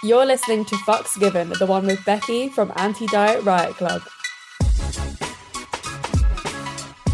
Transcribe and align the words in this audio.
You're 0.00 0.26
listening 0.26 0.64
to 0.66 0.76
Fucks 0.76 1.18
Given, 1.18 1.48
the 1.58 1.66
one 1.66 1.84
with 1.84 2.04
Becky 2.04 2.48
from 2.48 2.72
Anti 2.76 3.06
Diet 3.06 3.42
Riot 3.42 3.74
Club. 3.74 4.02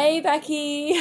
Hey, 0.00 0.20
Becky. 0.20 0.94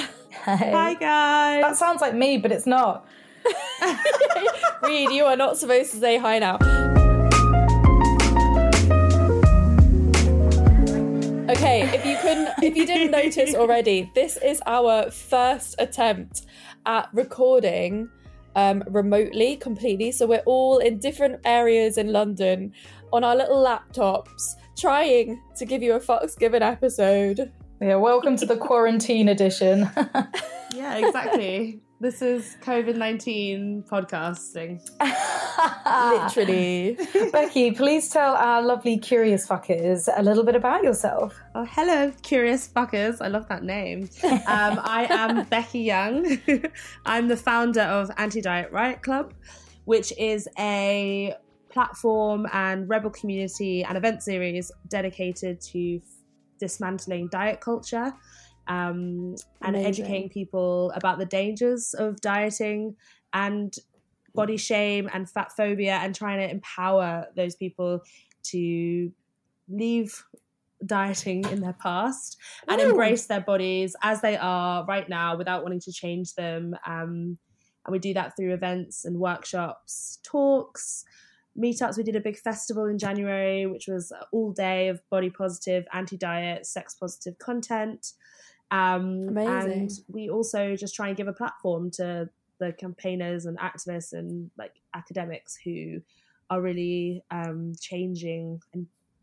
Hi 0.43 0.93
guys. 0.93 1.61
That 1.61 1.77
sounds 1.77 2.01
like 2.01 2.13
me, 2.13 2.37
but 2.37 2.51
it's 2.51 2.67
not. 2.67 3.07
Reed, 4.83 5.11
you 5.11 5.23
are 5.23 5.37
not 5.37 5.57
supposed 5.57 5.91
to 5.91 5.99
say 6.01 6.17
hi 6.17 6.37
now. 6.37 6.55
Okay, 11.49 11.89
if 11.93 12.05
you 12.05 12.17
couldn't, 12.17 12.49
if 12.61 12.75
you 12.75 12.85
didn't 12.85 13.11
notice 13.11 13.55
already, 13.55 14.11
this 14.15 14.35
is 14.35 14.61
our 14.65 15.09
first 15.09 15.75
attempt 15.79 16.41
at 16.85 17.07
recording 17.13 18.09
um, 18.57 18.83
remotely, 18.85 19.55
completely. 19.55 20.11
So 20.11 20.27
we're 20.27 20.43
all 20.45 20.79
in 20.79 20.99
different 20.99 21.39
areas 21.45 21.97
in 21.97 22.11
London 22.11 22.73
on 23.13 23.23
our 23.23 23.37
little 23.37 23.63
laptops, 23.65 24.55
trying 24.77 25.41
to 25.55 25.65
give 25.65 25.81
you 25.81 25.93
a 25.93 26.01
Fucks 26.01 26.37
Given 26.37 26.61
episode. 26.61 27.49
Yeah, 27.81 27.95
welcome 27.95 28.35
to 28.35 28.45
the 28.45 28.57
quarantine 28.57 29.29
edition. 29.29 29.89
Yeah, 30.75 30.97
exactly. 30.97 31.81
this 31.99 32.21
is 32.21 32.55
COVID 32.61 32.95
nineteen 32.95 33.83
podcasting. 33.89 34.79
Literally. 35.85 36.95
Becky, 37.31 37.71
please 37.71 38.09
tell 38.09 38.35
our 38.35 38.61
lovely 38.61 38.97
curious 38.99 39.47
fuckers 39.47 40.07
a 40.15 40.21
little 40.21 40.43
bit 40.43 40.55
about 40.55 40.83
yourself. 40.83 41.37
Oh, 41.55 41.65
hello, 41.65 42.13
curious 42.21 42.67
fuckers. 42.67 43.17
I 43.19 43.27
love 43.29 43.49
that 43.49 43.63
name. 43.63 44.09
Um, 44.23 44.39
I 44.47 45.07
am 45.09 45.45
Becky 45.45 45.79
Young. 45.79 46.39
I'm 47.05 47.27
the 47.27 47.37
founder 47.37 47.81
of 47.81 48.11
Anti 48.17 48.41
Diet 48.41 48.71
Riot 48.71 49.01
Club, 49.01 49.33
which 49.85 50.13
is 50.17 50.47
a 50.57 51.33
platform 51.69 52.45
and 52.53 52.87
rebel 52.87 53.09
community 53.09 53.83
and 53.83 53.97
event 53.97 54.21
series 54.21 54.71
dedicated 54.87 55.59
to 55.61 55.99
dismantling 56.59 57.27
diet 57.29 57.61
culture 57.61 58.13
um, 58.67 59.35
and 59.61 59.75
Amazing. 59.75 59.85
educating 59.85 60.29
people 60.29 60.91
about 60.95 61.17
the 61.17 61.25
dangers 61.25 61.95
of 61.97 62.21
dieting 62.21 62.95
and 63.33 63.75
body 64.35 64.57
shame 64.57 65.09
and 65.11 65.29
fat 65.29 65.51
phobia 65.55 65.95
and 65.95 66.13
trying 66.13 66.39
to 66.39 66.49
empower 66.49 67.25
those 67.35 67.55
people 67.55 68.01
to 68.43 69.11
leave 69.67 70.23
dieting 70.85 71.43
in 71.45 71.59
their 71.61 71.73
past 71.73 72.37
and 72.67 72.79
embrace 72.79 73.25
their 73.25 73.41
bodies 73.41 73.95
as 74.01 74.21
they 74.21 74.37
are 74.37 74.85
right 74.85 75.09
now 75.09 75.35
without 75.35 75.63
wanting 75.63 75.79
to 75.79 75.91
change 75.91 76.35
them 76.35 76.73
um, 76.85 77.37
and 77.85 77.91
we 77.91 77.99
do 77.99 78.13
that 78.13 78.35
through 78.35 78.53
events 78.53 79.03
and 79.03 79.17
workshops 79.17 80.19
talks 80.23 81.03
meetups 81.59 81.97
we 81.97 82.03
did 82.03 82.15
a 82.15 82.21
big 82.21 82.37
festival 82.37 82.85
in 82.85 82.97
january 82.97 83.65
which 83.65 83.87
was 83.87 84.11
all 84.31 84.51
day 84.51 84.87
of 84.87 85.01
body 85.09 85.29
positive 85.29 85.85
anti-diet 85.93 86.65
sex 86.65 86.95
positive 86.95 87.37
content 87.39 88.13
um, 88.71 89.29
Amazing. 89.29 89.71
and 89.71 89.91
we 90.07 90.29
also 90.29 90.75
just 90.75 90.93
try 90.93 91.07
and 91.07 91.17
give 91.17 91.27
a 91.27 91.33
platform 91.33 91.89
to 91.91 92.29
the 92.59 92.71
campaigners 92.73 93.45
and 93.45 93.57
activists 93.57 94.13
and 94.13 94.51
like 94.57 94.73
academics 94.93 95.57
who 95.63 96.01
are 96.49 96.61
really 96.61 97.23
um, 97.31 97.73
changing 97.79 98.61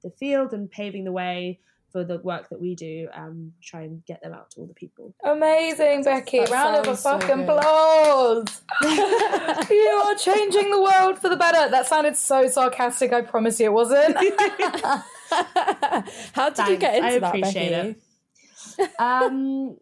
the 0.03 0.11
field 0.11 0.53
and 0.53 0.71
paving 0.71 1.05
the 1.05 1.13
way 1.13 1.61
for 1.93 2.05
the 2.05 2.19
work 2.19 2.49
that 2.51 2.61
we 2.61 2.75
do 2.75 3.09
um, 3.15 3.53
try 3.63 3.83
and 3.83 4.05
get 4.07 4.23
them 4.23 4.33
out 4.35 4.51
to 4.51 4.61
all 4.61 4.67
the 4.67 4.75
people 4.75 5.15
Amazing, 5.25 6.05
Becky. 6.05 6.41
That 6.41 6.51
Round 6.51 6.77
of 6.77 6.99
sounds 6.99 7.01
so 7.01 7.19
fucking 7.19 7.47
good. 7.47 7.57
applause. 7.59 8.63
you 9.71 10.03
are 10.05 10.15
changing 10.17 10.71
the 10.71 10.81
world 10.83 11.19
for 11.19 11.29
the 11.29 11.37
better. 11.37 11.71
That 11.71 11.87
sounded 11.87 12.17
so 12.17 12.49
sarcastic. 12.49 13.13
I 13.13 13.23
promise 13.23 13.59
you 13.61 13.67
it 13.67 13.73
wasn't. 13.73 14.17
How 16.33 16.51
did 16.51 16.69
you 16.69 16.77
get 16.77 16.97
into 16.97 17.07
I 17.09 17.19
that, 17.19 17.23
appreciate 17.29 17.71
Becky? 17.71 17.97
it. 18.79 18.91
um 18.99 19.77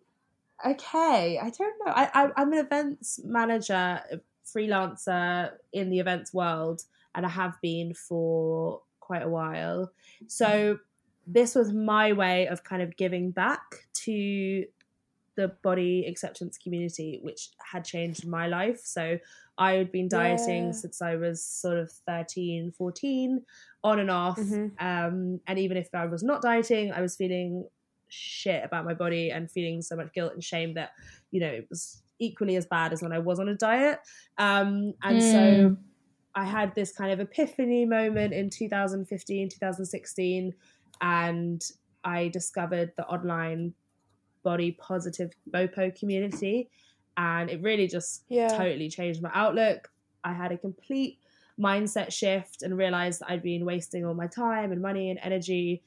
okay 0.64 1.38
i 1.42 1.50
don't 1.50 1.74
know 1.84 1.92
I, 1.92 2.08
I 2.14 2.30
i'm 2.36 2.52
an 2.52 2.58
events 2.60 3.20
manager 3.24 4.00
freelancer 4.46 5.50
in 5.72 5.90
the 5.90 5.98
events 5.98 6.32
world 6.32 6.82
and 7.14 7.26
i 7.26 7.28
have 7.28 7.60
been 7.60 7.92
for 7.92 8.80
quite 9.00 9.22
a 9.22 9.28
while 9.28 9.90
so 10.28 10.78
this 11.26 11.54
was 11.54 11.72
my 11.72 12.12
way 12.12 12.46
of 12.48 12.62
kind 12.64 12.82
of 12.82 12.96
giving 12.96 13.30
back 13.30 13.86
to 13.94 14.64
the 15.36 15.48
body 15.62 16.06
acceptance 16.06 16.56
community 16.58 17.18
which 17.22 17.48
had 17.72 17.84
changed 17.84 18.24
my 18.26 18.46
life 18.46 18.80
so 18.84 19.18
i 19.58 19.72
had 19.72 19.90
been 19.90 20.08
dieting 20.08 20.66
Yeah. 20.66 20.72
since 20.72 21.02
i 21.02 21.16
was 21.16 21.44
sort 21.44 21.76
of 21.78 21.90
13 22.06 22.72
14 22.78 23.42
on 23.82 23.98
and 23.98 24.10
off 24.10 24.38
Mhm. 24.38 24.70
um, 24.80 25.40
and 25.46 25.58
even 25.58 25.76
if 25.76 25.88
i 25.94 26.06
was 26.06 26.22
not 26.22 26.40
dieting 26.42 26.92
i 26.92 27.00
was 27.00 27.16
feeling 27.16 27.66
shit 28.08 28.62
about 28.64 28.84
my 28.84 28.94
body 28.94 29.30
and 29.30 29.50
feeling 29.50 29.82
so 29.82 29.96
much 29.96 30.12
guilt 30.12 30.34
and 30.34 30.44
shame 30.44 30.74
that 30.74 30.90
you 31.32 31.40
know 31.40 31.48
it 31.48 31.66
was 31.68 32.02
equally 32.20 32.54
as 32.54 32.66
bad 32.66 32.92
as 32.92 33.02
when 33.02 33.10
i 33.12 33.18
was 33.18 33.40
on 33.40 33.48
a 33.48 33.56
diet 33.56 33.98
um, 34.38 34.94
and 35.02 35.20
so 35.22 35.38
Mm. 35.70 35.76
I 36.36 36.42
had 36.44 36.74
this 36.74 36.90
kind 36.90 37.12
of 37.12 37.20
epiphany 37.20 37.84
moment 37.84 38.34
in 38.34 38.50
2015, 38.50 39.50
2016, 39.50 40.52
and 41.04 41.62
I 42.02 42.28
discovered 42.28 42.92
the 42.96 43.06
online 43.06 43.74
body 44.42 44.72
positive 44.72 45.32
BOPO 45.50 45.98
community. 45.98 46.70
And 47.16 47.50
it 47.50 47.62
really 47.62 47.86
just 47.86 48.24
Yeah. 48.28 48.48
totally 48.56 48.88
changed 48.88 49.22
my 49.22 49.30
outlook. 49.34 49.90
I 50.24 50.32
had 50.32 50.50
a 50.50 50.58
complete 50.58 51.18
mindset 51.60 52.10
shift 52.12 52.62
and 52.62 52.76
realized 52.76 53.20
that 53.20 53.30
I'd 53.30 53.42
been 53.42 53.66
wasting 53.66 54.04
all 54.06 54.14
my 54.14 54.26
time 54.26 54.72
and 54.72 54.80
money 54.80 55.10
and 55.10 55.20
energy 55.22 55.82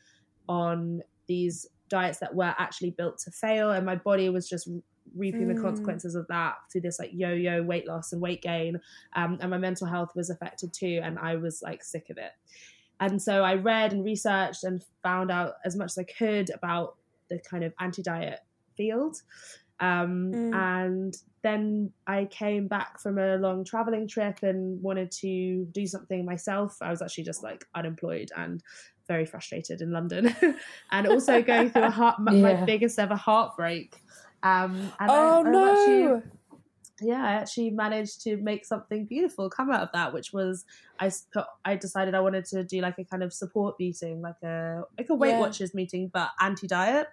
on 0.47 1.01
these 1.27 1.65
diets 1.89 2.19
that 2.19 2.35
were 2.35 2.53
actually 2.57 2.91
built 2.91 3.17
to 3.19 3.31
fail. 3.31 3.71
And 3.71 3.85
my 3.85 3.95
body 3.95 4.29
was 4.29 4.47
just 4.47 4.69
reaping 5.15 5.47
the 5.47 5.55
Mm. 5.55 5.61
consequences 5.61 6.15
of 6.15 6.27
that 6.27 6.55
through 6.71 6.81
this 6.81 6.99
like 6.99 7.11
yo-yo 7.13 7.63
weight 7.63 7.87
loss 7.87 8.11
and 8.11 8.21
weight 8.21 8.41
gain 8.41 8.79
um, 9.15 9.37
and 9.41 9.49
my 9.49 9.57
mental 9.57 9.87
health 9.87 10.11
was 10.15 10.29
affected 10.29 10.73
too 10.73 10.99
and 11.01 11.17
i 11.17 11.33
was 11.37 11.61
like 11.61 11.81
sick 11.81 12.09
of 12.09 12.17
it 12.17 12.31
and 12.99 13.21
so 13.21 13.43
i 13.43 13.53
read 13.55 13.93
and 13.93 14.03
researched 14.03 14.63
and 14.63 14.83
found 15.03 15.31
out 15.31 15.53
as 15.65 15.75
much 15.75 15.91
as 15.91 15.97
i 15.97 16.03
could 16.03 16.49
about 16.53 16.95
the 17.29 17.39
kind 17.39 17.63
of 17.63 17.73
anti-diet 17.79 18.39
field 18.75 19.17
um, 19.79 20.31
Mm. 20.33 20.55
and 20.55 21.17
then 21.43 21.91
i 22.07 22.25
came 22.25 22.67
back 22.67 22.99
from 22.99 23.19
a 23.19 23.37
long 23.37 23.63
traveling 23.63 24.07
trip 24.07 24.39
and 24.41 24.81
wanted 24.81 25.11
to 25.11 25.65
do 25.71 25.85
something 25.85 26.25
myself 26.25 26.77
i 26.81 26.89
was 26.89 27.01
actually 27.01 27.23
just 27.25 27.43
like 27.43 27.63
unemployed 27.75 28.29
and 28.35 28.63
very 29.07 29.25
frustrated 29.25 29.81
in 29.81 29.91
london 29.91 30.35
and 30.91 31.07
also 31.07 31.41
going 31.43 31.69
through 31.69 31.83
a 31.83 31.91
heart, 31.91 32.19
my, 32.19 32.31
my 32.47 32.65
biggest 32.65 32.97
ever 32.97 33.15
heartbreak 33.15 33.95
um, 34.43 34.91
and 34.99 35.09
Oh 35.11 35.43
I, 35.45 35.47
I 35.47 35.51
no! 35.51 36.23
Yeah, 37.01 37.23
I 37.23 37.33
actually 37.33 37.69
managed 37.69 38.21
to 38.23 38.37
make 38.37 38.65
something 38.65 39.05
beautiful 39.05 39.49
come 39.49 39.69
out 39.69 39.81
of 39.81 39.89
that, 39.93 40.13
which 40.13 40.33
was 40.33 40.65
I 40.99 41.11
put, 41.31 41.45
I 41.63 41.75
decided 41.75 42.15
I 42.15 42.21
wanted 42.21 42.45
to 42.45 42.63
do 42.63 42.81
like 42.81 42.97
a 42.97 43.03
kind 43.03 43.21
of 43.23 43.31
support 43.33 43.75
meeting, 43.79 44.21
like 44.21 44.41
a 44.43 44.83
like 44.97 45.09
a 45.09 45.15
Weight 45.15 45.31
Yeah. 45.31 45.39
Watchers 45.39 45.73
meeting, 45.73 46.09
but 46.11 46.29
anti 46.39 46.67
diet. 46.67 47.07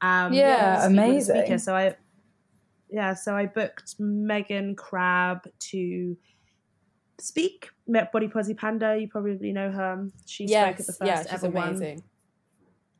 Um, 0.00 0.32
Yeah, 0.32 0.78
as 0.78 0.84
a 0.84 0.86
speaker 0.86 1.02
with 1.02 1.06
a 1.06 1.10
amazing. 1.10 1.36
Speaker. 1.36 1.58
So 1.58 1.76
I 1.76 1.96
yeah, 2.90 3.14
so 3.14 3.36
I 3.36 3.46
booked 3.46 3.94
Megan 3.98 4.74
Crabbe 4.74 5.44
to 5.70 6.16
speak. 7.20 7.68
Met 7.86 8.12
Body 8.12 8.28
Posi 8.28 8.56
Panda. 8.56 8.96
You 8.98 9.08
probably 9.08 9.52
know 9.52 9.70
her. 9.70 10.08
She 10.26 10.48
spoke 10.48 10.80
at 10.80 10.86
the 10.86 10.92
first 10.92 11.02
yeah, 11.04 11.24
ever 11.30 11.50
one, 11.50 12.02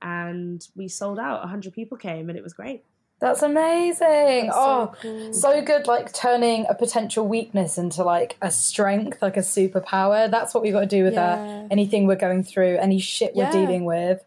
and 0.03 0.67
we 0.77 0.89
sold 0.89 1.19
out. 1.19 1.49
hundred 1.49 1.73
people 1.73 1.97
came, 1.97 2.29
and 2.29 2.39
it 2.39 2.43
was 2.43 2.53
great. 2.53 2.85
That's 3.21 3.43
amazing. 3.43 4.47
That's 4.47 4.57
oh, 4.57 4.93
so 4.95 5.03
cool. 5.03 5.33
so 5.35 5.63
good. 5.63 5.87
Like 5.87 6.13
turning 6.13 6.67
a 6.69 6.75
potential 6.75 7.29
weakness 7.29 7.77
into 7.77 8.03
like 8.03 8.37
a 8.41 8.51
strength, 8.51 9.21
like 9.21 9.37
a 9.37 9.41
superpower. 9.41 10.31
That's 10.31 10.55
what 10.55 10.63
we've 10.63 10.73
got 10.73 10.81
to 10.81 10.87
do 10.87 11.05
with 11.05 11.15
Yeah. 11.15 11.35
uh, 11.35 11.69
anything 11.71 12.07
we're 12.07 12.17
going 12.17 12.43
through, 12.45 12.79
any 12.79 12.99
shit 12.99 13.35
we're 13.35 13.45
Yeah. 13.45 13.53
dealing 13.53 13.85
with. 13.85 14.25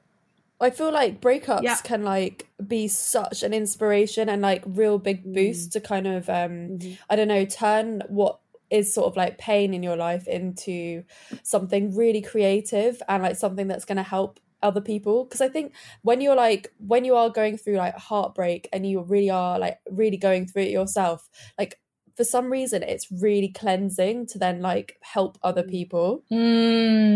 I 0.61 0.69
feel 0.69 0.91
like 0.91 1.19
breakups 1.19 1.63
Yeah. 1.63 1.75
can 1.83 2.03
like 2.03 2.47
be 2.65 2.87
such 2.87 3.43
an 3.43 3.53
inspiration 3.53 4.29
and 4.29 4.41
like 4.41 4.63
real 4.65 4.97
big 4.99 5.23
boost 5.33 5.73
to 5.73 5.81
kind 5.81 6.07
of 6.07 6.29
um 6.29 6.79
I 7.09 7.15
don't 7.15 7.27
know 7.27 7.45
turn 7.45 8.03
what 8.07 8.39
is 8.69 8.93
sort 8.93 9.07
of 9.07 9.17
like 9.17 9.37
pain 9.37 9.73
in 9.73 9.83
your 9.83 9.95
life 9.97 10.27
into 10.27 11.03
something 11.43 11.95
really 11.95 12.21
creative 12.21 13.01
and 13.09 13.21
like 13.21 13.35
something 13.35 13.67
that's 13.67 13.85
going 13.85 13.97
to 13.97 14.03
help 14.03 14.39
other 14.63 14.81
people 14.81 15.25
because 15.25 15.41
I 15.41 15.49
think 15.49 15.73
when 16.01 16.21
you're 16.21 16.35
like 16.35 16.73
when 16.79 17.05
you 17.05 17.15
are 17.15 17.29
going 17.29 17.57
through 17.57 17.75
like 17.75 17.95
heartbreak 17.95 18.69
and 18.73 18.89
you 18.89 19.01
really 19.01 19.29
are 19.29 19.59
like 19.59 19.79
really 19.91 20.17
going 20.17 20.47
through 20.47 20.63
it 20.63 20.71
yourself 20.71 21.29
like 21.57 21.79
for 22.15 22.23
some 22.23 22.51
reason 22.51 22.83
it's 22.83 23.11
really 23.11 23.49
cleansing 23.49 24.27
to 24.27 24.37
then 24.37 24.61
like 24.61 24.97
help 25.01 25.37
other 25.43 25.63
people 25.63 26.23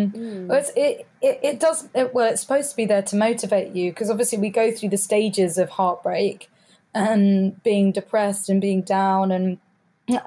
Mm. 0.07 0.47
Well, 0.47 0.59
it's, 0.59 0.71
it, 0.75 1.07
it 1.21 1.39
it 1.43 1.59
does 1.59 1.89
it, 1.93 2.13
well. 2.13 2.31
It's 2.31 2.41
supposed 2.41 2.71
to 2.71 2.75
be 2.75 2.85
there 2.85 3.01
to 3.03 3.15
motivate 3.15 3.75
you 3.75 3.91
because 3.91 4.09
obviously 4.09 4.37
we 4.37 4.49
go 4.49 4.71
through 4.71 4.89
the 4.89 4.97
stages 4.97 5.57
of 5.57 5.69
heartbreak 5.69 6.49
and 6.93 7.61
being 7.63 7.91
depressed 7.91 8.49
and 8.49 8.61
being 8.61 8.81
down 8.81 9.31
and 9.31 9.57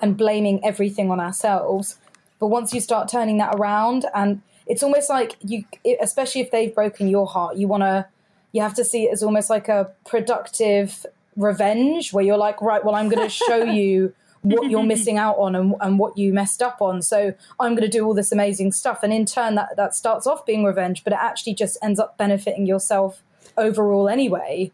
and 0.02 0.16
blaming 0.16 0.64
everything 0.64 1.10
on 1.10 1.20
ourselves. 1.20 1.98
But 2.38 2.48
once 2.48 2.72
you 2.72 2.80
start 2.80 3.08
turning 3.08 3.38
that 3.38 3.54
around, 3.54 4.06
and 4.14 4.42
it's 4.66 4.82
almost 4.82 5.08
like 5.08 5.36
you, 5.42 5.64
especially 6.00 6.40
if 6.40 6.50
they've 6.50 6.74
broken 6.74 7.08
your 7.08 7.26
heart, 7.26 7.56
you 7.56 7.68
want 7.68 7.82
to, 7.82 8.06
you 8.52 8.62
have 8.62 8.74
to 8.74 8.84
see 8.84 9.04
it 9.04 9.12
as 9.12 9.22
almost 9.22 9.50
like 9.50 9.68
a 9.68 9.90
productive 10.06 11.06
revenge 11.36 12.12
where 12.12 12.24
you're 12.24 12.36
like, 12.36 12.60
right, 12.60 12.84
well, 12.84 12.94
I'm 12.94 13.08
going 13.08 13.22
to 13.28 13.30
show 13.30 13.64
you 13.64 14.14
what 14.42 14.70
you're 14.70 14.82
missing 14.82 15.18
out 15.18 15.36
on 15.36 15.54
and, 15.54 15.74
and 15.80 15.98
what 15.98 16.16
you 16.16 16.32
messed 16.32 16.62
up 16.62 16.80
on. 16.80 17.02
So 17.02 17.34
I'm 17.58 17.72
going 17.74 17.88
to 17.88 17.88
do 17.88 18.04
all 18.06 18.14
this 18.14 18.32
amazing 18.32 18.72
stuff. 18.72 19.02
And 19.02 19.12
in 19.12 19.26
turn, 19.26 19.54
that, 19.56 19.76
that 19.76 19.94
starts 19.94 20.26
off 20.26 20.46
being 20.46 20.64
revenge, 20.64 21.04
but 21.04 21.12
it 21.12 21.18
actually 21.20 21.54
just 21.54 21.76
ends 21.82 22.00
up 22.00 22.16
benefiting 22.16 22.66
yourself 22.66 23.22
overall 23.56 24.08
anyway. 24.08 24.72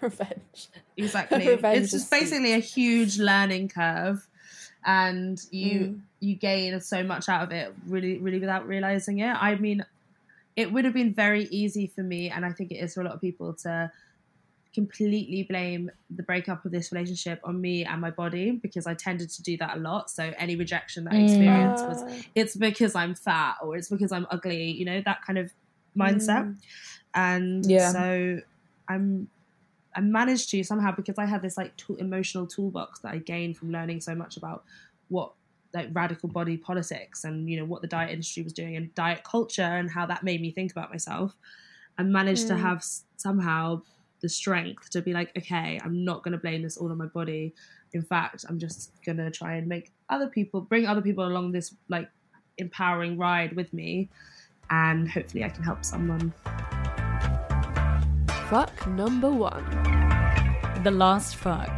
revenge 0.00 0.68
Exactly. 0.96 1.48
Revenge 1.48 1.84
it's 1.84 1.92
just 1.92 2.10
basically 2.10 2.52
a 2.52 2.58
huge 2.58 3.18
learning 3.18 3.68
curve, 3.68 4.26
and 4.84 5.38
you 5.50 5.90
Mm. 5.90 6.02
you 6.20 6.36
gain 6.36 6.80
so 6.80 7.02
much 7.02 7.28
out 7.28 7.42
of 7.44 7.52
it, 7.52 7.74
really, 7.86 8.18
really 8.18 8.38
without 8.40 8.66
realizing 8.66 9.18
it. 9.20 9.30
I 9.32 9.54
mean, 9.56 9.84
it 10.56 10.72
would 10.72 10.84
have 10.84 10.94
been 10.94 11.14
very 11.14 11.44
easy 11.44 11.86
for 11.88 12.02
me, 12.02 12.30
and 12.30 12.44
I 12.44 12.52
think 12.52 12.70
it 12.72 12.76
is 12.76 12.94
for 12.94 13.02
a 13.02 13.04
lot 13.04 13.14
of 13.14 13.20
people 13.20 13.54
to 13.62 13.90
completely 14.74 15.42
blame 15.48 15.90
the 16.10 16.22
breakup 16.22 16.64
of 16.64 16.70
this 16.70 16.92
relationship 16.92 17.40
on 17.42 17.60
me 17.60 17.84
and 17.84 18.00
my 18.00 18.10
body 18.10 18.52
because 18.62 18.86
I 18.86 18.94
tended 18.94 19.28
to 19.30 19.42
do 19.42 19.56
that 19.58 19.76
a 19.76 19.80
lot. 19.80 20.10
So 20.10 20.32
any 20.38 20.54
rejection 20.56 21.04
that 21.04 21.14
I 21.14 21.18
experienced 21.18 21.88
was 21.88 22.04
Ah. 22.06 22.20
it's 22.36 22.56
because 22.56 22.94
I'm 22.94 23.14
fat 23.16 23.56
or 23.62 23.76
it's 23.76 23.88
because 23.88 24.12
I'm 24.12 24.26
ugly, 24.30 24.70
you 24.70 24.84
know, 24.84 25.02
that 25.04 25.18
kind 25.26 25.38
of 25.38 25.50
mindset. 25.98 26.46
And 27.14 27.64
Yeah. 27.68 27.90
so 27.92 28.40
I'm 28.88 29.28
I 29.94 30.00
managed 30.00 30.50
to 30.50 30.62
somehow 30.62 30.94
because 30.94 31.18
I 31.18 31.26
had 31.26 31.42
this 31.42 31.56
like 31.56 31.76
tool, 31.76 31.96
emotional 31.96 32.46
toolbox 32.46 33.00
that 33.00 33.12
I 33.12 33.18
gained 33.18 33.56
from 33.56 33.72
learning 33.72 34.00
so 34.00 34.14
much 34.14 34.36
about 34.36 34.64
what 35.08 35.32
like 35.72 35.88
radical 35.92 36.28
body 36.28 36.56
politics 36.56 37.24
and 37.24 37.48
you 37.48 37.56
know 37.56 37.64
what 37.64 37.80
the 37.80 37.88
diet 37.88 38.10
industry 38.10 38.42
was 38.42 38.52
doing 38.52 38.76
and 38.76 38.94
diet 38.94 39.22
culture 39.24 39.62
and 39.62 39.90
how 39.90 40.06
that 40.06 40.22
made 40.22 40.40
me 40.40 40.50
think 40.50 40.72
about 40.72 40.90
myself. 40.90 41.36
I 41.98 42.02
managed 42.02 42.48
to 42.48 42.54
mm. 42.54 42.60
have 42.60 42.78
s- 42.78 43.04
somehow 43.16 43.82
the 44.20 44.28
strength 44.28 44.90
to 44.90 45.02
be 45.02 45.12
like, 45.12 45.36
okay, 45.36 45.80
I'm 45.82 46.04
not 46.04 46.22
going 46.22 46.32
to 46.32 46.38
blame 46.38 46.62
this 46.62 46.76
all 46.76 46.90
on 46.90 46.98
my 46.98 47.06
body. 47.06 47.54
In 47.92 48.02
fact, 48.02 48.44
I'm 48.48 48.58
just 48.58 48.92
going 49.04 49.18
to 49.18 49.30
try 49.30 49.54
and 49.56 49.66
make 49.66 49.92
other 50.08 50.28
people 50.28 50.60
bring 50.60 50.86
other 50.86 51.02
people 51.02 51.26
along 51.26 51.52
this 51.52 51.74
like 51.88 52.08
empowering 52.58 53.18
ride 53.18 53.54
with 53.56 53.72
me, 53.72 54.08
and 54.70 55.10
hopefully 55.10 55.44
I 55.44 55.48
can 55.48 55.64
help 55.64 55.84
someone. 55.84 56.32
Fuck 58.48 58.86
number 58.88 59.30
one. 59.30 59.64
The 60.82 60.90
last 60.90 61.36
fuck. 61.36 61.68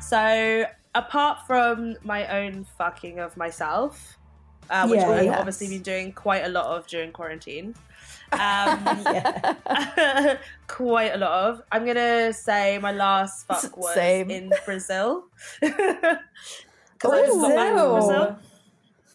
So, 0.00 0.64
apart 0.94 1.38
from 1.46 1.96
my 2.04 2.26
own 2.44 2.64
fucking 2.78 3.18
of 3.18 3.36
myself, 3.36 4.18
uh, 4.70 4.86
which 4.86 5.00
Yeah, 5.00 5.10
I've 5.10 5.24
yes. 5.24 5.36
obviously 5.38 5.68
been 5.68 5.82
doing 5.82 6.12
quite 6.12 6.44
a 6.44 6.48
lot 6.48 6.66
of 6.66 6.86
during 6.86 7.10
quarantine, 7.12 7.74
um, 8.32 8.84
quite 10.68 11.12
a 11.14 11.18
lot 11.18 11.32
of. 11.50 11.62
I'm 11.72 11.84
gonna 11.84 12.32
say 12.32 12.78
my 12.78 12.92
last 12.92 13.46
fuck 13.46 13.76
was 13.76 13.94
Same. 13.94 14.30
in 14.30 14.52
Brazil. 14.64 15.24
'Cause 15.60 17.10
I 17.12 17.26
just 17.26 17.40
got 17.40 17.56
back 17.56 17.68
from 17.74 17.90
Brazil. 17.92 18.36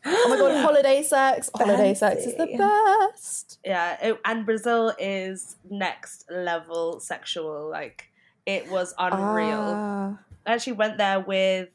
Oh 0.19 0.29
my 0.29 0.37
god, 0.37 0.61
holiday 0.61 1.03
sex. 1.03 1.49
Holiday 1.53 1.93
sex 1.93 2.25
is 2.25 2.35
the 2.35 2.47
best. 2.57 3.59
Yeah, 3.65 3.97
it, 4.01 4.19
and 4.23 4.45
Brazil 4.45 4.93
is 4.97 5.57
next 5.69 6.25
level 6.29 6.99
sexual. 6.99 7.69
Like 7.69 8.09
it 8.45 8.69
was 8.71 8.93
unreal. 8.97 9.59
Ah. 9.59 10.19
I 10.45 10.53
actually 10.53 10.73
went 10.73 10.97
there 10.97 11.19
with 11.19 11.69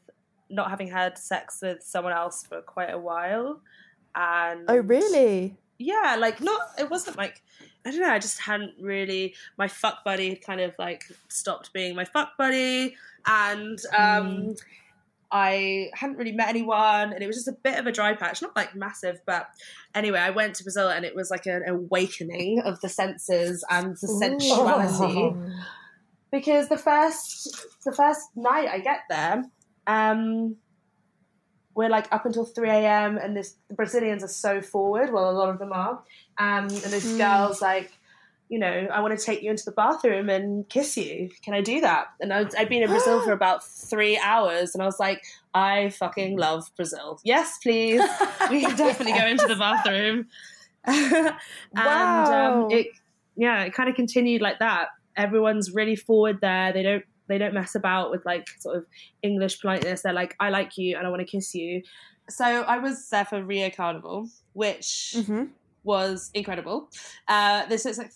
not 0.49 0.69
having 0.69 0.87
had 0.87 1.17
sex 1.17 1.59
with 1.61 1.83
someone 1.83 2.13
else 2.13 2.43
for 2.45 2.61
quite 2.61 2.89
a 2.91 2.97
while. 2.97 3.61
And 4.15 4.65
oh 4.67 4.77
really? 4.77 5.55
Yeah, 5.77 6.17
like 6.19 6.41
not 6.41 6.61
it 6.79 6.89
wasn't 6.89 7.17
like 7.17 7.41
I 7.85 7.91
don't 7.91 8.01
know, 8.01 8.09
I 8.09 8.19
just 8.19 8.39
hadn't 8.39 8.73
really 8.79 9.35
my 9.57 9.67
fuck 9.67 10.03
buddy 10.03 10.35
kind 10.35 10.61
of 10.61 10.73
like 10.79 11.03
stopped 11.27 11.73
being 11.73 11.95
my 11.95 12.05
fuck 12.05 12.37
buddy 12.37 12.95
and 13.25 13.79
um 13.97 14.55
I 15.35 15.89
hadn't 15.95 16.17
really 16.17 16.31
met 16.31 16.47
anyone 16.47 17.11
and 17.11 17.23
it 17.23 17.25
was 17.27 17.35
just 17.35 17.47
a 17.47 17.57
bit 17.63 17.79
of 17.79 17.87
a 17.87 17.91
dry 17.91 18.13
patch, 18.13 18.43
not 18.43 18.55
like 18.55 18.75
massive, 18.75 19.19
but 19.25 19.47
anyway, 19.95 20.19
I 20.19 20.29
went 20.29 20.53
to 20.57 20.63
Brazil 20.63 20.89
and 20.89 21.03
it 21.03 21.15
was 21.15 21.31
like 21.31 21.47
an 21.47 21.63
awakening 21.67 22.61
of 22.61 22.79
the 22.81 22.87
senses 22.87 23.65
and 23.67 23.97
the 23.99 24.07
sensuality 24.07 25.33
because 26.31 26.69
the 26.69 26.77
first 26.77 27.65
the 27.83 27.91
first 27.91 28.21
night 28.35 28.67
I 28.69 28.79
get 28.79 28.99
there, 29.09 29.43
um, 29.87 30.57
we're 31.73 31.89
like 31.89 32.07
up 32.11 32.27
until 32.27 32.45
three 32.45 32.69
a.m. 32.69 33.17
and 33.17 33.35
this 33.35 33.55
the 33.69 33.73
Brazilians 33.73 34.23
are 34.23 34.27
so 34.27 34.61
forward. 34.61 35.11
Well, 35.11 35.29
a 35.29 35.33
lot 35.33 35.49
of 35.49 35.57
them 35.57 35.73
are, 35.73 36.03
um, 36.37 36.65
and 36.65 36.69
this 36.69 37.17
girl's 37.17 37.61
like. 37.61 37.91
You 38.53 38.59
know, 38.59 38.87
I 38.93 38.99
want 39.01 39.17
to 39.17 39.25
take 39.25 39.41
you 39.41 39.49
into 39.49 39.63
the 39.65 39.71
bathroom 39.71 40.29
and 40.29 40.67
kiss 40.69 40.95
you. 40.95 41.29
Can 41.43 41.53
I 41.55 41.61
do 41.61 41.81
that? 41.81 42.05
And 42.21 42.31
I 42.31 42.45
I'd 42.57 42.69
been 42.69 42.83
in 42.83 42.89
Brazil 42.89 43.19
for 43.25 43.31
about 43.41 43.65
three 43.65 44.15
hours, 44.17 44.73
and 44.75 44.81
I 44.83 44.85
was 44.85 44.99
like, 44.99 45.21
I 45.55 45.89
fucking 45.89 46.37
love 46.37 46.63
Brazil. 46.77 47.19
Yes, 47.23 47.57
please. 47.63 48.01
We 48.51 48.61
can 48.61 48.75
definitely 48.75 49.13
go 49.21 49.25
into 49.25 49.47
the 49.47 49.55
bathroom. 49.55 50.27
and 50.85 51.35
Wow. 51.75 52.63
um, 52.65 52.71
it, 52.71 52.87
yeah, 53.35 53.63
it 53.63 53.73
kind 53.73 53.89
of 53.89 53.95
continued 53.95 54.41
like 54.41 54.59
that. 54.59 54.89
Everyone's 55.17 55.71
really 55.73 55.95
forward 55.95 56.39
there. 56.41 56.73
They 56.73 56.83
don't 56.83 57.03
they 57.27 57.37
don't 57.37 57.53
mess 57.53 57.73
about 57.73 58.11
with 58.11 58.25
like 58.25 58.45
sort 58.59 58.75
of 58.77 58.85
English 59.21 59.61
politeness. 59.61 60.01
They're 60.01 60.13
like, 60.13 60.35
I 60.39 60.49
like 60.49 60.77
you 60.77 60.97
and 60.97 61.07
I 61.07 61.09
want 61.09 61.21
to 61.21 61.25
kiss 61.25 61.55
you. 61.55 61.81
So 62.29 62.45
I 62.45 62.77
was 62.79 63.07
there 63.09 63.25
for 63.25 63.43
Rio 63.43 63.69
Carnival, 63.69 64.27
which 64.53 65.13
Mm-hmm. 65.15 65.45
was 65.83 66.29
incredible. 66.33 66.89
Uh, 67.27 67.65
this 67.67 67.85
is 67.85 67.97
like 67.97 68.11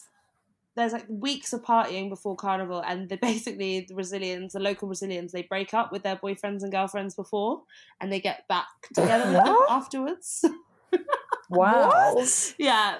there's 0.77 0.93
like 0.93 1.05
weeks 1.09 1.51
of 1.53 1.63
partying 1.63 2.07
before 2.07 2.35
Carnival, 2.35 2.81
and 2.85 3.09
they 3.09 3.15
basically 3.21 3.81
the 3.87 3.95
Brazilians, 3.95 4.53
the 4.53 4.59
local 4.59 4.87
Brazilians, 4.87 5.31
they 5.33 5.41
break 5.41 5.73
up 5.73 5.91
with 5.91 6.03
their 6.03 6.15
boyfriends 6.15 6.63
and 6.63 6.71
girlfriends 6.71 7.15
before, 7.15 7.63
and 7.99 8.13
they 8.13 8.21
get 8.21 8.47
back 8.47 8.67
together 8.93 9.33
What? 9.33 9.69
afterwards. 9.69 10.45
Wow. 11.49 12.13
yeah, 12.57 12.97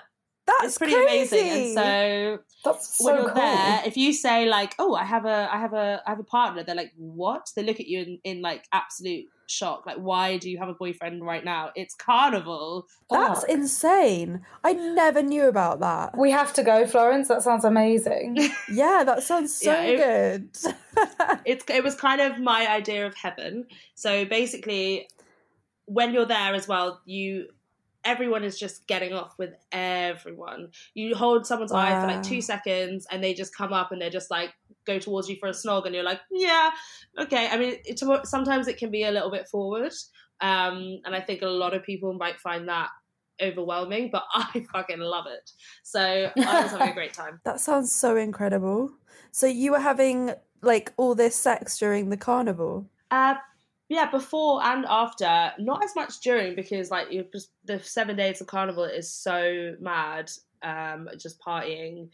That's 0.47 0.63
it's 0.63 0.77
pretty 0.77 0.93
crazy. 0.93 1.39
amazing. 1.39 1.65
And 1.65 1.73
so 1.75 2.39
That's 2.65 2.97
so 2.97 3.05
when 3.05 3.15
you're 3.15 3.25
cool. 3.25 3.35
there, 3.35 3.81
if 3.85 3.97
you 3.97 4.13
say 4.13 4.45
like, 4.47 4.73
"Oh, 4.79 4.95
I 4.95 5.03
have 5.03 5.25
a, 5.25 5.49
I 5.51 5.57
have 5.59 5.73
a, 5.73 6.01
I 6.05 6.09
have 6.09 6.19
a 6.19 6.23
partner," 6.23 6.63
they're 6.63 6.75
like, 6.75 6.93
"What?" 6.95 7.49
They 7.55 7.63
look 7.63 7.79
at 7.79 7.87
you 7.87 7.99
in, 7.99 8.19
in 8.23 8.41
like 8.41 8.65
absolute 8.71 9.25
shock. 9.49 9.85
Like, 9.85 9.97
why 9.97 10.37
do 10.37 10.49
you 10.49 10.57
have 10.57 10.67
a 10.69 10.73
boyfriend 10.73 11.23
right 11.25 11.43
now? 11.43 11.71
It's 11.75 11.95
carnival. 11.95 12.87
That's 13.09 13.41
Fuck. 13.41 13.49
insane. 13.49 14.41
I 14.63 14.73
never 14.73 15.21
knew 15.21 15.45
about 15.47 15.79
that. 15.81 16.17
We 16.17 16.31
have 16.31 16.51
to 16.53 16.63
go, 16.63 16.85
Florence. 16.87 17.27
That 17.29 17.41
sounds 17.43 17.65
amazing. 17.65 18.37
Yeah, 18.71 19.03
that 19.05 19.23
sounds 19.23 19.53
so 19.55 19.71
Yeah, 19.71 19.83
it- 19.83 19.97
good. 19.97 20.49
it's 21.45 21.65
it 21.69 21.83
was 21.83 21.95
kind 21.95 22.19
of 22.21 22.39
my 22.39 22.67
idea 22.69 23.05
of 23.05 23.15
heaven. 23.15 23.65
So 23.95 24.25
basically, 24.25 25.09
when 25.85 26.13
you're 26.13 26.25
there 26.25 26.53
as 26.53 26.67
well, 26.67 27.01
you 27.05 27.47
everyone 28.07 28.43
is 28.43 28.57
just 28.57 28.87
getting 28.87 29.13
off 29.13 29.35
with 29.37 29.53
everyone. 29.71 30.69
You 30.93 31.13
hold 31.13 31.45
someone's 31.45 31.71
eye 31.71 32.01
for 32.01 32.07
like 32.07 32.23
two 32.23 32.41
seconds, 32.41 33.05
and 33.11 33.23
they 33.23 33.33
just 33.33 33.55
come 33.55 33.73
up 33.73 33.91
and 33.91 34.01
they're 34.01 34.09
just 34.09 34.31
like 34.31 34.53
go 34.85 34.97
towards 34.97 35.29
you 35.29 35.35
for 35.39 35.49
a 35.49 35.51
snog, 35.51 35.85
and 35.85 35.93
you're 35.93 36.03
like, 36.03 36.21
yeah, 36.31 36.71
okay. 37.19 37.49
I 37.49 37.57
mean, 37.57 37.75
it, 37.85 38.01
sometimes 38.25 38.67
it 38.67 38.77
can 38.77 38.89
be 38.89 39.03
a 39.03 39.11
little 39.11 39.29
bit 39.29 39.47
forward, 39.49 39.91
um, 40.41 40.99
and 41.05 41.13
I 41.13 41.19
think 41.19 41.41
a 41.41 41.47
lot 41.47 41.75
of 41.75 41.83
people 41.83 42.13
might 42.13 42.39
find 42.39 42.67
that 42.69 42.89
overwhelming, 43.41 44.09
but 44.11 44.23
I 44.33 44.65
fucking 44.71 44.99
love 44.99 45.25
it. 45.27 45.51
So 45.83 46.31
I 46.35 46.61
was 46.63 46.71
having 46.71 46.89
a 46.89 46.93
great 46.93 47.13
time. 47.21 47.41
That 47.43 47.59
sounds 47.59 47.91
so 47.91 48.15
incredible. 48.15 48.91
So 49.31 49.45
you 49.45 49.73
were 49.73 49.79
having 49.79 50.33
like 50.61 50.93
all 50.97 51.13
this 51.13 51.35
sex 51.35 51.77
during 51.77 52.09
the 52.09 52.17
carnival? 52.17 52.87
Uh, 53.11 53.35
yeah, 53.89 54.09
before 54.09 54.63
and 54.63 54.85
after, 54.87 55.51
not 55.59 55.83
as 55.83 55.95
much 55.95 56.19
during 56.19 56.55
because 56.55 56.91
like 56.91 57.11
you 57.11 57.25
just 57.31 57.51
the 57.65 57.79
seven 57.79 58.15
days 58.15 58.41
of 58.41 58.47
carnival 58.47 58.83
is 58.83 59.11
so 59.11 59.75
mad. 59.79 60.31
Um, 60.63 61.07
just 61.17 61.39
partying. 61.39 62.09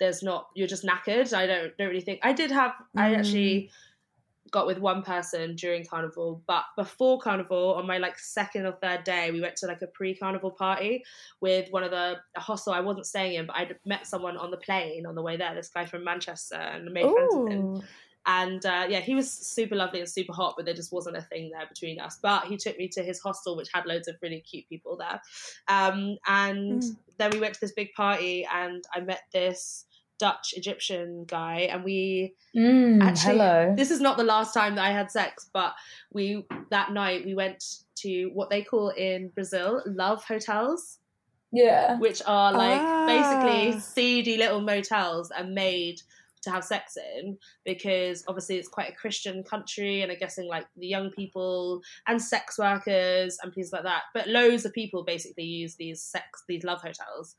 There's 0.00 0.22
not 0.22 0.48
you're 0.54 0.66
just 0.68 0.84
knackered. 0.84 1.32
I 1.32 1.46
don't 1.46 1.76
don't 1.78 1.88
really 1.88 2.00
think 2.00 2.20
I 2.22 2.32
did 2.32 2.50
have. 2.50 2.72
I 2.96 3.10
Mm. 3.10 3.18
actually 3.18 3.70
got 4.50 4.66
with 4.68 4.78
one 4.78 5.02
person 5.02 5.56
during 5.56 5.84
carnival, 5.84 6.40
but 6.46 6.64
before 6.76 7.18
carnival, 7.18 7.74
on 7.74 7.86
my 7.88 7.98
like 7.98 8.16
second 8.18 8.66
or 8.66 8.72
third 8.80 9.02
day, 9.02 9.30
we 9.32 9.40
went 9.40 9.56
to 9.56 9.66
like 9.66 9.82
a 9.82 9.86
pre-carnival 9.88 10.50
party 10.52 11.02
with 11.40 11.68
one 11.72 11.82
of 11.82 11.90
the 11.90 12.20
a 12.36 12.40
hostel 12.40 12.72
I 12.72 12.80
wasn't 12.80 13.06
staying 13.06 13.34
in, 13.34 13.46
but 13.46 13.56
I'd 13.56 13.76
met 13.84 14.06
someone 14.06 14.36
on 14.36 14.50
the 14.50 14.56
plane 14.58 15.06
on 15.06 15.14
the 15.14 15.22
way 15.22 15.36
there. 15.36 15.54
This 15.54 15.70
guy 15.70 15.86
from 15.86 16.04
Manchester, 16.04 16.56
and 16.56 16.92
made 16.92 17.10
friends 17.10 17.34
with 17.34 17.52
him 17.52 17.64
Ooh. 17.64 17.82
And 18.26 18.64
uh, 18.64 18.86
yeah, 18.88 19.00
he 19.00 19.14
was 19.14 19.30
super 19.30 19.74
lovely 19.74 20.00
and 20.00 20.08
super 20.08 20.32
hot, 20.32 20.54
but 20.56 20.64
there 20.64 20.74
just 20.74 20.92
wasn't 20.92 21.16
a 21.16 21.22
thing 21.22 21.50
there 21.50 21.66
between 21.66 22.00
us. 22.00 22.18
But 22.22 22.44
he 22.44 22.56
took 22.56 22.76
me 22.78 22.88
to 22.88 23.02
his 23.02 23.20
hostel, 23.20 23.56
which 23.56 23.68
had 23.72 23.86
loads 23.86 24.08
of 24.08 24.16
really 24.22 24.40
cute 24.40 24.68
people 24.68 24.96
there. 24.96 25.20
Um, 25.68 26.16
and 26.26 26.80
Mm. 26.82 26.96
then 27.18 27.30
we 27.30 27.40
went 27.40 27.54
to 27.54 27.60
this 27.60 27.72
big 27.72 27.92
party, 27.94 28.46
and 28.52 28.82
I 28.94 29.00
met 29.00 29.22
this 29.32 29.86
Dutch 30.18 30.54
Egyptian 30.56 31.24
guy, 31.26 31.68
and 31.70 31.84
we 31.84 32.34
Mm, 32.56 33.02
Actually, 33.02 33.32
hello. 33.38 33.74
this 33.76 33.90
is 33.90 34.00
not 34.00 34.16
the 34.16 34.22
last 34.24 34.54
time 34.54 34.76
that 34.76 34.84
I 34.84 34.92
had 34.92 35.10
sex, 35.10 35.50
but 35.52 35.74
we 36.12 36.46
that 36.70 36.92
night 36.92 37.24
we 37.24 37.34
went 37.34 37.64
to 37.96 38.26
what 38.32 38.48
they 38.48 38.62
call 38.62 38.90
in 38.90 39.30
Brazil 39.30 39.82
love 39.86 40.24
hotels 40.24 40.98
Yeah. 41.52 41.98
which 41.98 42.22
are 42.26 42.52
like 42.52 42.80
Ah. 42.80 43.04
basically 43.06 43.78
seedy 43.80 44.36
little 44.36 44.60
motels 44.60 45.30
and 45.32 45.52
made 45.54 46.00
to 46.44 46.50
have 46.50 46.64
sex 46.64 46.96
in 46.96 47.38
because 47.64 48.24
obviously 48.28 48.56
it's 48.56 48.68
quite 48.68 48.90
a 48.90 48.94
Christian 48.94 49.42
country 49.42 50.02
and 50.02 50.12
I'm 50.12 50.18
guessing 50.18 50.48
like 50.48 50.66
the 50.76 50.86
young 50.86 51.10
people 51.10 51.80
and 52.06 52.20
sex 52.20 52.58
workers 52.58 53.38
and 53.42 53.52
things 53.52 53.70
like 53.72 53.82
that. 53.84 54.02
But 54.14 54.28
loads 54.28 54.64
of 54.64 54.72
people 54.72 55.04
basically 55.04 55.44
use 55.44 55.76
these 55.76 56.02
sex 56.02 56.42
these 56.48 56.64
love 56.64 56.80
hotels. 56.80 57.36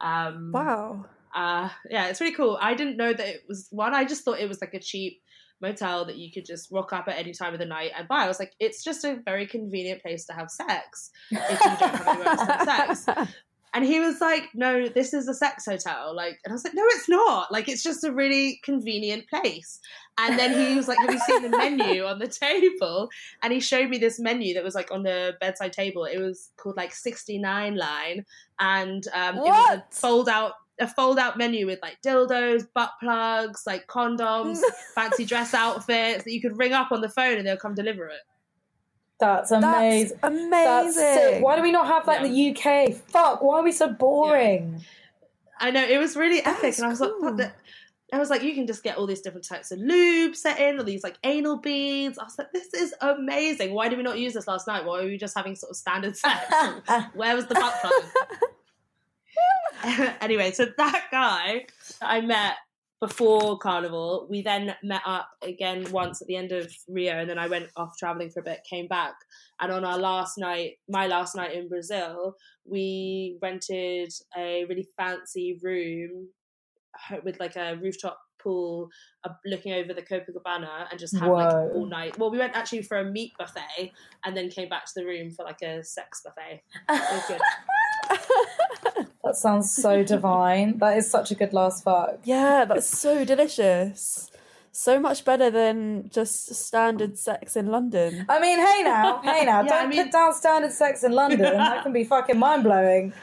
Um 0.00 0.50
Wow. 0.52 1.06
uh 1.34 1.68
yeah, 1.90 2.08
it's 2.08 2.20
really 2.20 2.34
cool. 2.34 2.58
I 2.60 2.74
didn't 2.74 2.96
know 2.96 3.12
that 3.12 3.26
it 3.26 3.42
was 3.48 3.68
one, 3.70 3.94
I 3.94 4.04
just 4.04 4.24
thought 4.24 4.40
it 4.40 4.48
was 4.48 4.60
like 4.60 4.74
a 4.74 4.80
cheap 4.80 5.20
motel 5.62 6.04
that 6.04 6.16
you 6.16 6.30
could 6.30 6.44
just 6.44 6.70
rock 6.70 6.92
up 6.92 7.08
at 7.08 7.16
any 7.18 7.32
time 7.32 7.52
of 7.54 7.58
the 7.58 7.64
night 7.66 7.90
and 7.96 8.06
buy. 8.06 8.24
I 8.24 8.28
was 8.28 8.38
like, 8.38 8.52
it's 8.60 8.84
just 8.84 9.04
a 9.04 9.20
very 9.24 9.46
convenient 9.46 10.02
place 10.02 10.26
to 10.26 10.34
have 10.34 10.50
sex 10.50 11.10
if 11.30 11.40
you 11.40 11.76
don't 11.78 11.94
have 11.94 12.08
anywhere 12.08 12.28
else 12.28 12.50
to 12.50 12.72
have 12.72 12.98
sex. 12.98 13.32
And 13.74 13.84
he 13.84 14.00
was 14.00 14.20
like, 14.20 14.48
"No, 14.54 14.88
this 14.88 15.12
is 15.12 15.28
a 15.28 15.34
sex 15.34 15.66
hotel." 15.66 16.14
Like, 16.14 16.38
and 16.44 16.52
I 16.52 16.54
was 16.54 16.64
like, 16.64 16.74
"No, 16.74 16.84
it's 16.86 17.08
not. 17.08 17.52
Like, 17.52 17.68
it's 17.68 17.82
just 17.82 18.04
a 18.04 18.12
really 18.12 18.60
convenient 18.62 19.28
place." 19.28 19.80
And 20.18 20.38
then 20.38 20.58
he 20.58 20.74
was 20.74 20.88
like, 20.88 20.98
"Have 20.98 21.12
you 21.12 21.18
seen 21.20 21.42
the 21.42 21.50
menu 21.50 22.04
on 22.06 22.18
the 22.18 22.28
table?" 22.28 23.10
And 23.42 23.52
he 23.52 23.60
showed 23.60 23.90
me 23.90 23.98
this 23.98 24.18
menu 24.18 24.54
that 24.54 24.64
was 24.64 24.74
like 24.74 24.90
on 24.90 25.02
the 25.02 25.34
bedside 25.40 25.72
table. 25.72 26.04
It 26.04 26.18
was 26.18 26.50
called 26.56 26.76
like 26.76 26.94
sixty 26.94 27.38
nine 27.38 27.76
line, 27.76 28.24
and 28.58 29.06
um, 29.12 29.36
it 29.36 29.40
was 29.40 29.78
a 29.78 29.84
fold 29.90 30.28
out 30.28 30.52
a 30.78 30.86
fold 30.86 31.18
out 31.18 31.38
menu 31.38 31.66
with 31.66 31.80
like 31.82 32.00
dildos, 32.02 32.66
butt 32.74 32.92
plugs, 33.00 33.62
like 33.66 33.86
condoms, 33.86 34.60
fancy 34.94 35.24
dress 35.24 35.54
outfits 35.54 36.24
that 36.24 36.32
you 36.32 36.40
could 36.40 36.58
ring 36.58 36.72
up 36.72 36.92
on 36.92 37.00
the 37.00 37.08
phone 37.08 37.38
and 37.38 37.46
they'll 37.46 37.56
come 37.56 37.74
deliver 37.74 38.06
it. 38.08 38.20
That's 39.18 39.50
That's 39.50 39.64
amazing. 39.64 40.18
amazing. 40.22 40.50
That's 40.50 40.94
sick. 40.94 41.42
Why 41.42 41.56
do 41.56 41.62
we 41.62 41.72
not 41.72 41.86
have 41.86 42.06
that 42.06 42.22
in 42.22 42.32
the 42.32 42.50
UK? 42.50 42.92
Fuck, 43.08 43.42
why 43.42 43.60
are 43.60 43.64
we 43.64 43.72
so 43.72 43.88
boring? 43.88 44.84
I 45.58 45.70
know 45.70 45.82
it 45.82 45.98
was 45.98 46.16
really 46.16 46.40
epic, 46.44 46.76
and 46.76 46.86
I 46.86 46.88
was 46.88 47.00
like, 47.00 47.10
cool. 47.12 47.22
what 47.22 47.36
the? 47.38 47.52
I 48.12 48.18
was 48.18 48.30
like, 48.30 48.42
you 48.42 48.54
can 48.54 48.66
just 48.66 48.84
get 48.84 48.98
all 48.98 49.06
these 49.06 49.20
different 49.20 49.46
types 49.46 49.72
of 49.72 49.80
lube 49.80 50.36
set 50.36 50.60
in, 50.60 50.78
all 50.78 50.84
these 50.84 51.02
like 51.02 51.16
anal 51.24 51.56
beads. 51.56 52.18
I 52.18 52.24
was 52.24 52.38
like, 52.38 52.52
this 52.52 52.72
is 52.72 52.94
amazing. 53.00 53.72
Why 53.72 53.88
did 53.88 53.96
we 53.96 54.04
not 54.04 54.18
use 54.18 54.32
this 54.32 54.46
last 54.46 54.68
night? 54.68 54.84
Why 54.84 55.00
were 55.00 55.08
we 55.08 55.18
just 55.18 55.36
having 55.36 55.56
sort 55.56 55.70
of 55.70 55.76
standard 55.76 56.16
sex? 56.16 56.44
Where 57.14 57.34
was 57.34 57.46
the 57.46 57.54
butt 57.54 57.74
plug? 57.80 57.92
anyway, 60.20 60.52
so 60.52 60.66
that 60.76 61.04
guy 61.10 61.66
that 62.00 62.10
I 62.10 62.20
met 62.20 62.56
before 63.06 63.56
Carnival, 63.58 64.26
we 64.28 64.42
then 64.42 64.74
met 64.82 65.02
up 65.06 65.28
again 65.42 65.90
once 65.92 66.20
at 66.20 66.28
the 66.28 66.36
end 66.36 66.52
of 66.52 66.72
Rio, 66.88 67.20
and 67.20 67.30
then 67.30 67.38
I 67.38 67.46
went 67.46 67.68
off 67.76 67.96
traveling 67.96 68.30
for 68.30 68.40
a 68.40 68.42
bit, 68.42 68.66
came 68.68 68.88
back, 68.88 69.14
and 69.60 69.70
on 69.70 69.84
our 69.84 69.98
last 69.98 70.38
night, 70.38 70.78
my 70.88 71.06
last 71.06 71.36
night 71.36 71.54
in 71.54 71.68
Brazil, 71.68 72.34
we 72.64 73.38
rented 73.40 74.12
a 74.36 74.64
really 74.64 74.88
fancy 74.96 75.58
room 75.62 76.28
with 77.24 77.38
like 77.38 77.56
a 77.56 77.76
rooftop 77.76 78.18
pool 78.42 78.88
uh, 79.24 79.30
looking 79.44 79.72
over 79.72 79.92
the 79.92 80.02
Copacabana 80.02 80.86
and 80.90 80.98
just 80.98 81.16
had 81.16 81.28
like 81.28 81.50
Whoa. 81.50 81.72
all 81.74 81.86
night. 81.86 82.18
Well, 82.18 82.30
we 82.30 82.38
went 82.38 82.56
actually 82.56 82.82
for 82.82 82.98
a 82.98 83.04
meat 83.04 83.32
buffet 83.38 83.92
and 84.24 84.36
then 84.36 84.50
came 84.50 84.68
back 84.68 84.86
to 84.86 84.92
the 84.96 85.04
room 85.04 85.30
for 85.30 85.44
like 85.44 85.62
a 85.62 85.84
sex 85.84 86.22
buffet. 86.24 86.62
It 89.26 89.30
was 89.30 89.38
good. 89.42 89.48
That 89.48 89.48
sounds 89.64 89.70
so 89.74 90.02
divine. 90.16 90.78
That 90.78 90.96
is 90.98 91.10
such 91.10 91.30
a 91.30 91.34
good 91.34 91.52
last 91.52 91.84
fuck. 91.84 92.18
Yeah, 92.24 92.64
that's 92.64 92.86
so 92.88 93.24
delicious. 93.24 94.30
So 94.72 95.00
much 95.00 95.24
better 95.24 95.50
than 95.50 96.10
just 96.10 96.54
standard 96.54 97.16
sex 97.18 97.56
in 97.56 97.68
London. 97.68 98.26
I 98.28 98.38
mean, 98.38 98.58
hey 98.58 98.82
now, 98.82 99.22
hey 99.22 99.44
now, 99.46 99.62
Yeah, 99.62 99.68
don't 99.68 99.84
I 99.84 99.86
mean- 99.86 100.02
put 100.04 100.12
down 100.12 100.34
standard 100.34 100.72
sex 100.72 101.02
in 101.02 101.12
London. 101.12 101.40
that 101.56 101.82
can 101.82 101.94
be 101.94 102.04
fucking 102.04 102.38
mind 102.38 102.62
blowing. 102.62 103.14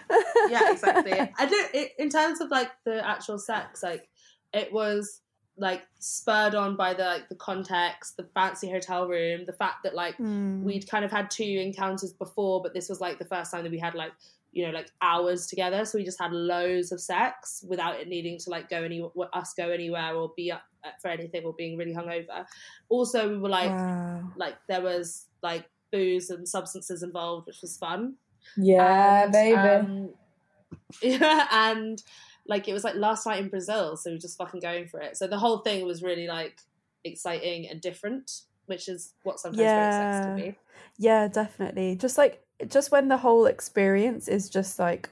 yeah, 0.49 0.71
exactly. 0.71 1.13
I 1.37 1.45
do. 1.45 1.63
It, 1.75 1.91
in 1.99 2.09
terms 2.09 2.41
of 2.41 2.49
like 2.49 2.71
the 2.85 3.07
actual 3.07 3.37
sex, 3.37 3.83
like 3.83 4.09
it 4.51 4.73
was 4.73 5.21
like 5.55 5.83
spurred 5.99 6.55
on 6.55 6.75
by 6.75 6.95
the 6.95 7.03
like 7.03 7.29
the 7.29 7.35
context, 7.35 8.17
the 8.17 8.27
fancy 8.33 8.71
hotel 8.71 9.07
room, 9.07 9.45
the 9.45 9.53
fact 9.53 9.83
that 9.83 9.93
like 9.93 10.17
Mm. 10.17 10.63
we'd 10.63 10.89
kind 10.89 11.05
of 11.05 11.11
had 11.11 11.29
two 11.29 11.43
encounters 11.43 12.13
before, 12.13 12.63
but 12.63 12.73
this 12.73 12.89
was 12.89 12.99
like 12.99 13.19
the 13.19 13.25
first 13.25 13.51
time 13.51 13.61
that 13.61 13.71
we 13.71 13.77
had 13.77 13.93
like 13.93 14.11
you 14.53 14.65
know 14.65 14.71
like 14.71 14.89
hours 15.01 15.47
together. 15.47 15.83
So 15.83 15.97
we 15.97 16.05
just 16.05 16.19
had 16.21 16.31
loads 16.31 16.91
of 16.91 17.01
sex 17.01 17.63
without 17.67 17.99
it 17.99 18.07
needing 18.07 18.37
to 18.39 18.49
like 18.49 18.69
go 18.69 18.83
any 18.83 19.03
us 19.33 19.53
go 19.57 19.69
anywhere 19.69 20.15
or 20.15 20.31
be 20.37 20.51
up 20.51 20.61
for 21.01 21.09
anything 21.09 21.43
or 21.43 21.53
being 21.53 21.77
really 21.77 21.93
hungover. 21.93 22.45
Also, 22.89 23.29
we 23.29 23.37
were 23.37 23.49
like 23.49 23.71
wow. 23.71 24.31
like 24.37 24.55
there 24.67 24.81
was 24.81 25.25
like 25.41 25.65
booze 25.91 26.29
and 26.29 26.47
substances 26.47 27.03
involved, 27.03 27.47
which 27.47 27.61
was 27.61 27.77
fun. 27.77 28.15
Yeah, 28.57 29.23
And, 29.23 29.31
baby. 29.31 29.57
um, 29.57 30.09
yeah, 31.01 31.47
and 31.51 32.01
like 32.45 32.67
it 32.67 32.73
was 32.73 32.83
like 32.83 32.95
last 32.95 33.25
night 33.25 33.39
in 33.41 33.49
Brazil, 33.49 33.95
so 33.97 34.09
we 34.09 34.15
were 34.15 34.19
just 34.19 34.37
fucking 34.37 34.59
going 34.59 34.87
for 34.87 34.99
it. 34.99 35.17
So 35.17 35.27
the 35.27 35.37
whole 35.39 35.59
thing 35.59 35.85
was 35.85 36.03
really 36.03 36.27
like 36.27 36.59
exciting 37.03 37.67
and 37.69 37.79
different, 37.81 38.41
which 38.65 38.87
is 38.89 39.13
what 39.23 39.39
sometimes 39.39 39.57
great 39.61 39.93
sex 39.93 40.25
can 40.25 40.37
Yeah. 40.37 40.43
be. 40.51 40.57
Yeah, 40.97 41.27
definitely. 41.27 41.95
Just 41.95 42.17
like 42.17 42.42
just 42.67 42.91
when 42.91 43.07
the 43.07 43.17
whole 43.17 43.45
experience 43.45 44.27
is 44.27 44.49
just 44.49 44.79
like 44.79 45.09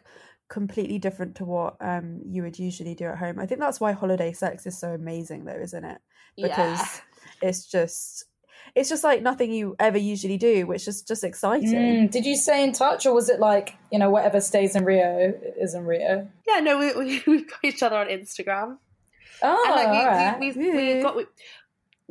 completely 0.50 1.00
different 1.00 1.36
to 1.36 1.46
what 1.46 1.78
um 1.80 2.20
you 2.26 2.44
would 2.44 2.60
usually 2.60 2.94
do 2.96 3.06
at 3.06 3.18
home. 3.18 3.40
I 3.40 3.46
think 3.46 3.60
that's 3.60 3.80
why 3.80 3.94
holiday 3.94 4.34
sex 4.34 4.66
is 4.66 4.78
so 4.78 4.90
amazing 4.90 5.46
though, 5.46 5.60
isn't 5.62 5.86
it? 5.86 6.00
Because 6.36 7.02
yeah. 7.42 7.50
it's 7.50 7.66
just 7.66 8.26
it's 8.76 8.90
just 8.90 9.04
like 9.04 9.22
nothing 9.22 9.52
you 9.52 9.76
ever 9.80 9.98
usually 9.98 10.38
do, 10.38 10.66
which 10.66 10.88
is 10.88 11.02
just 11.02 11.24
exciting. 11.24 11.74
Mm, 11.74 12.12
did 12.12 12.26
you 12.26 12.36
stay 12.36 12.64
in 12.64 12.72
touch, 12.72 13.06
or 13.06 13.14
was 13.14 13.30
it 13.30 13.40
like 13.40 13.76
you 13.92 14.00
know 14.00 14.10
whatever 14.10 14.40
stays 14.40 14.76
in 14.76 14.86
Rio 14.86 15.34
is 15.60 15.74
in 15.74 15.86
Rio? 15.86 16.30
yeah, 16.48 16.60
no, 16.60 16.78
we 16.78 16.94
we 16.94 17.24
we 17.28 17.44
got 17.44 17.60
each 17.64 17.84
other 17.84 17.98
on 17.98 18.08
Instagram. 18.08 18.78
Oh, 19.44 19.64
and 19.66 19.76
like 19.76 19.92
we, 19.92 19.98
alright. 19.98 20.40
we, 20.40 20.52
we, 20.52 20.76
we 20.76 20.94
Yeah. 20.96 21.02
got 21.02 21.16
we, 21.16 21.26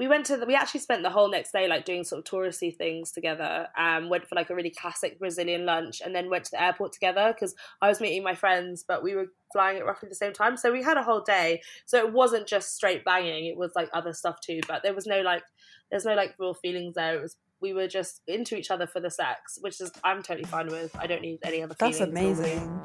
we 0.00 0.08
went 0.08 0.24
to 0.24 0.38
the, 0.38 0.46
we 0.46 0.54
actually 0.54 0.80
spent 0.80 1.02
the 1.02 1.10
whole 1.10 1.28
next 1.28 1.52
day 1.52 1.68
like 1.68 1.84
doing 1.84 2.04
sort 2.04 2.20
of 2.20 2.24
touristy 2.24 2.74
things 2.74 3.12
together 3.12 3.68
um 3.76 4.08
went 4.08 4.26
for 4.26 4.34
like 4.34 4.48
a 4.48 4.54
really 4.54 4.70
classic 4.70 5.18
brazilian 5.18 5.66
lunch 5.66 6.00
and 6.02 6.14
then 6.14 6.30
went 6.30 6.42
to 6.42 6.50
the 6.52 6.62
airport 6.62 6.90
together 6.90 7.34
because 7.34 7.54
i 7.82 7.88
was 7.88 8.00
meeting 8.00 8.22
my 8.22 8.34
friends 8.34 8.82
but 8.82 9.02
we 9.02 9.14
were 9.14 9.26
flying 9.52 9.76
at 9.76 9.84
roughly 9.84 10.08
the 10.08 10.14
same 10.14 10.32
time 10.32 10.56
so 10.56 10.72
we 10.72 10.82
had 10.82 10.96
a 10.96 11.02
whole 11.02 11.20
day 11.20 11.60
so 11.84 11.98
it 11.98 12.12
wasn't 12.12 12.46
just 12.46 12.74
straight 12.74 13.04
banging 13.04 13.44
it 13.44 13.58
was 13.58 13.72
like 13.76 13.90
other 13.92 14.14
stuff 14.14 14.40
too 14.40 14.60
but 14.66 14.82
there 14.82 14.94
was 14.94 15.06
no 15.06 15.20
like 15.20 15.42
there's 15.90 16.06
no 16.06 16.14
like 16.14 16.34
real 16.38 16.54
feelings 16.54 16.94
there 16.94 17.18
it 17.18 17.20
was 17.20 17.36
we 17.60 17.74
were 17.74 17.86
just 17.86 18.22
into 18.26 18.56
each 18.56 18.70
other 18.70 18.86
for 18.86 19.00
the 19.00 19.10
sex 19.10 19.58
which 19.60 19.82
is 19.82 19.92
i'm 20.02 20.22
totally 20.22 20.46
fine 20.46 20.68
with 20.68 20.96
i 20.96 21.06
don't 21.06 21.20
need 21.20 21.38
any 21.42 21.62
other 21.62 21.76
That's 21.78 21.98
feelings 21.98 22.14
normally. 22.14 22.52
amazing. 22.52 22.80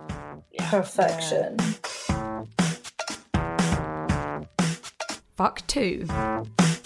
yeah. 0.51 0.69
Perfection. 0.69 1.57
Fuck 5.37 5.67
two. 5.67 6.07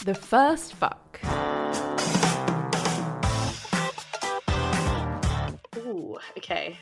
The 0.06 0.16
first 0.16 0.76
fuck. 0.76 1.20
Ooh. 5.78 6.18
okay. 6.38 6.78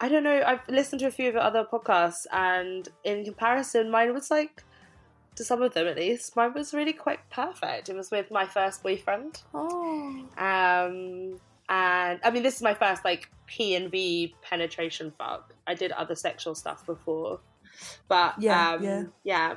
I 0.00 0.08
don't 0.08 0.22
know. 0.22 0.42
I've 0.46 0.60
listened 0.68 1.00
to 1.00 1.06
a 1.06 1.10
few 1.10 1.28
of 1.28 1.34
your 1.34 1.42
other 1.42 1.64
podcasts, 1.64 2.26
and 2.32 2.88
in 3.04 3.24
comparison, 3.24 3.90
mine 3.90 4.14
was 4.14 4.30
like, 4.30 4.64
to 5.34 5.44
some 5.44 5.60
of 5.62 5.74
them 5.74 5.86
at 5.86 5.96
least, 5.96 6.34
mine 6.36 6.54
was 6.54 6.72
really 6.72 6.92
quite 6.92 7.18
perfect. 7.30 7.88
It 7.88 7.96
was 7.96 8.10
with 8.10 8.30
my 8.30 8.44
first 8.46 8.82
boyfriend. 8.82 9.42
Oh. 9.52 10.24
Um, 10.38 11.38
and 11.68 12.20
I 12.24 12.30
mean, 12.32 12.42
this 12.42 12.56
is 12.56 12.62
my 12.62 12.74
first 12.74 13.04
like 13.04 13.28
P 13.46 13.74
and 13.74 13.90
V 13.90 14.34
penetration 14.42 15.12
fuck. 15.18 15.52
I 15.66 15.74
did 15.74 15.92
other 15.92 16.14
sexual 16.14 16.54
stuff 16.54 16.86
before, 16.86 17.40
but 18.08 18.34
Yeah, 18.40 18.72
um, 18.72 18.82
yeah. 18.82 19.02
yeah. 19.24 19.56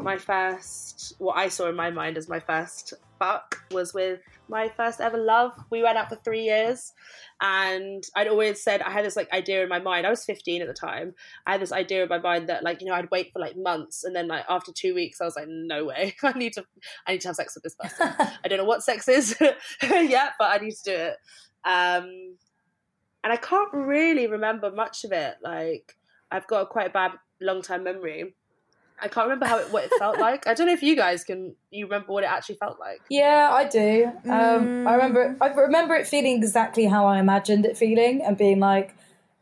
My 0.00 0.16
first, 0.16 1.14
what 1.18 1.36
I 1.36 1.48
saw 1.48 1.68
in 1.68 1.74
my 1.74 1.90
mind 1.90 2.16
as 2.16 2.28
my 2.28 2.40
first 2.40 2.94
fuck 3.18 3.62
was 3.72 3.92
with 3.92 4.20
my 4.48 4.68
first 4.68 5.00
ever 5.00 5.18
love. 5.18 5.52
We 5.70 5.82
went 5.82 5.98
out 5.98 6.08
for 6.08 6.16
three 6.16 6.42
years, 6.42 6.92
and 7.40 8.04
I'd 8.16 8.28
always 8.28 8.62
said 8.62 8.80
I 8.80 8.90
had 8.90 9.04
this 9.04 9.16
like 9.16 9.32
idea 9.32 9.62
in 9.62 9.68
my 9.68 9.80
mind. 9.80 10.06
I 10.06 10.10
was 10.10 10.24
15 10.24 10.62
at 10.62 10.68
the 10.68 10.74
time. 10.74 11.14
I 11.46 11.52
had 11.52 11.60
this 11.60 11.72
idea 11.72 12.04
in 12.04 12.08
my 12.08 12.18
mind 12.18 12.48
that 12.48 12.62
like 12.62 12.80
you 12.80 12.86
know 12.86 12.94
I'd 12.94 13.10
wait 13.10 13.32
for 13.32 13.40
like 13.40 13.56
months, 13.56 14.04
and 14.04 14.14
then 14.14 14.28
like 14.28 14.44
after 14.48 14.72
two 14.72 14.94
weeks, 14.94 15.20
I 15.20 15.24
was 15.24 15.36
like, 15.36 15.48
no 15.48 15.84
way, 15.86 16.14
I 16.22 16.32
need 16.32 16.52
to, 16.54 16.64
I 17.06 17.12
need 17.12 17.20
to 17.22 17.28
have 17.28 17.36
sex 17.36 17.54
with 17.54 17.64
this 17.64 17.74
person. 17.80 18.14
I 18.44 18.48
don't 18.48 18.58
know 18.58 18.64
what 18.64 18.82
sex 18.82 19.08
is 19.08 19.36
yet, 19.82 20.32
but 20.38 20.50
I 20.50 20.58
need 20.64 20.74
to 20.74 20.84
do 20.84 20.92
it. 20.92 21.16
Um, 21.64 22.36
and 23.24 23.32
I 23.32 23.36
can't 23.36 23.72
really 23.72 24.26
remember 24.26 24.70
much 24.70 25.04
of 25.04 25.12
it. 25.12 25.36
Like 25.42 25.96
I've 26.30 26.46
got 26.46 26.68
quite 26.68 26.86
a 26.86 26.90
quite 26.90 26.92
bad 26.92 27.12
long 27.40 27.62
time 27.62 27.84
memory. 27.84 28.34
I 29.00 29.08
can't 29.08 29.26
remember 29.26 29.46
how 29.46 29.58
it 29.58 29.70
what 29.70 29.84
it 29.84 29.92
felt 29.92 30.18
like. 30.18 30.46
I 30.46 30.54
don't 30.54 30.66
know 30.66 30.72
if 30.72 30.82
you 30.82 30.96
guys 30.96 31.24
can. 31.24 31.54
You 31.70 31.86
remember 31.86 32.12
what 32.12 32.24
it 32.24 32.30
actually 32.30 32.56
felt 32.56 32.78
like? 32.80 33.00
Yeah, 33.08 33.50
I 33.52 33.64
do. 33.68 34.12
Um, 34.28 34.86
I 34.86 34.94
remember. 34.94 35.36
I 35.40 35.48
remember 35.48 35.94
it 35.94 36.06
feeling 36.06 36.36
exactly 36.36 36.86
how 36.86 37.06
I 37.06 37.18
imagined 37.18 37.64
it 37.66 37.76
feeling, 37.76 38.22
and 38.22 38.36
being 38.36 38.60
like, 38.60 38.94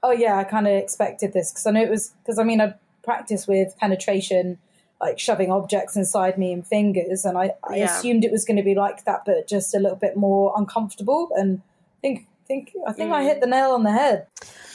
"Oh 0.03 0.13
yeah, 0.13 0.37
I 0.39 0.45
kind 0.45 0.67
of 0.67 0.75
expected 0.75 1.33
this." 1.33 1.51
Because 1.53 1.67
I 1.67 1.71
know 1.73 1.83
it 1.83 1.91
was. 1.91 2.13
Because 2.23 2.39
I 2.39 2.45
mean, 2.45 2.61
I 2.61 2.75
practiced 3.03 3.49
with 3.49 3.77
penetration, 3.79 4.59
like 5.01 5.19
shoving 5.19 5.51
objects 5.51 5.97
inside 5.97 6.39
me 6.39 6.53
and 6.53 6.67
fingers, 6.67 7.25
and 7.25 7.39
I, 7.39 7.53
I 7.65 7.77
Yeah. 7.77 7.85
assumed 7.85 8.25
it 8.25 8.33
was 8.33 8.45
going 8.45 8.57
to 8.57 8.63
be 8.63 8.75
like 8.75 9.05
that, 9.05 9.23
but 9.25 9.49
just 9.49 9.75
a 9.75 9.79
little 9.79 9.97
bit 9.97 10.17
more 10.17 10.53
uncomfortable. 10.57 11.31
And 11.35 11.61
I 11.61 12.01
think, 12.01 12.27
think, 12.47 12.73
I 12.87 12.93
think 12.93 13.13
I 13.13 13.23
hit 13.23 13.41
the 13.41 13.47
nail 13.47 13.73
on 13.73 13.83
the 13.83 13.93
head. 13.93 14.27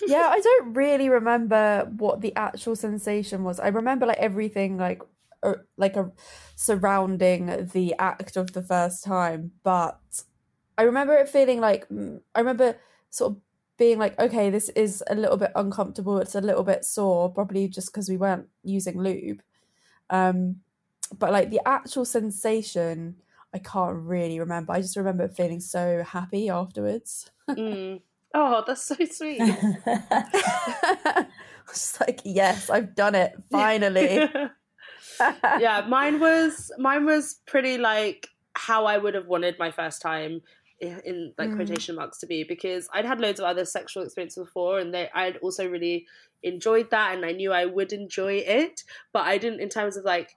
yeah, 0.05 0.27
I 0.29 0.39
don't 0.39 0.73
really 0.73 1.09
remember 1.09 1.89
what 1.97 2.21
the 2.21 2.35
actual 2.35 2.75
sensation 2.75 3.43
was. 3.43 3.59
I 3.59 3.69
remember 3.69 4.05
like 4.05 4.17
everything 4.17 4.77
like 4.77 5.01
uh, 5.43 5.55
like 5.77 5.95
a 5.95 6.11
surrounding 6.55 7.69
the 7.73 7.95
act 7.97 8.37
of 8.37 8.53
the 8.53 8.61
first 8.61 9.03
time, 9.03 9.51
but 9.63 9.99
I 10.77 10.83
remember 10.83 11.13
it 11.13 11.29
feeling 11.29 11.59
like 11.59 11.87
mm, 11.89 12.21
I 12.35 12.39
remember 12.39 12.77
sort 13.09 13.33
of 13.33 13.41
being 13.77 13.97
like, 13.97 14.19
okay, 14.19 14.49
this 14.51 14.69
is 14.69 15.03
a 15.07 15.15
little 15.15 15.37
bit 15.37 15.51
uncomfortable. 15.55 16.19
It's 16.19 16.35
a 16.35 16.41
little 16.41 16.63
bit 16.63 16.85
sore, 16.85 17.33
probably 17.33 17.67
just 17.67 17.91
because 17.91 18.09
we 18.09 18.17
weren't 18.17 18.47
using 18.63 18.99
lube. 18.99 19.41
Um, 20.11 20.57
but 21.17 21.31
like 21.31 21.49
the 21.49 21.67
actual 21.67 22.05
sensation, 22.05 23.15
I 23.53 23.57
can't 23.57 23.97
really 23.97 24.39
remember. 24.39 24.73
I 24.73 24.81
just 24.81 24.95
remember 24.95 25.27
feeling 25.27 25.59
so 25.59 26.03
happy 26.03 26.49
afterwards. 26.49 27.31
Mm. 27.57 28.01
Oh, 28.33 28.63
that's 28.65 28.83
so 28.83 28.95
sweet. 29.05 29.41
I 29.41 31.25
was 31.67 31.73
just 31.73 31.99
like, 31.99 32.21
yes, 32.23 32.69
I've 32.69 32.95
done 32.95 33.15
it 33.15 33.33
finally. 33.51 34.29
yeah, 35.59 35.85
mine 35.87 36.19
was 36.19 36.71
mine 36.77 37.05
was 37.05 37.39
pretty 37.45 37.77
like 37.77 38.27
how 38.53 38.85
I 38.85 38.97
would 38.97 39.13
have 39.15 39.27
wanted 39.27 39.57
my 39.59 39.71
first 39.71 40.01
time 40.01 40.41
in, 40.79 40.99
in 41.05 41.33
like 41.37 41.51
Mm. 41.51 41.55
quotation 41.57 41.95
marks 41.95 42.19
to 42.19 42.27
be 42.27 42.43
because 42.43 42.89
I'd 42.93 43.05
had 43.05 43.19
loads 43.21 43.39
of 43.39 43.45
other 43.45 43.65
sexual 43.65 44.03
experiences 44.03 44.45
before 44.45 44.79
and 44.79 44.93
they 44.93 45.09
I'd 45.13 45.37
also 45.37 45.67
really 45.69 46.07
enjoyed 46.43 46.89
that 46.91 47.15
and 47.15 47.25
I 47.25 47.31
knew 47.33 47.51
I 47.51 47.65
would 47.65 47.93
enjoy 47.93 48.33
it, 48.35 48.83
but 49.13 49.25
I 49.25 49.37
didn't 49.37 49.59
in 49.59 49.69
terms 49.69 49.97
of 49.97 50.05
like 50.05 50.35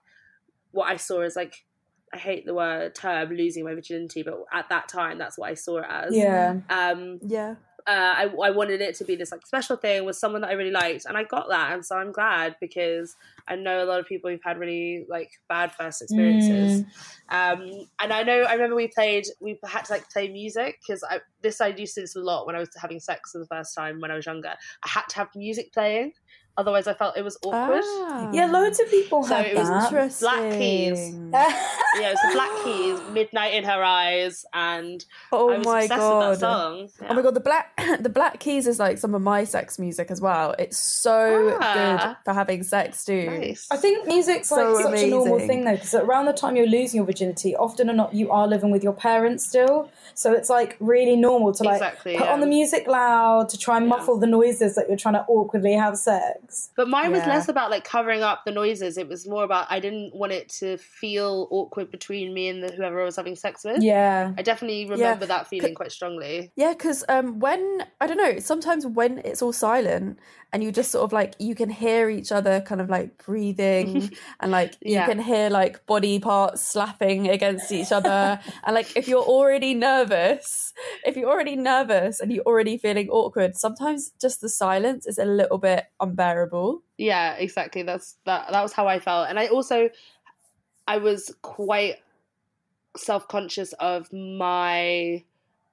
what 0.71 0.89
I 0.91 0.97
saw 0.97 1.21
as 1.21 1.35
like 1.35 1.65
I 2.15 2.17
hate 2.17 2.45
the 2.45 2.53
word 2.53 2.95
term 2.95 3.29
losing 3.29 3.65
my 3.65 3.73
virginity, 3.73 4.23
but 4.23 4.37
at 4.53 4.69
that 4.69 4.87
time 4.87 5.17
that's 5.17 5.37
what 5.37 5.49
I 5.49 5.53
saw 5.55 5.79
it 5.79 5.87
as. 5.89 6.15
Yeah. 6.15 6.59
Um 6.69 7.19
yeah. 7.21 7.55
uh, 7.87 8.13
I, 8.17 8.23
I 8.43 8.49
wanted 8.49 8.81
it 8.81 8.95
to 8.95 9.03
be 9.05 9.15
this 9.15 9.31
like 9.31 9.45
special 9.45 9.77
thing 9.77 10.05
with 10.05 10.15
someone 10.15 10.41
that 10.41 10.49
I 10.49 10.53
really 10.53 10.71
liked, 10.71 11.05
and 11.05 11.15
I 11.15 11.23
got 11.23 11.49
that, 11.49 11.73
and 11.73 11.85
so 11.85 11.95
I'm 11.97 12.11
glad 12.11 12.55
because 12.59 13.15
I 13.47 13.55
know 13.55 13.83
a 13.83 13.85
lot 13.85 13.99
of 13.99 14.07
people 14.07 14.31
who've 14.31 14.43
had 14.43 14.57
really 14.57 15.05
like 15.07 15.29
bad 15.49 15.71
first 15.71 16.01
experiences. 16.01 16.83
Um, 17.29 17.87
and 18.01 18.11
I 18.11 18.23
know 18.23 18.41
I 18.41 18.53
remember 18.53 18.75
we 18.75 18.87
played, 18.87 19.25
we 19.39 19.59
had 19.63 19.85
to 19.85 19.93
like 19.93 20.09
play 20.09 20.29
music 20.29 20.79
because 20.81 21.03
I 21.03 21.19
this 21.41 21.61
I 21.61 21.67
used 21.67 21.93
to 21.95 22.01
do 22.01 22.03
this 22.03 22.15
a 22.15 22.19
lot 22.19 22.47
when 22.47 22.55
I 22.55 22.59
was 22.59 22.69
having 22.75 22.99
sex 22.99 23.31
for 23.33 23.39
the 23.39 23.45
first 23.45 23.75
time 23.75 23.99
when 23.99 24.09
I 24.09 24.15
was 24.15 24.25
younger. 24.25 24.53
I 24.83 24.89
had 24.89 25.03
to 25.09 25.15
have 25.17 25.29
music 25.35 25.71
playing, 25.71 26.13
otherwise 26.57 26.87
I 26.87 26.93
felt 26.93 27.17
it 27.17 27.23
was 27.23 27.37
awkward. 27.43 27.81
Ah. 27.83 28.29
Yeah, 28.33 28.45
loads 28.47 28.79
of 28.79 28.89
people 28.89 29.23
So 29.23 29.35
have 29.35 29.45
it 29.45 29.55
was 29.55 29.67
that. 29.69 29.83
Interesting. 29.85 30.25
Black 30.27 30.51
Keys. 30.59 31.15
Yeah, 31.97 32.09
it 32.09 32.15
was 32.15 32.19
the 32.27 32.33
Black 32.33 32.63
Keys, 32.65 32.99
Midnight 33.13 33.53
in 33.53 33.63
Her 33.63 33.81
Eyes, 33.81 34.45
and 34.53 35.03
Oh 35.31 35.49
I 35.49 35.57
was 35.59 35.65
my 35.65 35.81
obsessed 35.83 35.99
god. 36.01 36.29
with 36.31 36.39
that 36.41 36.45
song. 36.45 36.89
Oh 37.09 37.13
my 37.13 37.21
god, 37.21 37.33
the 37.35 37.39
black 37.39 37.81
the 38.01 38.09
Black 38.09 38.39
Keys 38.41 38.67
is 38.67 38.79
like 38.79 38.97
some 38.97 39.15
of 39.15 39.21
my 39.21 39.45
sex 39.45 39.79
music 39.79 40.11
as 40.11 40.19
well. 40.19 40.55
It's 40.59 40.77
so 40.77 41.57
Ah. 41.61 41.73
good 41.73 42.17
for 42.25 42.33
having 42.33 42.63
sex 42.63 43.05
too. 43.05 43.29
Nice. 43.29 43.67
I 43.71 43.77
think 43.77 44.05
music's 44.07 44.49
So 44.49 44.73
like 44.73 44.83
such 44.83 44.99
a 45.03 45.09
normal 45.09 45.39
thing 45.39 45.63
though, 45.63 45.75
because 45.75 45.93
around 45.95 46.25
the 46.25 46.33
time 46.33 46.57
you're 46.57 46.67
losing 46.67 46.97
your 46.97 47.05
virginity, 47.05 47.55
often 47.55 47.89
or 47.89 47.93
not, 47.93 48.13
you 48.13 48.29
are 48.29 48.45
living 48.45 48.71
with 48.71 48.83
your 48.83 48.93
parents 48.93 49.45
still. 49.45 49.89
So 50.15 50.33
it's 50.33 50.49
like 50.49 50.75
really 50.81 51.15
normal 51.15 51.53
to 51.53 51.63
like 51.63 51.75
Exactly, 51.75 52.17
put 52.17 52.25
yeah. 52.25 52.33
on 52.33 52.41
the 52.41 52.47
music 52.47 52.87
loud 52.87 53.47
to 53.49 53.57
try 53.57 53.77
and 53.77 53.85
Yeah. 53.85 53.95
muffle 53.95 54.19
the 54.19 54.27
noises 54.27 54.75
that 54.75 54.89
you're 54.89 54.97
trying 54.97 55.13
to 55.15 55.23
awkwardly 55.29 55.73
have 55.75 55.97
sex. 55.97 56.44
But 56.75 56.87
mine 56.89 57.11
was 57.11 57.21
Yeah. 57.21 57.29
less 57.35 57.47
about 57.49 57.69
like 57.71 57.83
covering 57.83 58.21
up 58.23 58.43
the 58.45 58.51
noises. 58.51 58.97
It 58.97 59.07
was 59.07 59.27
more 59.27 59.43
about 59.43 59.67
I 59.69 59.79
didn't 59.79 60.15
want 60.15 60.31
it 60.31 60.49
to 60.59 60.77
feel 60.77 61.47
awkward 61.51 61.91
between 61.91 62.33
me 62.33 62.49
and 62.49 62.63
the, 62.63 62.71
whoever 62.71 63.01
I 63.01 63.05
was 63.05 63.15
having 63.15 63.35
sex 63.35 63.63
with. 63.63 63.81
Yeah. 63.81 64.33
I 64.37 64.41
definitely 64.41 64.85
remember 64.89 65.25
that 65.25 65.47
feeling 65.47 65.75
quite 65.75 65.91
strongly. 65.91 66.51
Yeah, 66.55 66.73
because 66.73 67.03
um, 67.09 67.39
when 67.39 67.83
I 68.01 68.07
don't 68.07 68.17
know, 68.17 68.39
sometimes 68.39 68.85
when 68.85 69.19
it's 69.19 69.41
all 69.41 69.53
silent 69.53 70.19
and 70.53 70.63
you 70.63 70.71
just 70.71 70.91
sort 70.91 71.03
of 71.03 71.11
like 71.11 71.35
you 71.39 71.53
can 71.55 71.69
hear 71.69 72.09
each 72.09 72.31
other 72.31 72.61
kind 72.61 72.79
of 72.79 72.89
like 72.89 73.23
breathing 73.25 74.09
and 74.39 74.51
like 74.51 74.75
you 74.81 74.93
Yeah. 74.93 75.05
can 75.07 75.19
hear 75.19 75.49
like 75.49 75.85
body 75.85 76.19
parts 76.19 76.61
slapping 76.61 77.27
against 77.29 77.71
each 77.71 77.91
other 77.91 78.39
and 78.63 78.73
like 78.73 78.95
if 78.95 79.07
you're 79.07 79.23
already 79.23 79.73
nervous, 79.73 80.73
if 81.05 81.17
you're 81.17 81.29
already 81.29 81.55
nervous 81.55 82.19
and 82.19 82.31
you're 82.31 82.43
already 82.45 82.77
feeling 82.77 83.09
awkward, 83.09 83.57
sometimes 83.57 84.11
just 84.21 84.39
the 84.41 84.49
silence 84.49 85.05
is 85.07 85.17
a 85.17 85.25
little 85.25 85.57
bit 85.57 85.85
unbearable. 85.99 86.44
Yeah, 86.97 87.33
exactly. 87.35 87.83
That's 87.83 88.17
that. 88.25 88.51
That 88.51 88.61
was 88.61 88.73
how 88.73 88.87
I 88.87 88.99
felt, 88.99 89.29
and 89.29 89.39
I 89.39 89.47
also 89.47 89.89
I 90.87 90.97
was 90.97 91.35
quite 91.41 91.95
self 92.97 93.27
conscious 93.27 93.73
of 93.73 94.11
my 94.13 95.23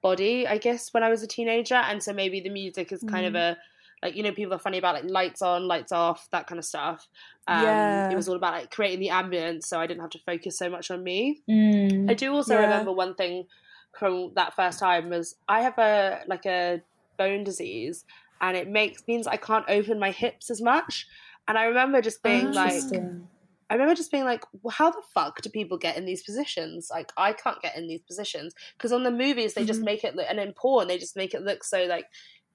body. 0.01 0.45
I 0.47 0.57
guess 0.57 0.93
when 0.93 1.03
I 1.03 1.09
was 1.09 1.23
a 1.23 1.27
teenager, 1.27 1.75
and 1.75 2.01
so 2.03 2.13
maybe 2.13 2.41
the 2.41 2.49
music 2.49 2.91
is 2.91 3.03
kind 3.03 3.25
of 3.25 3.35
a 3.35 3.57
like 4.01 4.15
you 4.15 4.23
know 4.23 4.33
people 4.33 4.53
are 4.53 4.59
funny 4.59 4.77
about 4.77 4.95
like 4.95 5.09
lights 5.09 5.41
on, 5.41 5.67
lights 5.67 5.91
off, 5.91 6.27
that 6.31 6.47
kind 6.47 6.59
of 6.59 6.65
stuff. 6.65 7.07
Um, 7.47 7.63
Yeah. 7.63 8.09
it 8.11 8.15
was 8.15 8.27
all 8.27 8.35
about 8.35 8.53
like 8.53 8.71
creating 8.71 8.99
the 8.99 9.09
ambience, 9.09 9.63
so 9.63 9.79
I 9.79 9.87
didn't 9.87 10.01
have 10.01 10.11
to 10.11 10.19
focus 10.19 10.57
so 10.57 10.69
much 10.69 10.91
on 10.91 11.03
me. 11.03 11.41
Mm. 11.49 12.09
I 12.09 12.13
do 12.13 12.33
also 12.33 12.55
Yeah. 12.55 12.61
remember 12.61 12.91
one 12.91 13.15
thing 13.15 13.47
from 13.97 14.33
that 14.35 14.55
first 14.55 14.79
time 14.79 15.09
was 15.09 15.35
I 15.47 15.61
have 15.61 15.77
a 15.77 16.23
like 16.27 16.45
a 16.45 16.81
bone 17.17 17.43
disease 17.43 18.05
and 18.43 18.57
it 18.57 18.69
makes 18.69 19.03
means 19.07 19.27
I 19.27 19.37
can't 19.37 19.65
open 19.69 19.99
my 19.99 20.11
hips 20.11 20.51
as 20.51 20.61
much. 20.61 21.07
And 21.49 21.57
I 21.57 21.65
remember 21.65 22.03
just 22.03 22.23
being 22.23 22.53
like 22.53 22.91
I 23.69 23.75
remember 23.75 23.95
just 23.95 24.11
being 24.11 24.25
like, 24.25 24.43
well, 24.61 24.71
how 24.73 24.91
the 24.91 25.01
fuck 25.13 25.41
do 25.41 25.49
people 25.49 25.77
get 25.79 25.97
in 25.97 26.05
these 26.05 26.23
positions? 26.23 26.89
Like, 26.91 27.11
I 27.17 27.33
can't 27.33 27.61
get 27.61 27.75
in 27.77 27.87
these 27.87 28.03
positions 28.03 28.53
because 28.77 28.91
on 28.91 29.03
the 29.03 29.11
movies 29.11 29.55
they 29.55 29.65
just 29.65 29.81
Mm-hmm. 29.81 29.83
make 29.83 30.03
it 30.03 30.15
look, 30.15 30.27
and 30.29 30.39
in 30.39 30.53
porn 30.53 30.87
they 30.87 30.97
just 30.99 31.15
make 31.15 31.33
it 31.33 31.41
look 31.43 31.63
so 31.63 31.85
like, 31.85 32.05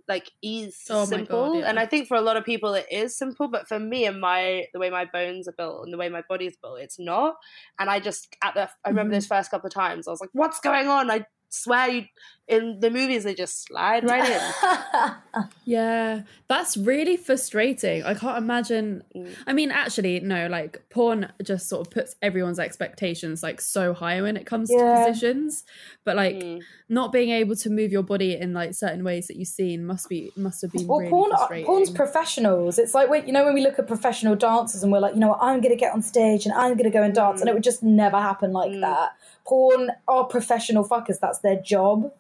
like 0.09 0.31
easy, 0.43 0.75
Oh 0.91 1.07
simple. 1.07 1.27
God, 1.29 1.55
yeah. 1.55 1.65
And 1.65 1.79
I 1.79 1.87
think 1.87 2.09
for 2.09 2.17
a 2.17 2.21
lot 2.23 2.37
of 2.37 2.45
people 2.45 2.75
it 2.75 2.87
is 2.91 3.17
simple, 3.17 3.49
but 3.49 3.69
for 3.69 3.79
me 3.79 4.07
and 4.07 4.21
my 4.21 4.67
the 4.73 4.79
way 4.79 4.91
my 4.91 5.05
bones 5.07 5.49
are 5.49 5.55
built 5.59 5.85
and 5.85 5.93
the 5.93 5.99
way 5.99 6.09
my 6.09 6.23
body's 6.29 6.57
built, 6.63 6.81
it's 6.81 6.99
not. 6.99 7.35
And 7.79 7.91
I 7.91 8.01
just 8.01 8.35
at 8.43 8.55
the 8.55 8.71
I 8.85 8.89
remember 8.91 9.13
Mm-hmm. 9.13 9.15
those 9.15 9.27
first 9.27 9.51
couple 9.51 9.67
of 9.69 9.75
times 9.75 10.09
I 10.09 10.11
was 10.13 10.21
like, 10.21 10.31
what's 10.33 10.61
going 10.61 10.89
on? 10.89 11.11
I 11.11 11.25
swear 11.51 11.89
you 11.89 12.05
in 12.47 12.81
the 12.81 12.89
movies 12.91 13.25
they 13.25 13.35
just 13.35 13.67
slide 13.67 14.05
right 14.05 14.31
in. 14.31 15.13
Yeah, 15.65 16.23
that's 16.49 16.79
really 16.79 17.19
frustrating. 17.19 18.03
I 18.03 18.15
can't 18.15 18.39
imagine. 18.39 19.03
Mm. 19.15 19.35
I 19.47 19.53
mean, 19.53 19.71
actually, 19.71 20.19
no, 20.21 20.47
like 20.47 20.83
porn 20.89 21.31
just 21.43 21.69
sort 21.69 21.87
of 21.87 21.93
puts 21.93 22.17
everyone's 22.23 22.59
expectations 22.59 23.43
like 23.43 23.61
so 23.61 23.93
high 23.93 24.23
when 24.23 24.37
it 24.39 24.47
comes 24.47 24.71
Yeah. 24.73 24.79
to 24.79 25.07
positions. 25.11 25.65
But 26.05 26.17
like 26.17 26.37
Mm. 26.37 26.63
not 26.89 27.13
being 27.13 27.29
able 27.31 27.55
to 27.57 27.69
move 27.71 27.93
your 27.93 28.03
body 28.03 28.35
in 28.35 28.55
like 28.55 28.73
certain 28.75 29.05
ways 29.05 29.27
that 29.29 29.37
you've 29.37 29.49
seen 29.49 29.85
must 29.85 30.09
be 30.09 30.33
must 30.37 30.63
have 30.63 30.73
been 30.73 30.87
Well, 30.87 31.01
really 31.01 31.11
porn, 31.11 31.31
frustrating. 31.33 31.67
porn's 31.67 31.91
professionals. 31.91 32.79
It's 32.79 32.95
like 32.95 33.11
when 33.11 33.27
you 33.27 33.33
know 33.35 33.45
when 33.45 33.53
we 33.53 33.61
look 33.61 33.79
at 33.79 33.87
professional 33.87 34.37
dancers 34.37 34.83
and 34.83 34.91
we're 34.91 35.01
like, 35.01 35.13
you 35.15 35.21
know 35.21 35.29
what, 35.29 35.41
I'm 35.43 35.61
going 35.61 35.75
to 35.75 35.77
get 35.77 35.93
on 35.93 36.01
stage 36.01 36.47
and 36.47 36.55
I'm 36.55 36.73
going 36.79 36.91
to 36.91 36.97
go 36.99 37.03
and 37.03 37.15
dance, 37.15 37.39
Mm. 37.39 37.43
and 37.43 37.51
it 37.51 37.55
would 37.55 37.63
just 37.63 37.83
never 37.83 38.19
happen 38.19 38.53
like 38.53 38.73
that. 38.81 39.11
Porn 39.49 39.91
are 40.07 40.25
professional 40.25 40.85
fuckers. 40.85 41.19
That's 41.21 41.39
their 41.39 41.57
job. 41.57 42.13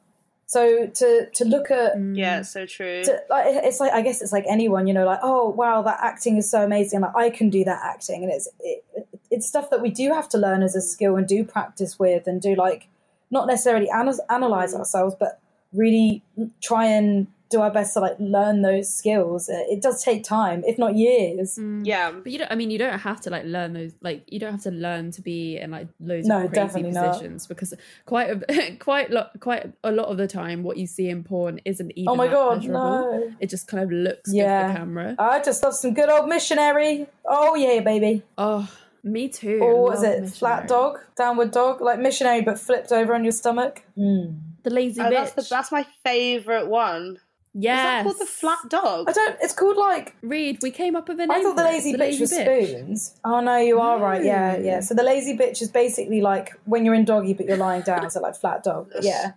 So 0.47 0.87
to 0.87 1.29
to 1.31 1.45
look 1.45 1.71
at 1.71 1.93
Yeah, 2.14 2.41
mm. 2.41 2.47
so 2.47 2.64
true. 2.64 3.05
to, 3.05 3.21
like 3.29 3.45
it's 3.49 3.81
like 3.81 3.93
I 3.93 4.01
guess 4.01 4.23
it's 4.23 4.33
like 4.33 4.47
anyone, 4.49 4.87
you 4.87 4.95
know, 4.95 5.05
like 5.05 5.21
oh 5.23 5.51
wow, 5.51 5.83
that 5.83 5.99
acting 6.01 6.38
is 6.38 6.51
so 6.51 6.64
amazing. 6.64 7.01
Like 7.01 7.14
I 7.14 7.29
can 7.29 7.51
do 7.51 7.64
that 7.64 7.81
acting, 7.85 8.25
and 8.25 8.33
it's 8.33 8.49
it, 8.61 8.83
it's 9.31 9.47
stuff 9.47 9.69
that 9.69 9.83
we 9.83 9.91
do 9.91 10.11
have 10.12 10.27
to 10.31 10.38
learn 10.38 10.62
as 10.62 10.75
a 10.75 10.81
skill 10.81 11.17
and 11.17 11.29
do 11.29 11.45
practice 11.45 11.99
with, 11.99 12.27
and 12.27 12.41
do 12.41 12.55
like 12.55 12.88
not 13.31 13.47
necessarily 13.47 13.91
ana- 13.91 14.14
analyze 14.31 14.75
mm. 14.75 14.79
ourselves, 14.79 15.14
but 15.21 15.38
really 15.75 16.23
try 16.62 16.87
and 16.87 17.27
do 17.50 17.61
our 17.62 17.70
best 17.70 17.94
to 17.94 18.00
like 18.00 18.16
learn 18.18 18.62
those 18.62 18.92
skills. 18.92 19.48
It, 19.48 19.66
it 19.70 19.82
does 19.82 20.02
take 20.04 20.22
time, 20.24 20.62
if 20.66 20.76
not 20.78 20.96
years. 20.96 21.58
yeah. 21.82 22.11
But 22.11 22.30
you 22.30 22.38
don't. 22.38 22.50
I 22.52 22.54
mean, 22.54 22.70
you 22.70 22.78
don't 22.78 22.98
have 22.98 23.20
to 23.22 23.30
like 23.30 23.44
learn 23.44 23.72
those. 23.72 23.92
Like, 24.02 24.24
you 24.26 24.38
don't 24.38 24.52
have 24.52 24.62
to 24.64 24.70
learn 24.70 25.11
to 25.12 25.22
be 25.22 25.56
in 25.56 25.70
like 25.70 25.88
loads 26.00 26.26
No, 26.28 26.37
of 26.44 26.50
crazy 26.50 26.54
definitely 26.66 26.90
not. 26.92 27.06
positions 27.12 27.46
because 27.46 27.72
quite 28.06 28.30
a 28.50 28.76
quite 28.78 29.11
lot 29.11 29.30
quite 29.40 29.72
a 29.82 29.90
lot 29.92 30.08
of 30.08 30.16
the 30.18 30.26
time, 30.28 30.62
what 30.62 30.76
you 30.76 30.87
see 30.87 31.08
in 31.08 31.24
porn 31.24 31.61
isn't 31.64 31.90
even. 31.96 32.08
Oh 32.08 32.14
my 32.16 32.26
that 32.26 32.32
god, 32.34 32.54
pleasurable. 32.58 32.82
no! 32.82 33.32
It 33.40 33.48
just 33.48 33.66
kind 33.68 33.82
of 33.82 33.90
looks 33.90 34.32
Yeah. 34.32 34.66
good 34.66 34.72
for 34.72 34.78
camera. 34.78 35.14
I 35.18 35.40
just 35.40 35.62
love 35.62 35.74
some 35.74 35.94
good 35.94 36.08
old 36.11 36.28
missionary. 36.28 37.06
Oh 37.24 37.54
yeah, 37.54 37.80
baby. 37.80 38.24
Oh, 38.37 38.70
me 39.02 39.28
too. 39.28 39.61
Or 39.62 39.82
what 39.84 39.94
is 39.96 40.02
Love 40.02 40.12
it? 40.24 40.28
Flat 40.30 40.68
dog, 40.68 40.98
downward 41.16 41.52
dog, 41.52 41.80
like 41.80 41.98
missionary 41.98 42.42
but 42.42 42.58
flipped 42.58 42.92
over 42.92 43.14
on 43.14 43.24
your 43.24 43.32
stomach. 43.32 43.82
Mm. 43.96 44.40
The 44.64 44.70
lazy 44.70 45.00
Oh, 45.00 45.04
bitch. 45.04 45.11
that's 45.12 45.32
the 45.32 45.46
that's 45.54 45.72
my 45.72 45.87
favorite 46.04 46.66
one. 46.68 47.18
Yes. 47.62 47.79
Is 47.79 47.85
that 47.85 48.03
called 48.05 48.18
the 48.21 48.27
flat 48.27 48.59
dog? 48.68 49.09
I 49.09 49.12
don't. 49.12 49.37
It's 49.42 49.53
called 49.53 49.77
like 49.77 50.14
Reed, 50.23 50.59
we 50.62 50.71
came 50.71 50.97
up 50.97 51.09
with 51.09 51.18
a 51.21 51.27
name. 51.27 51.31
I 51.31 51.42
thought 51.42 51.57
the 51.57 51.62
for 51.62 51.68
it. 51.68 51.73
lazy 51.73 51.92
The 51.92 51.99
bitch 51.99 52.21
was 52.21 52.31
spoons. 52.31 53.14
Oh 53.25 53.40
no, 53.40 53.57
you 53.59 53.81
are 53.81 53.99
right. 53.99 54.25
Yeah, 54.25 54.57
yeah. 54.57 54.81
So 54.81 54.94
the 54.94 55.03
lazy 55.03 55.37
bitch 55.37 55.61
is 55.62 55.71
basically 55.71 56.21
like 56.21 56.53
when 56.64 56.85
you're 56.85 56.94
in 56.94 57.05
doggy 57.05 57.35
but 57.35 57.47
you're 57.47 57.57
lying 57.57 57.83
down, 57.83 58.09
so 58.11 58.21
like 58.21 58.37
flat 58.37 58.62
dog. 58.64 58.90
Yeah. 59.01 59.33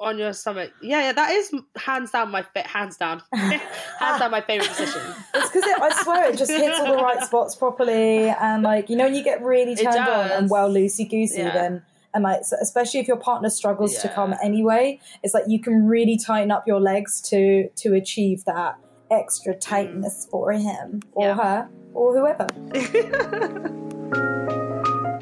on 0.00 0.18
your 0.18 0.32
stomach. 0.32 0.72
Yeah, 0.82 1.00
yeah, 1.02 1.12
that 1.12 1.30
is 1.30 1.52
hands 1.76 2.10
down 2.10 2.30
my 2.30 2.42
fit. 2.42 2.66
Hands 2.66 2.94
down, 2.96 3.22
hands 3.32 4.18
down 4.18 4.30
my 4.30 4.40
favorite 4.40 4.68
position. 4.68 5.00
It's 5.34 5.48
because 5.50 5.62
it, 5.64 5.80
I 5.80 6.02
swear 6.02 6.28
it 6.30 6.36
just 6.36 6.50
hits 6.50 6.78
all 6.80 6.96
the 6.96 7.02
right 7.02 7.22
spots 7.22 7.54
properly, 7.54 8.28
and 8.28 8.62
like 8.62 8.90
you 8.90 8.96
know 8.96 9.04
when 9.04 9.14
you 9.14 9.22
get 9.24 9.40
really 9.42 9.76
turned 9.76 9.96
on 9.96 10.30
and 10.30 10.50
well 10.50 10.68
loosey 10.70 11.08
goosey, 11.08 11.38
Yeah. 11.38 11.52
then 11.54 11.82
and 12.14 12.22
like 12.24 12.40
especially 12.62 13.00
if 13.00 13.08
your 13.08 13.16
partner 13.18 13.50
struggles 13.50 13.98
to 13.98 14.08
come 14.08 14.34
anyway, 14.42 14.98
it's 15.22 15.34
like 15.34 15.44
you 15.48 15.60
can 15.60 15.86
really 15.86 16.16
tighten 16.16 16.50
up 16.50 16.64
your 16.66 16.80
legs 16.80 17.20
to 17.22 17.68
to 17.76 17.94
achieve 17.94 18.44
that 18.44 18.76
extra 19.10 19.54
tightness 19.54 20.26
for 20.30 20.52
him 20.52 21.00
or 21.12 21.26
Yeah. 21.26 21.34
her 21.34 21.68
or 21.92 22.16
whoever. 22.16 22.46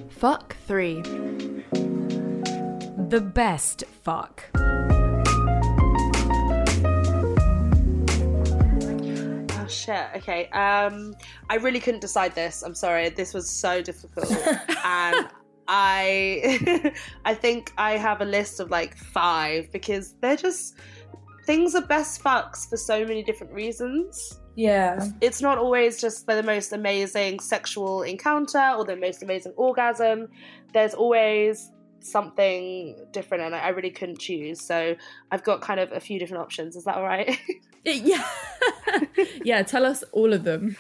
Fuck 0.11 0.57
3. 0.67 1.03
The 3.09 3.21
best 3.21 3.85
fuck. 4.03 4.45
Oh 9.55 9.67
shit. 9.69 10.07
Okay. 10.17 10.49
Um, 10.49 11.15
I 11.51 11.57
really 11.57 11.81
couldn't 11.81 12.01
decide 12.01 12.35
this. 12.35 12.63
I'm 12.63 12.75
sorry. 12.75 13.09
This 13.11 13.35
was 13.35 13.49
so 13.51 13.83
difficult, 13.83 14.31
and 14.85 15.29
I, 15.69 16.93
I 17.25 17.35
think 17.35 17.73
I 17.79 17.97
have 17.97 18.21
a 18.21 18.25
list 18.25 18.61
of 18.61 18.71
like 18.71 18.97
five 18.97 19.71
because 19.73 20.15
they're 20.21 20.37
just 20.37 20.77
things 21.45 21.75
are 21.75 21.83
best 21.83 22.23
fucks 22.23 22.69
for 22.69 22.77
so 22.77 23.05
many 23.05 23.23
different 23.23 23.53
reasons. 23.53 24.41
Yeah. 24.55 25.09
It's 25.21 25.41
not 25.41 25.59
always 25.59 26.01
just 26.01 26.25
for 26.27 26.35
the 26.35 26.43
most 26.43 26.73
amazing 26.73 27.41
sexual 27.41 28.03
encounter 28.03 28.75
or 28.77 28.85
the 28.85 28.97
most 28.97 29.23
amazing 29.23 29.53
orgasm. 29.57 30.29
There's 30.73 30.95
always 30.95 31.71
something 32.01 32.97
different, 33.13 33.45
and 33.45 33.55
I, 33.55 33.61
I 33.61 33.69
really 33.69 33.91
couldn't 33.91 34.19
choose. 34.19 34.61
So 34.61 34.97
I've 35.31 35.45
got 35.45 35.61
kind 35.61 35.81
of 35.81 35.93
a 35.93 36.01
few 36.01 36.19
different 36.19 36.43
options. 36.43 36.77
Is 36.77 36.85
that 36.85 36.97
all 36.97 37.05
right? 37.05 37.39
Yeah. 37.85 38.25
yeah, 39.45 39.63
tell 39.65 39.85
us 39.85 40.05
all 40.13 40.33
of 40.33 40.45
them. 40.45 40.77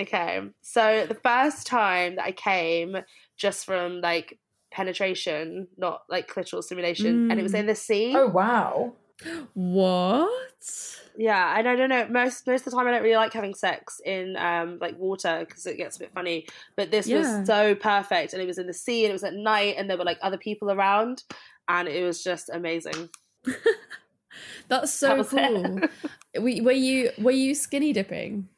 okay. 0.00 0.40
So 0.62 1.04
the 1.06 1.14
first 1.14 1.66
time 1.66 2.16
that 2.16 2.24
I 2.24 2.32
came 2.32 2.96
just 3.40 3.64
from 3.64 4.00
like 4.02 4.38
penetration, 4.70 5.66
not 5.76 6.02
like 6.08 6.30
clitoral 6.30 6.62
stimulation, 6.62 7.30
and 7.30 7.40
it 7.40 7.42
was 7.42 7.54
in 7.54 7.66
the 7.66 7.74
sea. 7.74 8.12
Oh 8.14 8.28
wow. 8.28 8.92
What? 9.54 10.98
Yeah, 11.16 11.58
and 11.58 11.68
I 11.68 11.76
don't 11.76 11.88
know. 11.90 12.06
Most 12.08 12.46
most 12.46 12.60
of 12.60 12.64
the 12.66 12.70
time, 12.70 12.86
I 12.86 12.90
don't 12.92 13.02
really 13.02 13.16
like 13.16 13.32
having 13.32 13.54
sex 13.54 14.00
in 14.04 14.36
um 14.36 14.78
like 14.80 14.96
water 14.98 15.44
because 15.46 15.66
it 15.66 15.76
gets 15.76 15.96
a 15.96 16.00
bit 16.00 16.12
funny. 16.14 16.46
But 16.76 16.90
this 16.90 17.06
Yeah. 17.06 17.18
was 17.18 17.46
so 17.46 17.74
perfect, 17.74 18.32
and 18.32 18.42
it 18.42 18.46
was 18.46 18.58
in 18.58 18.66
the 18.66 18.72
sea, 18.74 19.04
and 19.04 19.10
it 19.10 19.12
was 19.14 19.24
at 19.24 19.34
night, 19.34 19.74
and 19.76 19.88
there 19.90 19.98
were 19.98 20.04
like 20.04 20.18
other 20.22 20.38
people 20.38 20.70
around, 20.70 21.24
and 21.68 21.88
it 21.88 22.04
was 22.04 22.22
just 22.22 22.48
amazing. 22.50 23.08
That's 24.68 24.92
so 24.92 25.16
That 25.22 25.26
cool. 25.28 25.80
were, 26.36 26.62
were 26.62 26.72
you 26.72 27.10
were 27.18 27.30
you 27.32 27.54
skinny 27.54 27.92
dipping? 27.92 28.48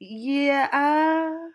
Yeah. 0.00 0.68
Uh, 0.72 1.48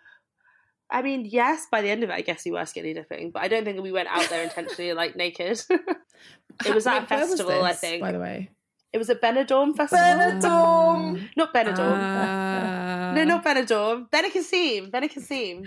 I 0.91 1.01
mean, 1.01 1.25
yes. 1.25 1.67
By 1.71 1.82
the 1.82 1.89
end 1.89 2.04
of 2.04 2.10
it, 2.10 2.13
I 2.13 2.21
guess 2.21 2.45
we 2.45 2.51
were 2.51 2.65
skinny 2.65 2.93
dipping, 2.93 3.32
but 3.32 3.41
I 3.41 3.47
don't 3.47 3.63
think 3.63 3.82
we 3.82 3.91
went 3.91 4.10
out 4.10 4.30
there 4.30 4.43
intentionally 4.43 4.93
like 5.01 5.15
naked. 5.15 5.62
it 5.69 6.75
was 6.75 6.86
at 6.88 6.97
a 6.97 6.99
Wait, 7.01 7.10
where 7.10 7.19
was 7.19 7.30
festival, 7.30 7.63
I 7.63 7.73
think. 7.73 8.01
By 8.01 8.12
the 8.12 8.19
way. 8.19 8.49
It 8.93 8.97
was 8.97 9.10
a 9.10 9.15
Benidorm 9.15 9.75
festival. 9.75 10.04
Benidorm. 10.04 11.30
Not 11.38 11.54
Benidorm. 11.54 11.97
Ah. 11.97 13.13
no, 13.15 13.23
not 13.23 13.43
Benidorm. 13.45 14.10
Benicassim. 14.10 14.91
Benicassim. 14.91 15.65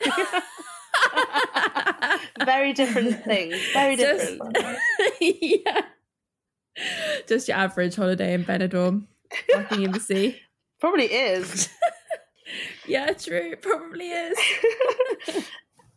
Very 2.44 2.72
different 2.72 3.24
things. 3.24 3.56
Very 3.74 3.96
Just- 3.96 4.38
different. 4.38 4.78
yeah. 5.20 5.82
Just 7.26 7.48
your 7.48 7.56
average 7.56 7.96
holiday 7.96 8.34
in 8.34 8.44
Benidorm, 8.44 9.06
walking 9.54 9.82
in 9.82 9.92
the 9.92 10.00
sea. 10.00 10.38
Probably 10.80 11.06
is. 11.06 11.68
Yeah, 12.86 13.12
true. 13.12 13.56
Probably 13.56 14.10
is. 14.10 14.38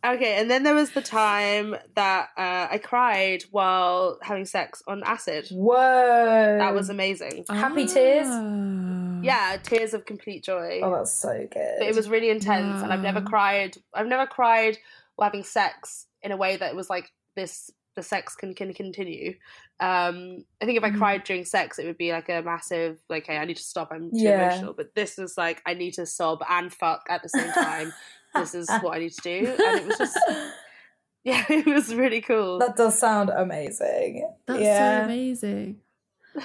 Okay, 0.02 0.40
and 0.40 0.50
then 0.50 0.62
there 0.62 0.74
was 0.74 0.92
the 0.92 1.02
time 1.02 1.76
that 1.94 2.28
uh, 2.38 2.68
I 2.70 2.80
cried 2.82 3.42
while 3.50 4.18
having 4.22 4.46
sex 4.46 4.82
on 4.88 5.02
acid. 5.04 5.48
Whoa. 5.50 6.56
That 6.58 6.72
was 6.72 6.88
amazing. 6.88 7.44
Happy 7.50 7.86
tears? 7.86 8.26
Ah. 8.30 9.20
Yeah, 9.22 9.58
tears 9.62 9.92
of 9.92 10.06
complete 10.06 10.42
joy. 10.42 10.80
Oh, 10.82 10.92
that's 10.94 11.12
so 11.12 11.46
good. 11.52 11.74
but 11.78 11.86
it 11.86 11.94
was 11.94 12.08
really 12.08 12.30
intense, 12.30 12.82
and 12.82 12.90
I've 12.90 13.02
never 13.02 13.20
cried. 13.20 13.76
I've 13.92 14.06
never 14.06 14.26
cried 14.26 14.78
while 15.16 15.28
having 15.28 15.44
sex 15.44 16.06
in 16.22 16.32
a 16.32 16.36
way 16.38 16.56
that 16.56 16.74
was 16.74 16.88
like 16.88 17.12
this. 17.36 17.70
The 17.94 18.02
sex 18.02 18.34
can 18.36 18.54
can 18.54 18.72
continue. 18.72 19.34
Um, 19.80 20.44
I 20.60 20.66
think 20.66 20.76
if 20.76 20.84
I 20.84 20.90
Mm. 20.90 20.98
cried 20.98 21.24
during 21.24 21.44
sex, 21.44 21.78
it 21.78 21.86
would 21.86 21.96
be 21.98 22.12
like 22.12 22.28
a 22.28 22.42
massive 22.42 22.98
like, 23.08 23.26
"Hey, 23.26 23.38
I 23.38 23.44
need 23.46 23.56
to 23.56 23.62
stop. 23.62 23.88
I'm 23.90 24.10
too 24.10 24.18
Yeah. 24.18 24.42
emotional." 24.42 24.74
But 24.74 24.94
this 24.94 25.16
was 25.16 25.38
like, 25.38 25.62
I 25.66 25.72
need 25.74 25.94
to 25.94 26.04
sob 26.06 26.42
and 26.48 26.72
fuck 26.72 27.06
at 27.08 27.22
the 27.22 27.28
same 27.30 27.50
time. 27.52 27.92
this 28.34 28.54
is 28.54 28.70
what 28.82 28.94
I 28.94 29.00
need 29.00 29.12
to 29.12 29.22
do, 29.22 29.46
and 29.58 29.80
it 29.80 29.86
was 29.86 29.98
just 29.98 30.16
yeah, 31.24 31.44
it 31.48 31.66
was 31.66 31.94
really 31.94 32.20
cool. 32.20 32.58
That 32.58 32.76
does 32.76 32.98
sound 32.98 33.30
amazing. 33.30 34.30
That's 34.46 34.60
yeah. 34.60 34.98
so 35.00 35.04
amazing. 35.04 35.80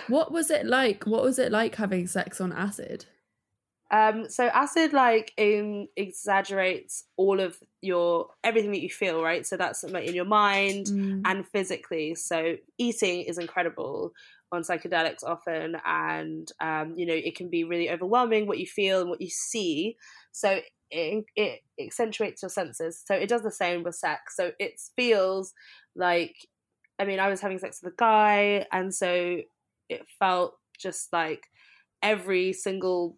What 0.07 0.31
was 0.31 0.49
it 0.49 0.65
like? 0.65 1.03
What 1.05 1.21
was 1.23 1.37
it 1.37 1.51
like 1.51 1.75
having 1.75 2.07
sex 2.07 2.41
on 2.41 2.51
acid? 2.51 3.05
Um, 3.91 4.29
so 4.29 4.47
acid 4.47 4.93
like 4.93 5.31
in, 5.37 5.87
exaggerates 5.95 7.05
all 7.17 7.39
of 7.39 7.59
your 7.81 8.29
everything 8.43 8.71
that 8.71 8.81
you 8.81 8.89
feel, 8.89 9.21
right? 9.21 9.45
So 9.45 9.57
that's 9.57 9.83
like 9.83 10.07
in 10.07 10.15
your 10.15 10.25
mind 10.25 10.87
Mm. 10.87 11.23
and 11.23 11.47
physically. 11.47 12.15
So 12.15 12.55
eating 12.77 13.21
is 13.21 13.37
incredible 13.37 14.11
on 14.51 14.63
psychedelics 14.63 15.23
often, 15.23 15.77
and 15.85 16.51
um, 16.59 16.93
you 16.97 17.05
know 17.05 17.13
it 17.13 17.35
can 17.35 17.49
be 17.49 17.63
really 17.63 17.89
overwhelming 17.89 18.47
what 18.47 18.59
you 18.59 18.65
feel 18.67 19.01
and 19.01 19.09
what 19.09 19.21
you 19.21 19.29
see. 19.29 19.97
So 20.31 20.61
it, 20.91 21.25
it 21.35 21.61
accentuates 21.79 22.41
your 22.41 22.49
senses. 22.49 23.03
So 23.05 23.15
it 23.15 23.27
does 23.29 23.41
the 23.41 23.51
same 23.51 23.83
with 23.83 23.95
sex. 23.95 24.35
So 24.35 24.51
it 24.59 24.79
feels 24.95 25.53
like, 25.95 26.35
I 26.99 27.05
mean, 27.05 27.19
I 27.19 27.27
was 27.29 27.41
having 27.41 27.57
sex 27.59 27.81
with 27.83 27.93
a 27.93 27.95
guy, 27.97 28.65
and 28.71 28.93
so 28.93 29.39
it 29.89 30.07
felt 30.19 30.55
just 30.79 31.11
like 31.13 31.47
every 32.01 32.53
single 32.53 33.17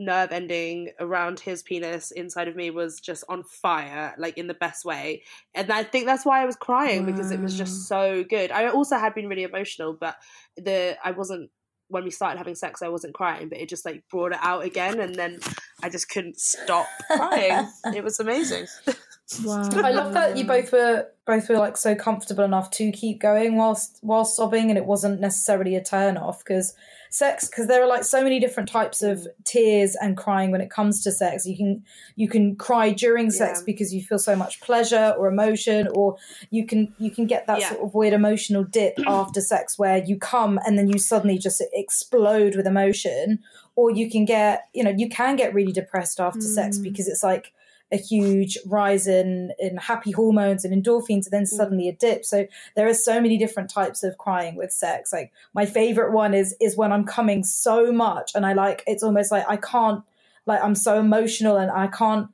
nerve 0.00 0.32
ending 0.32 0.90
around 0.98 1.38
his 1.38 1.62
penis 1.62 2.10
inside 2.10 2.48
of 2.48 2.56
me 2.56 2.70
was 2.70 2.98
just 3.00 3.22
on 3.28 3.44
fire 3.44 4.14
like 4.18 4.38
in 4.38 4.46
the 4.46 4.54
best 4.54 4.84
way. 4.84 5.22
And 5.54 5.70
i 5.70 5.84
think 5.84 6.06
that's 6.06 6.24
why 6.24 6.42
i 6.42 6.46
was 6.46 6.56
crying 6.56 7.04
because 7.04 7.30
it 7.30 7.40
was 7.40 7.56
just 7.56 7.86
so 7.86 8.24
good. 8.24 8.50
I 8.50 8.68
also 8.68 8.96
had 8.96 9.14
been 9.14 9.28
really 9.28 9.44
emotional 9.44 9.92
but 9.92 10.16
the 10.56 10.96
i 11.04 11.10
wasn't 11.10 11.50
when 11.88 12.04
we 12.04 12.10
started 12.10 12.38
having 12.38 12.54
sex 12.54 12.82
i 12.82 12.88
wasn't 12.88 13.14
crying 13.14 13.48
but 13.48 13.58
it 13.58 13.68
just 13.68 13.84
like 13.84 14.04
brought 14.10 14.32
it 14.32 14.38
out 14.40 14.64
again 14.64 15.00
and 15.00 15.14
then 15.14 15.38
i 15.82 15.88
just 15.88 16.08
couldn't 16.08 16.38
stop 16.38 16.86
crying. 17.10 17.68
It 17.94 18.04
was 18.04 18.20
amazing 18.20 18.66
Wow. 19.44 19.68
I 19.74 19.90
love 19.92 20.12
that 20.14 20.36
you 20.36 20.44
both 20.44 20.72
were 20.72 21.06
both 21.26 21.48
were 21.48 21.58
like 21.58 21.76
so 21.76 21.94
comfortable 21.94 22.44
enough 22.44 22.70
to 22.72 22.90
keep 22.90 23.20
going 23.20 23.56
whilst 23.56 24.00
whilst 24.02 24.36
sobbing, 24.36 24.70
and 24.70 24.78
it 24.78 24.86
wasn't 24.86 25.20
necessarily 25.20 25.76
a 25.76 25.82
turn 25.82 26.16
off 26.16 26.38
because 26.44 26.74
sex 27.10 27.48
because 27.48 27.66
there 27.66 27.82
are 27.82 27.88
like 27.88 28.04
so 28.04 28.22
many 28.22 28.38
different 28.38 28.68
types 28.68 29.02
of 29.02 29.26
tears 29.44 29.96
and 30.00 30.16
crying 30.16 30.50
when 30.50 30.60
it 30.60 30.70
comes 30.70 31.02
to 31.02 31.12
sex. 31.12 31.46
You 31.46 31.56
can 31.56 31.84
you 32.16 32.28
can 32.28 32.56
cry 32.56 32.90
during 32.90 33.30
sex 33.30 33.60
Yeah. 33.60 33.64
because 33.66 33.94
you 33.94 34.02
feel 34.02 34.18
so 34.18 34.34
much 34.34 34.60
pleasure 34.60 35.14
or 35.16 35.28
emotion, 35.28 35.88
or 35.94 36.16
you 36.50 36.66
can 36.66 36.92
you 36.98 37.10
can 37.10 37.26
get 37.26 37.46
that 37.46 37.60
Yeah. 37.60 37.70
sort 37.70 37.82
of 37.82 37.94
weird 37.94 38.14
emotional 38.14 38.64
dip 38.64 38.98
after 39.06 39.40
sex 39.40 39.78
where 39.78 39.98
you 39.98 40.18
come 40.18 40.58
and 40.66 40.76
then 40.78 40.88
you 40.88 40.98
suddenly 40.98 41.38
just 41.38 41.62
explode 41.72 42.56
with 42.56 42.66
emotion, 42.66 43.40
or 43.76 43.90
you 43.90 44.10
can 44.10 44.24
get 44.24 44.66
you 44.72 44.82
know 44.82 44.94
you 44.96 45.08
can 45.08 45.36
get 45.36 45.54
really 45.54 45.72
depressed 45.72 46.18
after 46.18 46.40
sex 46.40 46.78
mm. 46.78 46.82
because 46.82 47.06
it's 47.06 47.22
like 47.22 47.52
a 47.92 47.96
huge 47.96 48.58
rise 48.66 49.06
in 49.06 49.52
in 49.58 49.76
happy 49.76 50.12
hormones 50.12 50.64
and 50.64 50.72
endorphins 50.72 51.26
and 51.26 51.32
then 51.32 51.42
mm. 51.42 51.48
suddenly 51.48 51.88
a 51.88 51.92
dip. 51.92 52.24
So 52.24 52.46
there 52.76 52.88
are 52.88 52.94
so 52.94 53.20
many 53.20 53.38
different 53.38 53.70
types 53.70 54.02
of 54.02 54.18
crying 54.18 54.56
with 54.56 54.72
sex. 54.72 55.12
Like 55.12 55.32
my 55.54 55.66
favorite 55.66 56.12
one 56.12 56.34
is 56.34 56.54
is 56.60 56.76
when 56.76 56.92
i'm 56.92 57.04
coming 57.04 57.42
so 57.44 57.92
much 57.92 58.32
and 58.34 58.44
i 58.46 58.52
like 58.52 58.82
it's 58.86 59.02
almost 59.02 59.30
like 59.30 59.44
i 59.48 59.56
can't 59.56 60.02
like 60.46 60.62
i'm 60.62 60.74
so 60.74 60.98
emotional 60.98 61.56
and 61.56 61.70
i 61.70 61.86
can't 61.86 62.28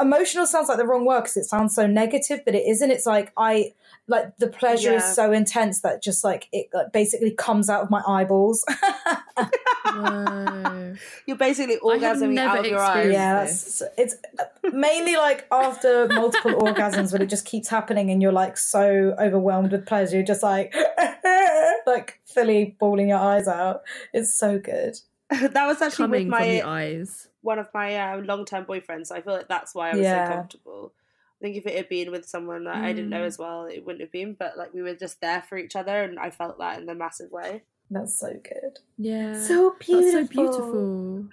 emotional 0.00 0.46
sounds 0.46 0.68
like 0.68 0.78
the 0.78 0.86
wrong 0.86 1.04
word 1.04 1.20
because 1.20 1.36
it 1.36 1.44
sounds 1.44 1.74
so 1.74 1.86
negative 1.86 2.40
but 2.44 2.54
it 2.54 2.66
isn't. 2.66 2.90
It's 2.90 3.06
like 3.06 3.32
i 3.36 3.72
like 4.08 4.36
the 4.38 4.48
pleasure 4.48 4.94
is 4.94 5.04
so 5.04 5.32
intense 5.32 5.82
that 5.82 6.02
just 6.02 6.24
like 6.24 6.48
it 6.50 6.68
like, 6.72 6.92
basically 6.92 7.30
comes 7.30 7.68
out 7.68 7.82
of 7.82 7.90
my 7.90 8.02
eyeballs. 8.06 8.64
Whoa. 9.84 10.94
You're 11.26 11.36
basically 11.36 11.76
orgasming 11.76 12.38
out 12.38 12.60
of 12.60 12.66
your 12.66 12.80
eyes. 12.80 13.06
experienced 13.06 13.12
yeah 13.12 13.34
that's, 13.34 13.82
it's 13.98 14.16
uh, 14.38 14.70
mainly 14.72 15.16
like 15.16 15.46
after 15.52 16.08
multiple 16.08 16.52
orgasms 16.60 17.12
when 17.12 17.20
it 17.20 17.28
just 17.28 17.44
keeps 17.44 17.68
happening 17.68 18.10
and 18.10 18.22
you're 18.22 18.32
like 18.32 18.56
so 18.56 19.14
overwhelmed 19.18 19.72
with 19.72 19.86
pleasure 19.86 20.16
you're 20.16 20.24
just 20.24 20.42
like 20.42 20.74
like 21.86 22.20
fully 22.24 22.76
bawling 22.78 23.10
your 23.10 23.18
eyes 23.18 23.46
out. 23.46 23.82
It's 24.14 24.34
so 24.34 24.58
good 24.58 24.98
that 25.52 25.66
was 25.66 25.82
actually 25.82 26.04
Coming 26.04 26.26
with 26.26 26.30
my 26.40 26.62
eyes. 26.64 27.28
one 27.42 27.58
of 27.58 27.68
my 27.74 27.94
uh, 27.96 28.16
long-term 28.22 28.64
boyfriends. 28.64 29.08
So 29.08 29.14
I 29.16 29.20
feel 29.20 29.34
like 29.34 29.48
that's 29.48 29.74
why 29.74 29.90
I 29.90 29.92
was 29.94 30.00
Yeah. 30.02 30.26
so 30.28 30.34
comfortable. 30.34 30.92
I 31.40 31.44
think 31.44 31.56
if 31.56 31.66
it 31.66 31.76
had 31.76 31.88
been 31.88 32.10
with 32.10 32.26
someone 32.28 32.64
that 32.64 32.76
I 32.76 32.92
didn't 32.92 33.10
know 33.10 33.22
Mm. 33.22 33.26
as 33.26 33.38
well, 33.38 33.66
it 33.66 33.84
wouldn't 33.84 34.00
have 34.00 34.10
been. 34.10 34.34
But 34.38 34.56
like 34.58 34.74
we 34.74 34.82
were 34.82 34.94
just 34.94 35.20
there 35.20 35.42
for 35.42 35.56
each 35.58 35.76
other, 35.76 36.02
and 36.02 36.18
I 36.18 36.30
felt 36.30 36.58
that 36.58 36.80
in 36.80 36.88
a 36.88 36.94
massive 36.94 37.30
way. 37.30 37.62
that's 37.90 38.18
so 38.20 38.28
good 38.44 38.78
Yeah. 38.98 39.32
so 39.40 39.74
beautiful 39.78 40.12
so 40.12 40.24
beautiful. 40.26 41.24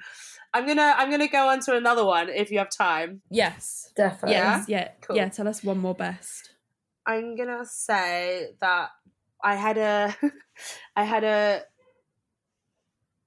I'm 0.53 0.65
gonna 0.65 0.93
I'm 0.95 1.09
gonna 1.11 1.27
go 1.27 1.49
on 1.49 1.59
to 1.61 1.75
another 1.75 2.05
one 2.05 2.29
if 2.29 2.49
you 2.51 2.59
have 2.59 2.69
time. 2.69 3.21
Yes. 3.29 3.91
definitely 3.95 4.35
Yeah? 4.35 4.63
Yeah. 4.67 4.87
Cool. 5.01 5.17
Yeah. 5.17 5.27
Tell 5.29 5.47
us 5.49 5.63
one 5.65 5.79
more 5.79 5.95
best. 5.95 6.51
I'm 7.05 7.35
gonna 7.35 7.65
say 7.65 8.51
that 8.61 8.89
I 9.43 9.55
had 9.55 9.77
a 9.77 10.15
I 10.95 11.03
had 11.03 11.23
a 11.25 11.63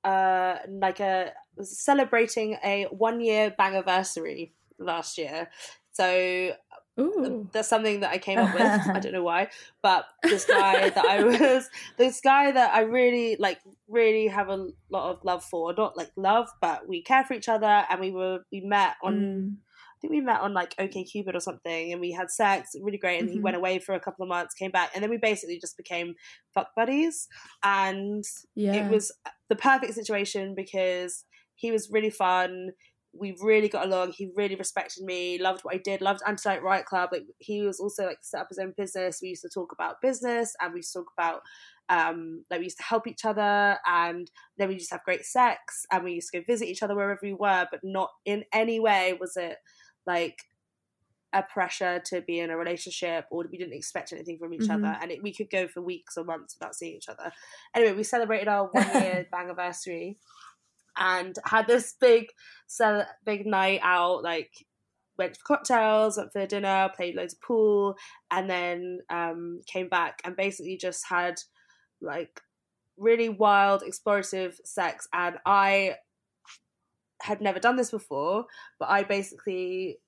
uh 0.09 0.59
like 0.69 1.01
a 1.01 1.33
celebrating 1.63 2.57
a 2.65 2.87
one 2.91 3.21
year 3.21 3.55
bang 3.57 3.75
anniversary 3.75 4.53
last 4.79 5.19
year. 5.19 5.51
So 5.93 6.53
Ooh. 7.01 7.49
that's 7.53 7.69
something 7.69 8.01
that 8.01 8.11
I 8.11 8.19
came 8.19 8.39
up 8.39 8.53
with. 8.55 8.63
I 8.63 8.99
don't 9.01 9.13
know 9.13 9.23
why, 9.23 9.51
but 9.83 10.07
this 10.23 10.45
guy 10.45 10.91
that 10.91 11.05
I 11.05 11.23
was, 11.23 11.69
this 11.97 12.21
guy 12.21 12.51
that 12.51 12.75
I 12.75 12.81
really 12.81 13.37
like, 13.39 13.61
really 13.89 14.27
have 14.29 14.49
a 14.49 14.69
lot 14.91 15.11
of 15.11 15.25
love 15.25 15.45
for. 15.45 15.73
Not 15.75 15.97
like 15.97 16.11
love, 16.17 16.49
but 16.61 16.89
we 16.89 17.03
care 17.03 17.25
for 17.25 17.35
each 17.35 17.49
other, 17.49 17.85
and 17.89 18.01
we 18.01 18.11
were 18.11 18.41
we 18.51 18.61
met 18.61 18.97
on. 19.03 19.15
Mm. 19.15 19.57
I 19.99 20.01
think 20.01 20.13
we 20.13 20.21
met 20.21 20.41
on 20.41 20.55
like 20.55 20.75
OK 20.79 21.05
Cupid 21.05 21.35
or 21.35 21.41
something, 21.41 21.93
and 21.93 22.01
we 22.01 22.13
had 22.13 22.31
sex, 22.31 22.71
really 22.81 22.99
great. 22.99 23.21
And 23.21 23.29
he 23.29 23.39
Mhm. 23.39 23.43
went 23.43 23.57
away 23.57 23.81
for 23.81 23.95
a 23.95 24.01
couple 24.01 24.23
of 24.23 24.29
months, 24.29 24.55
came 24.55 24.71
back, 24.71 24.91
and 24.95 25.03
then 25.03 25.11
we 25.11 25.17
basically 25.19 25.59
just 25.61 25.77
became 25.77 26.15
fuck 26.55 26.69
buddies. 26.77 27.27
And 27.65 28.23
Yeah. 28.55 28.73
it 28.73 28.89
was 28.89 29.13
the 29.49 29.57
perfect 29.57 29.95
situation 29.95 30.55
because 30.55 31.25
he 31.57 31.73
was 31.73 31.91
really 31.91 32.11
fun. 32.11 32.71
We 33.13 33.37
really 33.43 33.69
got 33.69 33.87
along. 33.87 34.13
He 34.13 34.31
really 34.37 34.55
respected 34.55 35.03
me, 35.05 35.39
loved 35.39 35.63
what 35.63 35.75
I 35.75 35.79
did, 35.79 36.01
loved 36.01 36.21
Anti 36.27 36.59
Riot 36.59 36.85
Club. 36.87 37.09
Like 37.11 37.25
he 37.39 37.63
was 37.63 37.81
also 37.81 38.07
like 38.07 38.19
set 38.23 38.43
up 38.43 38.49
his 38.51 38.59
own 38.59 38.75
business. 38.77 39.19
We 39.21 39.31
used 39.31 39.43
to 39.43 39.49
talk 39.53 39.73
about 39.73 40.01
business 40.01 40.55
and 40.61 40.73
we 40.73 40.79
used 40.81 40.93
to 40.93 41.01
talk 41.01 41.11
about 41.19 41.41
um 41.91 42.45
like 42.51 42.59
we 42.61 42.67
used 42.67 42.77
to 42.77 42.83
help 42.83 43.07
each 43.07 43.25
other 43.25 43.79
and 43.87 44.31
then 44.59 44.69
we 44.69 44.75
used 44.75 44.91
to 44.91 44.95
have 44.97 45.05
great 45.05 45.25
sex 45.25 45.87
and 45.91 46.05
we 46.05 46.13
used 46.13 46.31
to 46.31 46.39
go 46.39 46.45
visit 46.47 46.69
each 46.69 46.83
other 46.83 46.95
wherever 46.95 47.19
we 47.23 47.33
were, 47.33 47.67
but 47.71 47.81
not 47.83 48.11
in 48.27 48.45
any 48.53 48.79
way 48.79 49.17
was 49.19 49.37
it 49.37 49.57
like 50.09 50.39
a 51.35 51.43
pressure 51.43 52.01
to 52.07 52.23
be 52.23 52.41
in 52.41 52.49
a 52.51 52.57
relationship 52.57 53.27
or 53.31 53.45
we 53.53 53.59
didn't 53.59 53.75
expect 53.75 54.15
anything 54.15 54.39
from 54.39 54.55
each 54.55 54.63
Mhm. 54.69 54.77
other 54.77 54.93
and 55.01 55.11
it, 55.13 55.23
we 55.23 55.33
could 55.33 55.51
go 55.51 55.69
for 55.69 55.83
weeks 55.83 56.17
or 56.17 56.25
months 56.25 56.57
without 56.57 56.75
seeing 56.75 56.97
each 56.97 57.09
other. 57.11 57.31
Anyway 57.75 57.93
we 57.93 58.03
celebrated 58.03 58.49
our 58.49 58.65
one 58.79 58.89
year 59.03 59.27
bang 59.33 59.45
anniversary 59.45 60.19
and 60.97 61.37
had 61.45 61.67
this 61.67 61.93
big 62.01 62.25
cel- 62.67 63.07
big 63.25 63.47
night 63.47 63.81
out 63.83 64.23
like 64.23 64.53
went 65.19 65.37
for 65.37 65.45
cocktails 65.45 66.17
went 66.17 66.33
for 66.33 66.47
dinner 66.47 66.91
played 66.97 67.15
loads 67.15 67.35
of 67.35 67.41
pool 67.43 67.95
and 68.31 68.49
then 68.49 69.01
um 69.11 69.61
came 69.67 69.89
back 69.89 70.23
and 70.25 70.35
basically 70.35 70.79
just 70.79 71.05
had 71.09 71.35
like 72.01 72.41
really 72.97 73.29
wild 73.29 73.83
explorative 73.83 74.55
sex. 74.65 75.07
And 75.13 75.37
i 75.47 75.97
had 77.23 77.41
never 77.41 77.59
done 77.59 77.77
this 77.77 77.91
before 77.91 78.47
but 78.79 78.89
i 78.89 79.03
basically 79.03 79.99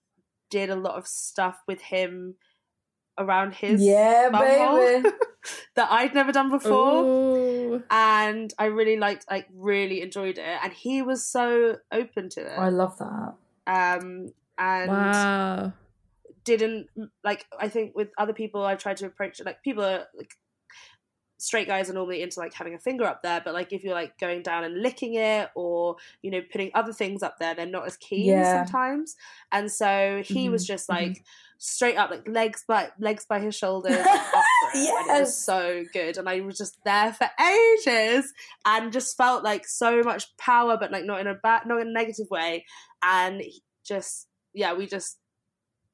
did 0.50 0.70
a 0.70 0.76
lot 0.76 0.96
of 0.96 1.06
stuff 1.06 1.60
with 1.66 1.80
him 1.80 2.34
around 3.18 3.54
his 3.54 3.82
yeah 3.82 4.28
baby 4.30 5.08
that 5.76 5.90
i'd 5.92 6.14
never 6.14 6.32
done 6.32 6.50
before 6.50 7.04
Ooh. 7.04 7.82
and 7.90 8.52
I 8.58 8.66
really 8.66 8.96
liked, 8.96 9.26
like, 9.30 9.46
really 9.54 10.00
enjoyed 10.02 10.38
it. 10.38 10.58
And 10.62 10.72
he 10.72 11.02
was 11.02 11.26
so 11.26 11.76
open 11.92 12.28
to 12.30 12.40
it, 12.40 12.58
i 12.58 12.68
love 12.68 12.96
that 12.98 13.34
um, 13.66 14.32
and 14.58 14.88
Wow. 14.88 15.72
didn't 16.44 16.88
like. 17.22 17.46
I 17.58 17.68
think 17.68 17.94
with 17.94 18.08
other 18.18 18.32
people, 18.32 18.64
I've 18.64 18.78
tried 18.78 18.96
to 18.98 19.06
approach 19.06 19.40
it 19.40 19.46
like 19.46 19.62
people 19.62 19.84
are 19.84 20.06
like 20.14 20.34
straight 21.40 21.66
guys 21.66 21.88
are 21.90 21.94
normally 21.94 22.22
into 22.22 22.38
like 22.38 22.53
having 22.55 22.74
a 22.74 22.79
finger 22.79 23.05
up 23.05 23.22
there, 23.22 23.40
but 23.44 23.55
like 23.55 23.72
if 23.72 23.83
you're 23.83 23.94
like 23.94 24.18
going 24.18 24.42
down 24.42 24.64
and 24.64 24.83
licking 24.83 25.14
it 25.14 25.48
or 25.55 25.96
you 26.22 26.31
know 26.31 26.40
putting 26.53 26.70
other 26.74 26.92
things 26.92 27.22
up 27.22 27.38
there, 27.38 27.55
they're 27.55 27.66
not 27.66 27.87
as 27.87 27.96
keen 27.96 28.26
Yeah. 28.26 28.53
sometimes. 28.53 29.16
And 29.50 29.70
so 29.72 30.22
he 30.24 30.48
was 30.48 30.64
Mhm, 30.64 30.68
just 30.68 30.88
like 30.88 31.24
straight 31.59 31.96
up, 31.96 32.11
like 32.11 32.29
legs 32.29 32.64
by 32.66 32.90
legs 32.98 33.24
by 33.29 33.40
his 33.40 33.55
shoulders, 33.55 34.05
like, 34.07 34.35
up 34.35 34.44
it. 34.74 34.94
And 35.09 35.16
it 35.16 35.20
was 35.20 35.37
so 35.44 35.85
good, 35.92 36.16
and 36.18 36.29
I 36.29 36.40
was 36.40 36.57
just 36.59 36.76
there 36.85 37.12
for 37.12 37.29
ages, 37.40 38.33
and 38.66 38.92
just 38.92 39.16
felt 39.16 39.42
like 39.44 39.66
so 39.66 40.03
much 40.03 40.37
power, 40.37 40.76
but 40.79 40.92
like 40.92 41.05
not 41.05 41.20
in 41.20 41.26
a 41.26 41.35
bad, 41.35 41.62
not 41.66 41.81
in 41.81 41.88
a 41.88 41.92
negative 41.92 42.26
way, 42.31 42.64
and 43.03 43.42
just 43.85 44.26
yeah, 44.53 44.74
we 44.74 44.87
just 44.87 45.18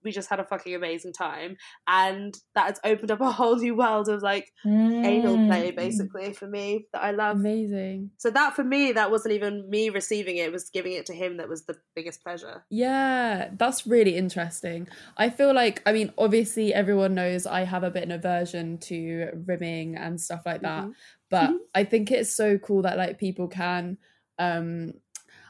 we 0.06 0.12
just 0.12 0.30
had 0.30 0.40
a 0.40 0.44
fucking 0.44 0.74
amazing 0.74 1.12
time, 1.12 1.56
and 1.86 2.34
that 2.54 2.68
has 2.68 2.80
opened 2.84 3.10
up 3.10 3.20
a 3.20 3.30
whole 3.30 3.56
new 3.56 3.74
world 3.76 4.08
of 4.08 4.22
like 4.22 4.50
anal 4.64 5.36
play, 5.46 5.72
Mm. 5.72 5.76
basically 5.76 6.32
for 6.32 6.46
me 6.46 6.86
that 6.94 7.02
I 7.02 7.10
love. 7.10 7.36
Amazing. 7.36 8.12
So 8.16 8.30
that 8.30 8.54
for 8.56 8.64
me, 8.64 8.92
that 8.92 9.10
wasn't 9.10 9.34
even 9.34 9.68
me 9.68 9.90
receiving 9.90 10.38
it; 10.38 10.46
it 10.46 10.52
was 10.52 10.70
giving 10.70 10.92
it 10.92 11.04
to 11.06 11.14
him 11.14 11.36
that 11.36 11.48
was 11.48 11.66
the 11.66 11.76
biggest 11.94 12.22
pleasure. 12.22 12.64
Yeah, 12.70 13.50
that's 13.58 13.86
really 13.86 14.16
interesting. 14.16 14.88
I 15.18 15.28
feel 15.28 15.52
like, 15.52 15.82
I 15.84 15.92
mean, 15.92 16.12
obviously, 16.16 16.72
everyone 16.72 17.14
knows 17.14 17.46
I 17.46 17.64
have 17.64 17.82
a 17.84 17.90
bit 17.90 18.04
of 18.04 18.10
an 18.10 18.16
aversion 18.16 18.78
to 18.78 19.30
rimming 19.46 19.96
and 19.96 20.20
stuff 20.20 20.42
like 20.46 20.62
that. 20.62 20.84
Mhm. 20.84 20.94
But 21.28 21.50
I 21.74 21.82
think 21.84 22.10
it's 22.12 22.30
so 22.34 22.56
cool 22.56 22.82
that 22.82 22.96
like 22.96 23.18
people 23.18 23.48
can, 23.48 23.98
um, 24.38 24.92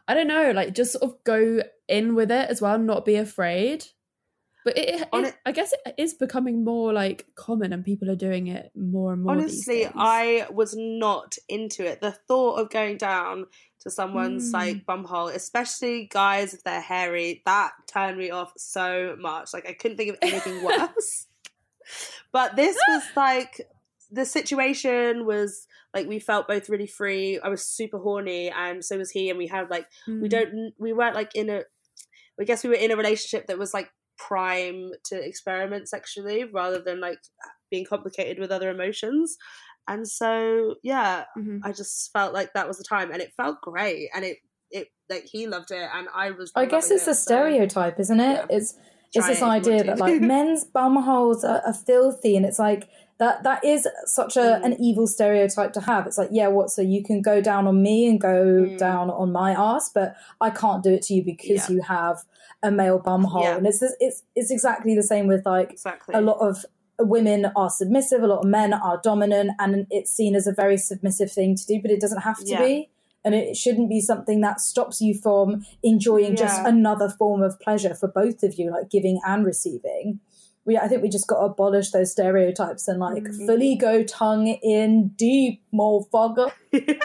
I 0.09 0.15
don't 0.15 0.29
know, 0.29 0.53
like 0.53 0.73
just 0.75 0.93
sort 0.93 1.05
of 1.05 1.23
go 1.25 1.61
in 1.89 2.15
with 2.15 2.31
it 2.31 2.49
as 2.49 2.63
well, 2.63 2.79
not 2.79 3.05
be 3.05 3.17
afraid. 3.17 3.85
But 4.67 4.77
it, 4.77 4.89
it, 5.03 5.09
On 5.13 5.25
it- 5.25 5.37
I 5.47 5.53
guess 5.53 5.73
it 5.87 5.95
is 5.97 6.15
becoming 6.15 6.65
more 6.65 6.93
like 6.93 7.25
common, 7.37 7.73
and 7.73 7.85
people 7.85 8.11
are 8.11 8.17
doing 8.17 8.49
it 8.49 8.73
more 8.75 9.13
and 9.13 9.23
more. 9.23 9.33
Honestly. 9.35 9.87
I 9.95 10.49
was 10.51 10.75
not 10.77 11.37
into 11.49 11.87
it. 11.87 12.01
The 12.01 12.11
thought 12.11 12.57
of 12.61 12.69
going 12.71 12.97
down 12.97 13.47
to 13.83 13.91
someone's 13.91 14.51
Mm. 14.51 14.55
like 14.55 14.85
bumhole, 14.85 15.33
especially 15.33 16.07
guys 16.11 16.53
if 16.53 16.65
they're 16.65 16.81
hairy, 16.81 17.43
that 17.47 17.71
turned 17.87 18.19
me 18.19 18.31
off 18.31 18.53
so 18.57 19.15
much. 19.21 19.55
Like 19.55 19.69
I 19.69 19.73
couldn't 19.73 19.99
think 19.99 20.11
of 20.11 20.19
anything 20.21 20.65
worse. 20.65 21.27
But 22.33 22.57
this 22.57 22.77
was 22.89 23.05
like 23.15 23.61
the 24.11 24.25
situation 24.25 25.27
was 25.27 25.69
like 25.95 26.09
we 26.09 26.19
felt 26.19 26.49
both 26.49 26.69
really 26.69 26.89
free. 26.89 27.39
I 27.39 27.49
was 27.49 27.63
super 27.63 27.99
horny, 27.99 28.51
and 28.51 28.85
so 28.85 28.99
was 28.99 29.13
he, 29.13 29.31
and 29.31 29.39
we 29.39 29.47
had 29.47 29.71
like 29.71 29.87
we 30.09 30.13
Mm. 30.15 30.29
don't 30.29 30.73
we 30.79 30.93
weren't 30.93 31.15
like 31.15 31.37
in 31.37 31.49
a 31.51 31.63
I 32.41 32.45
guess 32.45 32.65
we 32.65 32.71
were 32.71 32.77
in 32.77 32.91
a 32.91 32.97
relationship 32.97 33.47
that 33.47 33.59
was 33.59 33.73
like 33.73 33.89
prime 34.19 34.91
to 35.05 35.17
experiment 35.17 35.89
sexually 35.89 36.45
rather 36.45 36.79
than 36.81 37.01
like 37.01 37.19
being 37.71 37.85
complicated 37.85 38.39
with 38.39 38.51
other 38.51 38.71
emotions. 38.71 39.37
And 39.89 40.07
so 40.09 40.77
yeah, 40.83 41.25
Mhm. 41.37 41.61
I 41.65 41.73
just 41.73 42.13
felt 42.13 42.35
like 42.35 42.53
that 42.55 42.67
was 42.69 42.79
the 42.79 42.85
time 42.85 43.11
and 43.13 43.21
it 43.23 43.33
felt 43.37 43.61
great 43.61 44.09
and 44.15 44.25
it 44.25 44.39
it 44.71 44.89
like 45.09 45.25
he 45.31 45.47
loved 45.47 45.71
it 45.71 45.89
and 45.95 46.09
I 46.15 46.33
was 46.33 46.51
I 46.57 46.67
guess 46.67 46.91
it's 46.91 47.03
it, 47.03 47.15
so- 47.15 47.23
stereotype, 47.23 48.01
isn't 48.01 48.19
it? 48.21 48.45
yeah. 48.51 48.57
It's 48.57 48.75
it's 49.15 49.27
this 49.29 49.43
idea 49.43 49.85
that 49.85 49.99
like 49.99 50.21
men's 50.35 50.65
bum 50.65 50.97
holes 50.97 51.45
are, 51.45 51.63
are 51.65 51.73
filthy, 51.73 52.37
and 52.37 52.45
it's 52.45 52.59
like 52.59 52.89
that 53.19 53.43
that 53.45 53.65
is 53.65 53.89
such 54.05 54.37
a 54.37 54.41
Mm. 54.61 54.65
an 54.65 54.73
evil 54.81 55.07
stereotype 55.07 55.73
to 55.75 55.81
have. 55.81 56.07
It's 56.07 56.19
like, 56.19 56.29
yeah, 56.33 56.49
what? 56.49 56.71
So 56.71 56.83
you 56.83 57.03
can 57.03 57.23
go 57.23 57.41
down 57.41 57.67
on 57.67 57.81
me 57.83 58.07
and 58.09 58.21
go 58.21 58.67
Mm. 58.69 58.79
down 58.79 59.11
on 59.11 59.33
my 59.33 59.53
ass, 59.53 59.91
but 59.95 60.15
I 60.41 60.51
can't 60.51 60.83
do 60.83 60.93
it 60.93 61.03
to 61.03 61.15
you 61.15 61.25
because 61.25 61.69
Yeah. 61.69 61.75
you 61.77 61.83
have 61.83 62.25
a 62.63 62.71
male 62.71 62.99
bum 62.99 63.25
hole. 63.25 63.43
Yeah. 63.43 63.57
And 63.57 63.67
it's 63.67 63.83
it's 64.01 64.23
it's 64.35 64.51
exactly 64.51 64.95
the 64.95 65.03
same 65.03 65.27
with 65.27 65.47
like 65.47 65.73
exactly 65.73 66.15
a 66.15 66.21
lot 66.21 66.39
of 66.47 66.65
women 66.99 67.51
are 67.55 67.69
submissive, 67.71 68.23
a 68.23 68.27
lot 68.27 68.39
of 68.39 68.47
men 68.47 68.73
are 68.73 68.99
dominant, 69.03 69.51
and 69.59 69.87
it's 69.91 70.11
seen 70.11 70.35
as 70.35 70.47
a 70.47 70.53
very 70.53 70.79
submissive 70.79 71.31
thing 71.31 71.55
to 71.55 71.67
do, 71.67 71.81
but 71.83 71.91
it 71.91 72.01
doesn't 72.01 72.23
have 72.23 72.39
to 72.39 72.47
Yeah. 72.47 72.61
be. 72.65 72.91
And 73.25 73.35
it 73.35 73.57
shouldn't 73.57 73.89
be 73.89 74.01
something 74.01 74.41
that 74.43 74.61
stops 74.61 75.01
you 75.01 75.13
from 75.13 75.67
enjoying 75.83 76.37
just 76.37 76.63
another 76.65 77.09
form 77.09 77.43
of 77.43 77.59
pleasure 77.61 77.93
for 77.95 78.07
both 78.09 78.43
of 78.45 78.55
you, 78.55 78.71
like 78.71 78.89
giving 78.89 79.19
and 79.27 79.45
receiving. 79.45 80.21
We, 80.67 80.77
I 80.77 80.89
think 80.89 81.01
we 81.03 81.09
just 81.09 81.27
got 81.29 81.37
to 81.39 81.45
abolish 81.47 81.91
those 81.93 82.13
stereotypes 82.13 82.89
and 82.89 82.99
like 83.01 83.23
Mm-hmm. 83.23 83.47
fully 83.47 83.77
go 83.77 84.03
tongue 84.03 84.49
in 84.49 85.09
deep, 85.17 85.63
motherfucker. 85.73 86.53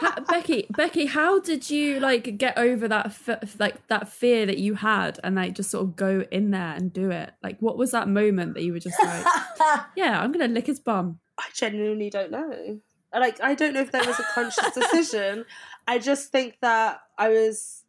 Ha- 0.00 0.24
Becky, 0.28 0.66
Becky, 0.70 1.06
how 1.06 1.38
did 1.38 1.70
you 1.70 2.00
like 2.00 2.36
get 2.36 2.58
over 2.58 2.88
that 2.88 3.06
f- 3.06 3.60
like 3.60 3.86
that 3.86 4.08
fear 4.08 4.44
that 4.44 4.58
you 4.58 4.74
had 4.74 5.20
and 5.22 5.36
like 5.36 5.54
just 5.54 5.70
sort 5.70 5.84
of 5.84 5.94
go 5.94 6.24
in 6.32 6.50
there 6.50 6.74
and 6.74 6.92
do 6.92 7.10
it? 7.10 7.30
Like, 7.44 7.58
what 7.60 7.78
was 7.78 7.92
that 7.92 8.08
moment 8.08 8.54
that 8.54 8.64
you 8.64 8.72
were 8.72 8.80
just 8.80 9.00
like, 9.02 9.24
yeah, 9.96 10.20
I'm 10.20 10.32
gonna 10.32 10.48
lick 10.48 10.66
his 10.66 10.80
bum? 10.80 11.20
I 11.38 11.44
genuinely 11.54 12.10
don't 12.10 12.32
know. 12.32 12.80
Like, 13.14 13.40
I 13.40 13.54
don't 13.54 13.72
know 13.74 13.82
if 13.82 13.92
that 13.92 14.04
was 14.06 14.18
a 14.18 14.24
conscious 14.34 14.70
decision. 14.74 15.44
I 15.86 15.98
just 16.00 16.32
think 16.32 16.56
that 16.60 17.00
I 17.16 17.28
was. 17.28 17.84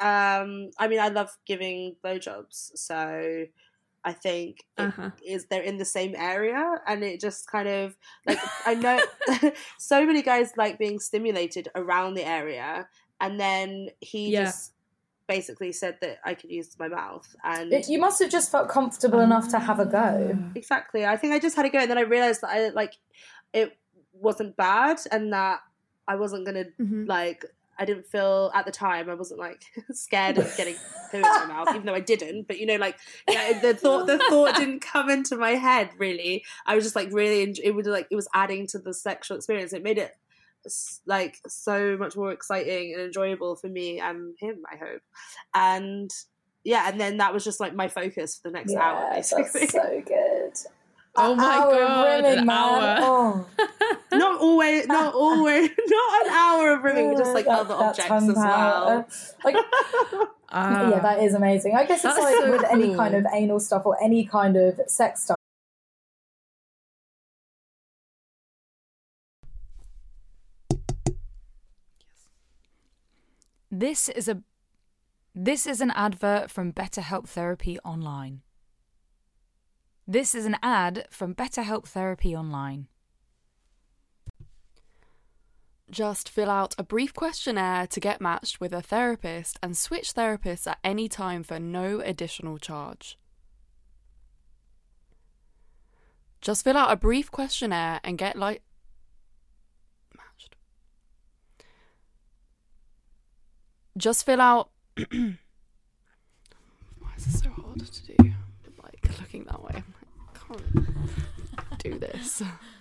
Um, 0.00 0.70
I 0.78 0.88
mean, 0.88 1.00
I 1.00 1.08
love 1.08 1.30
giving 1.46 1.96
blowjobs, 2.04 2.72
so 2.76 3.44
I 4.04 4.12
think 4.12 4.64
Uh-huh. 4.78 5.10
is 5.24 5.46
they're 5.46 5.62
in 5.62 5.78
the 5.78 5.84
same 5.84 6.14
area, 6.16 6.80
and 6.86 7.04
it 7.04 7.20
just 7.20 7.46
kind 7.50 7.68
of 7.68 7.96
like 8.26 8.38
I 8.66 8.74
know 8.74 9.00
so 9.78 10.04
many 10.04 10.22
guys 10.22 10.52
like 10.56 10.78
being 10.78 10.98
stimulated 10.98 11.68
around 11.74 12.14
the 12.14 12.24
area, 12.26 12.88
and 13.20 13.38
then 13.38 13.88
he 14.00 14.30
Yeah. 14.30 14.44
just 14.46 14.72
basically 15.28 15.70
said 15.72 15.98
that 16.00 16.18
I 16.24 16.34
could 16.34 16.50
use 16.50 16.76
my 16.78 16.88
mouth, 16.88 17.28
and 17.44 17.72
It- 17.72 17.88
you 17.88 17.98
must 18.00 18.20
have 18.20 18.30
just 18.30 18.50
felt 18.50 18.68
comfortable 18.68 19.20
enough 19.20 19.48
to 19.50 19.58
have 19.60 19.78
a 19.78 19.86
go. 19.86 20.36
Exactly. 20.56 21.06
I 21.06 21.16
think 21.16 21.32
I 21.32 21.38
just 21.38 21.54
had 21.56 21.62
to 21.62 21.68
go, 21.70 21.78
and 21.78 21.90
then 21.90 21.98
I 21.98 22.02
realized 22.02 22.40
that 22.42 22.50
I 22.50 22.68
like 22.70 22.94
it 23.52 23.78
wasn't 24.12 24.56
bad, 24.56 24.98
and 25.12 25.32
that 25.32 25.60
I 26.08 26.16
wasn't 26.16 26.44
gonna 26.44 26.64
Mhm. 26.80 27.06
like. 27.08 27.44
I 27.78 27.84
didn't 27.84 28.06
feel 28.06 28.50
at 28.54 28.66
the 28.66 28.72
time. 28.72 29.08
I 29.08 29.14
wasn't 29.14 29.40
like 29.40 29.62
scared 29.92 30.38
of 30.38 30.54
getting 30.56 30.76
poo 31.10 31.16
in 31.18 31.22
my 31.22 31.44
mouth, 31.48 31.68
even 31.70 31.84
though 31.86 31.94
I 31.94 32.00
didn't. 32.00 32.46
But 32.46 32.58
you 32.58 32.66
know, 32.66 32.76
like 32.76 32.96
the 33.26 33.76
thought, 33.78 34.06
the 34.06 34.18
thought 34.18 34.56
didn't 34.56 34.80
come 34.80 35.08
into 35.10 35.36
my 35.36 35.50
head. 35.52 35.90
Really, 35.98 36.44
I 36.66 36.74
was 36.74 36.84
just 36.84 36.96
like 36.96 37.12
really. 37.12 37.42
It 37.62 37.74
was 37.74 37.86
like 37.86 38.06
it 38.10 38.16
was 38.16 38.28
adding 38.34 38.66
to 38.68 38.78
the 38.78 38.92
sexual 38.94 39.36
experience. 39.36 39.72
It 39.72 39.82
made 39.82 39.98
it 39.98 40.12
like 41.06 41.38
so 41.48 41.96
much 41.96 42.16
more 42.16 42.30
exciting 42.30 42.92
and 42.94 43.02
enjoyable 43.02 43.56
for 43.56 43.68
me 43.68 43.98
and 43.98 44.34
him. 44.38 44.62
I 44.72 44.76
hope, 44.76 45.02
and 45.54 46.10
yeah, 46.64 46.88
and 46.88 47.00
then 47.00 47.16
that 47.16 47.34
was 47.34 47.42
just 47.42 47.58
like 47.58 47.74
my 47.74 47.88
focus 47.88 48.36
for 48.36 48.48
the 48.48 48.52
next 48.52 48.74
hour, 48.74 49.08
Yeah, 49.08 49.14
basically. 49.16 49.60
that's 49.60 49.72
so 49.72 50.02
good. 50.06 50.52
Oh 51.14 51.34
my 51.34 51.44
hour 51.44 51.72
God, 51.72 52.24
an 52.24 52.48
hour. 52.48 52.96
Oh. 53.00 53.46
not 54.12 54.40
always, 54.40 54.86
not 54.86 55.14
always, 55.14 55.70
not 55.86 56.26
an 56.26 56.32
hour 56.32 56.72
of 56.74 56.82
rimming, 56.84 57.16
just 57.16 57.32
like 57.34 57.46
That- 57.46 57.60
other 57.60 57.74
that 57.74 57.82
objects 57.82 58.08
tongue 58.08 58.30
as 58.30 58.36
well. 58.36 59.06
Like, 59.44 59.56
Ah. 60.54 60.90
yeah, 60.90 60.98
that 61.00 61.22
is 61.22 61.32
amazing. 61.34 61.74
I 61.76 61.86
guess 61.86 62.04
it's 62.04 62.14
That's 62.14 62.18
like 62.20 62.34
so 62.36 62.50
with 62.50 62.64
any 62.64 62.94
kind 62.94 63.14
of 63.14 63.24
anal 63.32 63.58
stuff 63.58 63.86
or 63.86 63.96
any 64.02 64.26
kind 64.26 64.56
of 64.58 64.78
sex 64.86 65.24
stuff. 65.24 65.36
This 73.70 74.08
is 74.08 74.28
a 74.28 74.42
this 75.34 75.66
is 75.66 75.80
an 75.80 75.90
advert 75.92 76.50
from 76.50 76.72
BetterHelp 76.72 77.26
Therapy 77.26 77.78
Online. 77.80 78.42
This 80.06 80.34
is 80.34 80.44
an 80.44 80.56
ad 80.62 81.06
from 81.10 81.34
BetterHelp 81.34 81.86
Therapy 81.86 82.36
Online. 82.36 82.88
Just 85.92 86.30
fill 86.30 86.48
out 86.48 86.74
a 86.78 86.82
brief 86.82 87.12
questionnaire 87.12 87.86
to 87.88 88.00
get 88.00 88.18
matched 88.18 88.58
with 88.62 88.72
a 88.72 88.80
therapist 88.80 89.58
and 89.62 89.76
switch 89.76 90.14
therapists 90.14 90.66
at 90.66 90.78
any 90.82 91.06
time 91.06 91.42
for 91.42 91.60
no 91.60 92.00
additional 92.00 92.56
charge. 92.56 93.18
Just 96.40 96.64
fill 96.64 96.78
out 96.78 96.90
a 96.90 96.96
brief 96.96 97.30
questionnaire 97.30 98.00
and 98.02 98.16
get 98.16 98.36
like 98.36 98.62
matched. 100.16 100.56
Just 103.98 104.24
fill 104.24 104.40
out 104.40 104.70
Why 104.96 105.36
is 107.18 107.26
this 107.26 107.40
so 107.40 107.50
hard 107.50 107.80
to 107.80 108.06
do? 108.06 108.16
Like 108.82 109.20
looking 109.20 109.44
that 109.44 109.62
way. 109.62 109.82
I 110.24 110.54
can't 110.54 111.78
do 111.80 111.98
this. 111.98 112.42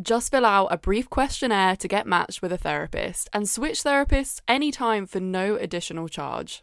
Just 0.00 0.30
fill 0.30 0.46
out 0.46 0.68
a 0.70 0.78
brief 0.78 1.10
questionnaire 1.10 1.74
to 1.74 1.88
get 1.88 2.06
matched 2.06 2.40
with 2.40 2.52
a 2.52 2.56
therapist 2.56 3.28
and 3.32 3.48
switch 3.48 3.82
therapists 3.82 4.40
anytime 4.46 5.06
for 5.06 5.18
no 5.18 5.56
additional 5.56 6.06
charge. 6.08 6.62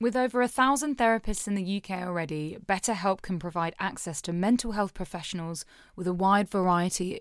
With 0.00 0.14
over 0.14 0.40
a 0.40 0.48
thousand 0.48 0.98
therapists 0.98 1.48
in 1.48 1.56
the 1.56 1.76
UK 1.78 2.02
already, 2.02 2.58
BetterHelp 2.64 3.22
can 3.22 3.40
provide 3.40 3.74
access 3.80 4.22
to 4.22 4.32
mental 4.32 4.72
health 4.72 4.94
professionals 4.94 5.64
with 5.96 6.06
a 6.06 6.12
wide 6.12 6.48
variety 6.48 7.20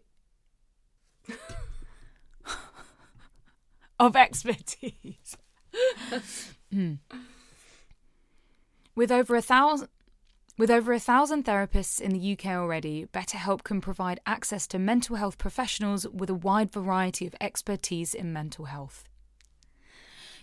of 4.00 4.16
expertise. 4.16 5.38
Hmm. 6.72 6.96
With 8.96 9.12
over 9.12 9.36
a 9.36 9.42
thousand. 9.42 9.88
With 10.56 10.70
over 10.70 10.94
a 10.94 11.00
thousand 11.00 11.46
therapists 11.46 12.00
in 12.00 12.12
the 12.12 12.34
UK 12.34 12.46
already, 12.46 13.08
BetterHelp 13.08 13.64
can 13.64 13.82
provide 13.82 14.20
access 14.28 14.68
to 14.68 14.78
mental 14.78 15.16
health 15.16 15.40
professionals 15.40 16.08
with 16.08 16.30
a 16.30 16.36
wide 16.36 16.72
variety 16.72 17.26
of 17.26 17.34
expertise 17.42 18.14
in 18.14 18.32
mental 18.32 18.66
health. 18.66 19.06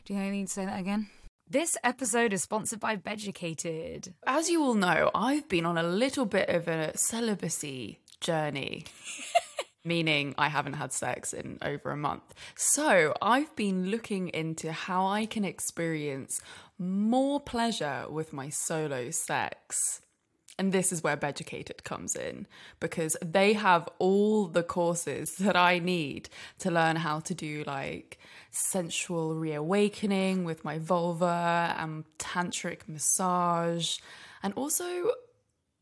Do 0.05 0.13
you 0.13 0.19
think 0.19 0.29
I 0.29 0.33
need 0.33 0.49
to 0.49 0.53
say 0.53 0.65
that 0.65 0.81
again? 0.81 1.11
This 1.49 1.77
episode 1.85 2.33
is 2.33 2.43
sponsored 2.43 2.81
by 2.81 2.97
Beducated. 2.97 4.15
As 4.27 4.51
you 4.51 4.65
all 4.65 4.75
know, 4.75 5.13
I've 5.15 5.49
been 5.49 5.65
on 5.65 5.79
a 5.79 5.85
little 5.85 6.27
bit 6.27 6.49
of 6.49 6.67
a 6.67 6.97
celibacy 6.99 8.01
journey. 8.21 8.87
Meaning, 9.85 10.35
I 10.37 10.49
haven't 10.49 10.75
had 10.75 10.93
sex 10.93 11.33
in 11.33 11.59
over 11.63 11.91
a 11.91 11.97
month. 11.97 12.35
So, 12.55 13.15
I've 13.23 13.55
been 13.57 13.91
looking 13.91 14.29
into 14.29 14.73
how 14.73 15.07
I 15.07 15.25
can 15.25 15.45
experience 15.45 16.41
more 16.79 17.41
pleasure 17.41 18.05
with 18.09 18.33
my 18.33 18.51
solo 18.51 19.11
sex. 19.11 20.03
And 20.61 20.73
this 20.73 20.93
is 20.93 21.03
where 21.03 21.17
Beducated 21.17 21.85
comes 21.85 22.15
in 22.15 22.47
because 22.81 23.17
they 23.25 23.55
have 23.55 23.89
all 23.99 24.47
the 24.47 24.63
courses 24.63 25.35
that 25.39 25.57
I 25.57 25.79
need 25.79 26.29
to 26.59 26.71
learn 26.71 26.97
how 26.97 27.21
to 27.21 27.35
do 27.35 27.65
like 27.67 28.19
sensual 28.51 29.35
reawakening 29.35 30.45
with 30.45 30.63
my 30.63 30.79
vulva 30.79 31.75
and 31.79 32.05
tantric 32.19 32.81
massage. 32.87 33.97
And 34.43 34.53
also, 34.53 35.13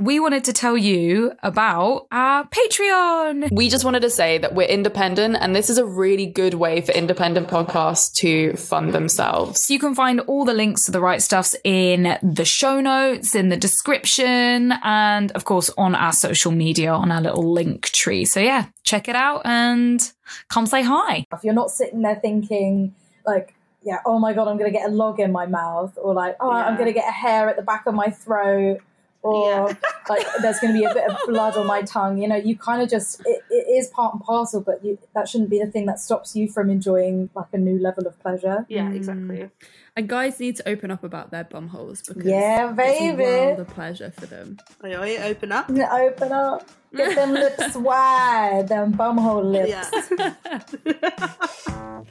We 0.00 0.18
wanted 0.18 0.44
to 0.44 0.52
tell 0.54 0.78
you 0.78 1.32
about 1.42 2.06
our 2.10 2.48
Patreon. 2.48 3.52
We 3.52 3.68
just 3.68 3.84
wanted 3.84 4.00
to 4.00 4.10
say 4.10 4.38
that 4.38 4.54
we're 4.54 4.66
independent, 4.66 5.36
and 5.38 5.54
this 5.54 5.68
is 5.68 5.76
a 5.76 5.84
really 5.84 6.24
good 6.24 6.54
way 6.54 6.80
for 6.80 6.92
independent 6.92 7.48
podcasts 7.48 8.12
to 8.14 8.56
fund 8.56 8.94
themselves. 8.94 9.70
You 9.70 9.78
can 9.78 9.94
find 9.94 10.20
all 10.20 10.46
the 10.46 10.54
links 10.54 10.84
to 10.84 10.90
the 10.90 11.00
right 11.00 11.20
stuffs 11.20 11.54
in 11.64 12.18
the 12.22 12.46
show 12.46 12.80
notes, 12.80 13.34
in 13.34 13.50
the 13.50 13.58
description, 13.58 14.72
and 14.82 15.32
of 15.32 15.44
course 15.44 15.68
on 15.76 15.94
our 15.94 16.14
social 16.14 16.50
media 16.50 16.90
on 16.92 17.12
our 17.12 17.20
little 17.20 17.52
link 17.52 17.90
tree. 17.90 18.24
So, 18.24 18.40
yeah, 18.40 18.66
check 18.82 19.06
it 19.06 19.16
out 19.16 19.42
and 19.44 20.00
come 20.48 20.64
say 20.64 20.82
hi. 20.82 21.26
If 21.30 21.44
you're 21.44 21.52
not 21.52 21.70
sitting 21.70 22.00
there 22.00 22.16
thinking, 22.16 22.94
like, 23.26 23.54
yeah, 23.82 23.98
oh 24.06 24.18
my 24.18 24.32
God, 24.32 24.48
I'm 24.48 24.56
going 24.56 24.72
to 24.72 24.78
get 24.78 24.88
a 24.88 24.92
log 24.92 25.20
in 25.20 25.30
my 25.30 25.44
mouth, 25.44 25.92
or 26.00 26.14
like, 26.14 26.36
oh, 26.40 26.50
yeah. 26.50 26.64
I'm 26.64 26.76
going 26.76 26.86
to 26.86 26.94
get 26.94 27.06
a 27.06 27.12
hair 27.12 27.50
at 27.50 27.56
the 27.56 27.62
back 27.62 27.84
of 27.86 27.94
my 27.94 28.08
throat 28.08 28.80
or 29.22 29.68
yeah. 29.68 29.74
like 30.08 30.26
there's 30.40 30.58
going 30.60 30.72
to 30.72 30.78
be 30.78 30.84
a 30.84 30.94
bit 30.94 31.10
of 31.10 31.16
blood 31.26 31.56
on 31.56 31.66
my 31.66 31.82
tongue. 31.82 32.18
You 32.18 32.28
know, 32.28 32.36
you 32.36 32.56
kind 32.56 32.80
of 32.82 32.88
just 32.88 33.20
it, 33.26 33.42
it 33.50 33.66
is 33.68 33.88
part 33.88 34.14
and 34.14 34.22
parcel, 34.22 34.60
but 34.60 34.84
you, 34.84 34.98
that 35.14 35.28
shouldn't 35.28 35.50
be 35.50 35.58
the 35.58 35.70
thing 35.70 35.86
that 35.86 36.00
stops 36.00 36.34
you 36.34 36.48
from 36.48 36.70
enjoying 36.70 37.28
like 37.34 37.48
a 37.52 37.58
new 37.58 37.78
level 37.78 38.06
of 38.06 38.18
pleasure. 38.20 38.64
Yeah, 38.68 38.88
mm. 38.88 38.96
exactly. 38.96 39.50
And 39.96 40.08
guys 40.08 40.40
need 40.40 40.56
to 40.56 40.68
open 40.68 40.90
up 40.90 41.04
about 41.04 41.30
their 41.30 41.44
bum 41.44 41.68
holes 41.68 42.02
because 42.02 42.24
yeah, 42.24 42.72
baby, 42.72 43.22
it's 43.22 43.30
a 43.32 43.46
world 43.46 43.60
of 43.60 43.68
pleasure 43.68 44.10
for 44.10 44.26
them. 44.26 44.58
Oi, 44.84 44.96
oi, 44.96 45.18
open 45.18 45.52
up, 45.52 45.68
open 45.68 46.32
up, 46.32 46.68
get 46.94 47.14
them 47.14 47.32
lips 47.34 47.74
wide, 47.76 48.68
them 48.68 48.92
bum 48.92 49.18
hole 49.18 49.44
lips. 49.44 49.70
Yeah. 50.16 50.34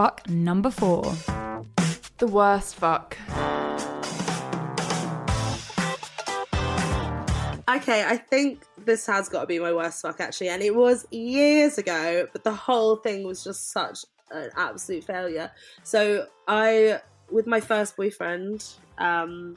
fuck 0.00 0.26
number 0.30 0.70
four. 0.70 1.14
The 2.18 2.26
worst 2.26 2.76
fuck. 2.76 3.18
Okay, 7.76 8.04
I 8.04 8.16
think 8.16 8.64
this 8.84 9.06
has 9.06 9.28
got 9.28 9.42
to 9.42 9.46
be 9.46 9.60
my 9.60 9.72
worst 9.72 10.02
fuck 10.02 10.20
actually, 10.20 10.48
and 10.48 10.60
it 10.60 10.74
was 10.74 11.06
years 11.12 11.78
ago, 11.78 12.26
but 12.32 12.42
the 12.42 12.52
whole 12.52 12.96
thing 12.96 13.22
was 13.22 13.44
just 13.44 13.70
such 13.70 14.04
an 14.32 14.50
absolute 14.56 15.04
failure. 15.04 15.52
So 15.84 16.26
I, 16.48 17.00
with 17.30 17.46
my 17.46 17.60
first 17.60 17.96
boyfriend, 17.96 18.66
um, 18.98 19.56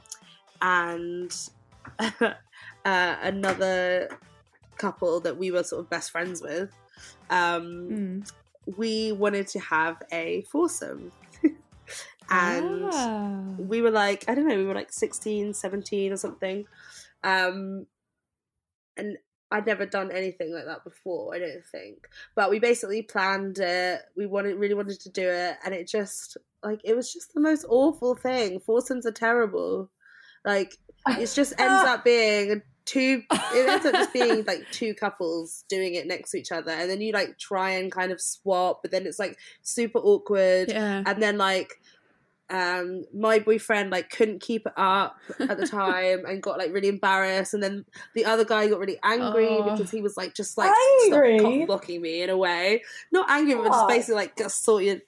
and 0.62 1.34
uh, 1.98 2.34
another 2.84 4.16
couple 4.76 5.18
that 5.20 5.36
we 5.36 5.50
were 5.50 5.64
sort 5.64 5.80
of 5.80 5.90
best 5.90 6.12
friends 6.12 6.40
with, 6.40 6.70
um, 7.30 7.88
mm. 7.90 8.32
we 8.76 9.10
wanted 9.10 9.48
to 9.48 9.58
have 9.58 10.00
a 10.12 10.42
foursome. 10.52 11.10
and 12.30 12.90
ah. 12.92 13.40
we 13.58 13.82
were 13.82 13.90
like, 13.90 14.24
I 14.28 14.36
don't 14.36 14.46
know, 14.46 14.56
we 14.56 14.64
were 14.64 14.74
like 14.74 14.92
16, 14.92 15.54
17 15.54 16.12
or 16.12 16.16
something. 16.16 16.64
Um, 17.24 17.86
and 18.96 19.16
I'd 19.50 19.66
never 19.66 19.86
done 19.86 20.10
anything 20.10 20.52
like 20.52 20.64
that 20.64 20.84
before, 20.84 21.34
I 21.34 21.38
don't 21.38 21.64
think. 21.70 22.08
But 22.34 22.50
we 22.50 22.58
basically 22.58 23.02
planned 23.02 23.58
it. 23.58 24.00
We 24.16 24.26
wanted 24.26 24.56
really 24.56 24.74
wanted 24.74 25.00
to 25.00 25.10
do 25.10 25.28
it 25.28 25.56
and 25.64 25.72
it 25.72 25.86
just 25.86 26.36
like 26.62 26.80
it 26.84 26.96
was 26.96 27.12
just 27.12 27.34
the 27.34 27.40
most 27.40 27.64
awful 27.68 28.16
thing. 28.16 28.58
Foursomes 28.58 29.06
are 29.06 29.12
terrible. 29.12 29.90
Like 30.44 30.76
it 31.06 31.32
just 31.34 31.52
ends 31.58 31.88
up 31.88 32.04
being 32.04 32.62
two 32.84 33.22
it 33.30 33.68
ends 33.68 33.86
up 33.86 33.94
just 33.94 34.12
being 34.12 34.44
like 34.44 34.62
two 34.70 34.92
couples 34.92 35.64
doing 35.68 35.94
it 35.94 36.06
next 36.06 36.32
to 36.32 36.36
each 36.36 36.52
other 36.52 36.70
and 36.70 36.90
then 36.90 37.00
you 37.00 37.12
like 37.12 37.38
try 37.38 37.70
and 37.70 37.90
kind 37.90 38.12
of 38.12 38.20
swap 38.20 38.80
but 38.82 38.90
then 38.90 39.06
it's 39.06 39.18
like 39.18 39.38
super 39.62 39.98
awkward 40.00 40.68
yeah. 40.68 41.02
and 41.06 41.22
then 41.22 41.38
like 41.38 41.80
um 42.50 43.04
my 43.14 43.38
boyfriend 43.38 43.90
like 43.90 44.10
couldn't 44.10 44.42
keep 44.42 44.66
it 44.66 44.72
up 44.76 45.16
at 45.40 45.56
the 45.56 45.66
time 45.70 46.24
and 46.26 46.42
got 46.42 46.58
like 46.58 46.72
really 46.72 46.88
embarrassed. 46.88 47.54
And 47.54 47.62
then 47.62 47.84
the 48.14 48.24
other 48.24 48.44
guy 48.44 48.68
got 48.68 48.78
really 48.78 48.98
angry 49.02 49.48
oh. 49.48 49.70
because 49.70 49.90
he 49.90 50.00
was 50.00 50.16
like 50.16 50.34
just 50.34 50.58
like 50.58 50.72
angry? 51.04 51.64
blocking 51.64 52.02
me 52.02 52.22
in 52.22 52.30
a 52.30 52.36
way. 52.36 52.82
Not 53.12 53.30
angry 53.30 53.54
but 53.54 53.68
just 53.68 53.88
basically 53.88 54.16
like 54.16 54.36
just 54.36 54.62
sort 54.62 54.84
of 54.84 55.02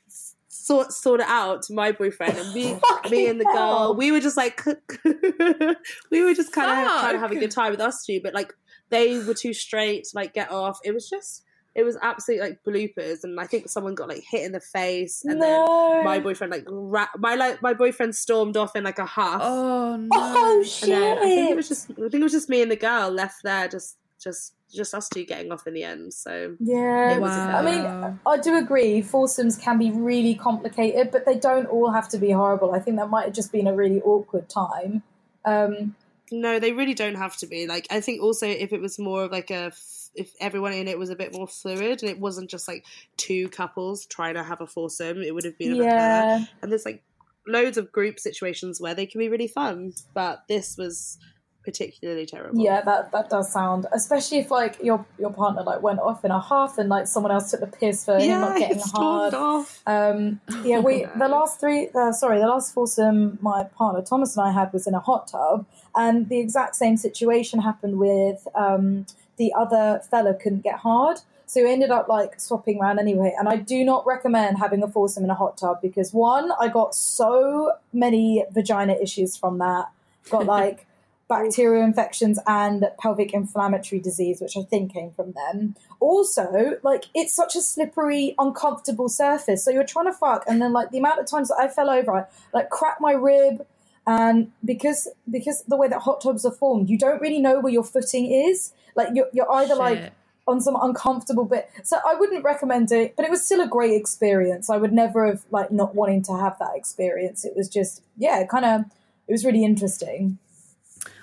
sort 0.48 0.92
sort 0.92 1.20
it 1.20 1.26
out 1.28 1.62
to 1.62 1.74
my 1.74 1.92
boyfriend. 1.92 2.38
And 2.38 2.54
me 2.54 2.78
me 3.10 3.28
and 3.28 3.40
the 3.40 3.44
girl 3.44 3.94
we 3.96 4.12
were 4.12 4.20
just 4.20 4.36
like 4.36 4.64
we 6.10 6.24
were 6.24 6.34
just 6.34 6.52
kind 6.52 6.70
of 6.70 7.00
trying 7.00 7.14
to 7.14 7.20
have 7.20 7.32
a 7.32 7.36
good 7.36 7.50
time 7.50 7.70
with 7.70 7.80
us 7.80 8.04
two. 8.04 8.20
But 8.22 8.34
like 8.34 8.54
they 8.88 9.18
were 9.18 9.34
too 9.34 9.52
straight 9.52 10.04
to 10.04 10.10
like 10.14 10.32
get 10.32 10.50
off. 10.50 10.78
It 10.84 10.92
was 10.92 11.08
just 11.08 11.42
it 11.76 11.84
was 11.84 11.98
absolutely 12.00 12.48
like 12.48 12.64
bloopers, 12.64 13.22
and 13.22 13.38
I 13.38 13.46
think 13.46 13.68
someone 13.68 13.94
got 13.94 14.08
like 14.08 14.24
hit 14.28 14.44
in 14.44 14.52
the 14.52 14.60
face, 14.60 15.22
and 15.24 15.38
no. 15.38 15.46
then 15.94 16.04
my 16.04 16.18
boyfriend 16.18 16.50
like 16.50 16.64
ra- 16.66 17.08
my 17.18 17.34
like 17.34 17.60
my 17.60 17.74
boyfriend 17.74 18.14
stormed 18.14 18.56
off 18.56 18.74
in 18.74 18.84
like 18.84 18.98
a 18.98 19.04
huff. 19.04 19.42
Oh 19.44 19.96
no! 19.96 20.08
Oh 20.12 20.62
shit! 20.62 21.18
I 21.18 21.20
think 21.20 21.50
it 21.50 21.56
was 21.56 21.68
just 21.68 21.90
I 21.90 21.94
think 21.94 22.14
it 22.14 22.22
was 22.22 22.32
just 22.32 22.48
me 22.48 22.62
and 22.62 22.70
the 22.70 22.76
girl 22.76 23.10
left 23.10 23.42
there, 23.44 23.68
just 23.68 23.98
just 24.18 24.54
just 24.74 24.94
us 24.94 25.10
two 25.10 25.26
getting 25.26 25.52
off 25.52 25.66
in 25.66 25.74
the 25.74 25.84
end. 25.84 26.14
So 26.14 26.56
yeah, 26.60 27.18
wow. 27.18 27.58
I 27.58 27.62
mean, 27.62 28.18
I 28.26 28.38
do 28.38 28.56
agree. 28.56 29.02
Foursomes 29.02 29.58
can 29.58 29.78
be 29.78 29.90
really 29.90 30.34
complicated, 30.34 31.10
but 31.10 31.26
they 31.26 31.38
don't 31.38 31.66
all 31.66 31.90
have 31.90 32.08
to 32.08 32.18
be 32.18 32.30
horrible. 32.30 32.74
I 32.74 32.78
think 32.78 32.96
that 32.96 33.10
might 33.10 33.26
have 33.26 33.34
just 33.34 33.52
been 33.52 33.66
a 33.66 33.74
really 33.74 34.00
awkward 34.00 34.48
time. 34.48 35.02
Um, 35.44 35.94
no, 36.32 36.58
they 36.58 36.72
really 36.72 36.94
don't 36.94 37.16
have 37.16 37.36
to 37.36 37.46
be. 37.46 37.66
Like, 37.66 37.86
I 37.90 38.00
think 38.00 38.22
also 38.22 38.46
if 38.46 38.72
it 38.72 38.80
was 38.80 38.98
more 38.98 39.24
of 39.24 39.30
like 39.30 39.50
a 39.50 39.72
if 40.16 40.32
everyone 40.40 40.72
in 40.72 40.88
it 40.88 40.98
was 40.98 41.10
a 41.10 41.16
bit 41.16 41.32
more 41.32 41.46
fluid 41.46 42.02
and 42.02 42.10
it 42.10 42.18
wasn't 42.18 42.50
just 42.50 42.66
like 42.68 42.84
two 43.16 43.48
couples 43.48 44.06
trying 44.06 44.34
to 44.34 44.42
have 44.42 44.60
a 44.60 44.66
foursome, 44.66 45.22
it 45.22 45.34
would 45.34 45.44
have 45.44 45.58
been 45.58 45.72
a 45.72 45.76
bit 45.76 45.86
Yeah. 45.86 46.22
better. 46.24 46.48
And 46.62 46.70
there's 46.72 46.84
like 46.84 47.02
loads 47.46 47.78
of 47.78 47.92
group 47.92 48.18
situations 48.18 48.80
where 48.80 48.94
they 48.94 49.06
can 49.06 49.18
be 49.18 49.28
really 49.28 49.48
fun, 49.48 49.92
but 50.14 50.42
this 50.48 50.76
was 50.76 51.18
particularly 51.66 52.24
terrible. 52.24 52.58
Yeah, 52.58 52.80
that 52.82 53.10
that 53.12 53.28
does 53.28 53.52
sound, 53.52 53.86
especially 53.92 54.38
if 54.38 54.50
like 54.50 54.78
your 54.82 55.04
your 55.18 55.32
partner 55.32 55.62
like 55.62 55.82
went 55.82 55.98
off 55.98 56.24
in 56.24 56.30
a 56.30 56.38
huff 56.38 56.78
and 56.78 56.88
like 56.88 57.08
someone 57.08 57.32
else 57.32 57.50
took 57.50 57.60
the 57.60 57.66
piss 57.66 58.04
for 58.04 58.18
him 58.18 58.40
not 58.40 58.56
getting 58.56 58.78
hard. 58.94 59.34
off. 59.34 59.82
Um, 59.86 60.40
yeah, 60.64 60.78
we 60.78 61.04
the 61.18 61.28
last 61.28 61.60
three, 61.60 61.88
uh, 61.94 62.12
sorry, 62.12 62.38
the 62.38 62.46
last 62.46 62.72
foursome 62.72 63.38
my 63.42 63.64
partner 63.64 64.00
Thomas 64.00 64.36
and 64.36 64.46
I 64.46 64.52
had 64.52 64.72
was 64.72 64.86
in 64.86 64.94
a 64.94 65.00
hot 65.00 65.26
tub, 65.26 65.66
and 65.94 66.28
the 66.28 66.38
exact 66.38 66.76
same 66.76 66.96
situation 66.96 67.60
happened 67.60 67.98
with 67.98 68.46
um, 68.54 69.04
the 69.36 69.52
other 69.52 70.00
fella 70.08 70.34
couldn't 70.34 70.62
get 70.62 70.76
hard, 70.76 71.18
so 71.46 71.62
we 71.64 71.72
ended 71.72 71.90
up 71.90 72.06
like 72.06 72.38
swapping 72.40 72.80
around 72.80 73.00
anyway. 73.00 73.34
And 73.36 73.48
I 73.48 73.56
do 73.56 73.84
not 73.84 74.06
recommend 74.06 74.58
having 74.58 74.84
a 74.84 74.88
foursome 74.88 75.24
in 75.24 75.30
a 75.30 75.34
hot 75.34 75.58
tub 75.58 75.82
because 75.82 76.14
one, 76.14 76.52
I 76.60 76.68
got 76.68 76.94
so 76.94 77.72
many 77.92 78.44
vagina 78.52 78.94
issues 78.94 79.36
from 79.36 79.58
that, 79.58 79.88
got 80.30 80.46
like 80.46 80.86
bacterial 81.28 81.82
infections 81.82 82.38
and 82.46 82.88
pelvic 82.98 83.34
inflammatory 83.34 84.00
disease, 84.00 84.40
which 84.40 84.56
I 84.56 84.62
think 84.62 84.92
came 84.92 85.10
from 85.10 85.32
them. 85.32 85.74
Also, 86.00 86.78
like 86.82 87.04
it's 87.14 87.34
such 87.34 87.56
a 87.56 87.60
slippery, 87.60 88.34
uncomfortable 88.38 89.08
surface. 89.08 89.64
So 89.64 89.70
you're 89.70 89.84
trying 89.84 90.06
to 90.06 90.12
fuck, 90.12 90.44
and 90.46 90.60
then 90.62 90.72
like 90.72 90.90
the 90.90 90.98
amount 90.98 91.20
of 91.20 91.26
times 91.26 91.48
that 91.48 91.58
I 91.60 91.68
fell 91.68 91.90
over, 91.90 92.12
I 92.12 92.24
like 92.52 92.70
cracked 92.70 93.00
my 93.00 93.12
rib, 93.12 93.66
and 94.06 94.52
because 94.64 95.08
because 95.30 95.64
the 95.64 95.76
way 95.76 95.88
that 95.88 96.00
hot 96.00 96.20
tubs 96.20 96.44
are 96.44 96.52
formed, 96.52 96.88
you 96.88 96.98
don't 96.98 97.20
really 97.20 97.40
know 97.40 97.60
where 97.60 97.72
your 97.72 97.84
footing 97.84 98.30
is. 98.30 98.72
Like 98.94 99.08
you're 99.14 99.28
you're 99.32 99.50
either 99.50 99.74
like 99.74 100.12
on 100.48 100.60
some 100.60 100.76
uncomfortable 100.80 101.44
bit. 101.44 101.68
So 101.82 101.98
I 102.06 102.14
wouldn't 102.14 102.44
recommend 102.44 102.92
it, 102.92 103.16
but 103.16 103.24
it 103.24 103.30
was 103.30 103.44
still 103.44 103.60
a 103.60 103.66
great 103.66 103.94
experience. 103.94 104.70
I 104.70 104.76
would 104.76 104.92
never 104.92 105.26
have 105.26 105.44
like 105.50 105.72
not 105.72 105.96
wanting 105.96 106.22
to 106.22 106.36
have 106.36 106.56
that 106.60 106.76
experience. 106.76 107.44
It 107.44 107.54
was 107.56 107.68
just 107.68 108.02
yeah, 108.16 108.44
kind 108.46 108.64
of 108.64 108.82
it 109.26 109.32
was 109.32 109.44
really 109.44 109.64
interesting. 109.64 110.38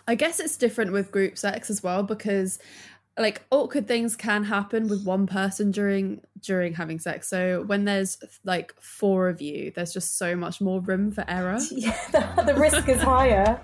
I 0.05 0.15
guess 0.15 0.41
it's 0.41 0.57
different 0.57 0.91
with 0.91 1.11
group 1.11 1.37
sex 1.37 1.69
as 1.69 1.81
well 1.81 2.03
because 2.03 2.59
like 3.17 3.41
awkward 3.51 3.87
things 3.87 4.17
can 4.17 4.43
happen 4.43 4.89
with 4.89 5.05
one 5.05 5.27
person 5.27 5.71
during 5.71 6.19
during 6.41 6.73
having 6.73 6.99
sex. 6.99 7.29
So 7.29 7.63
when 7.67 7.85
there's 7.85 8.17
like 8.43 8.73
four 8.81 9.29
of 9.29 9.41
you, 9.41 9.71
there's 9.73 9.93
just 9.93 10.17
so 10.17 10.35
much 10.35 10.59
more 10.59 10.81
room 10.81 11.11
for 11.11 11.23
error. 11.27 11.57
Yeah, 11.71 11.97
the, 12.11 12.43
the 12.43 12.55
risk 12.55 12.89
is 12.89 13.01
higher. 13.01 13.61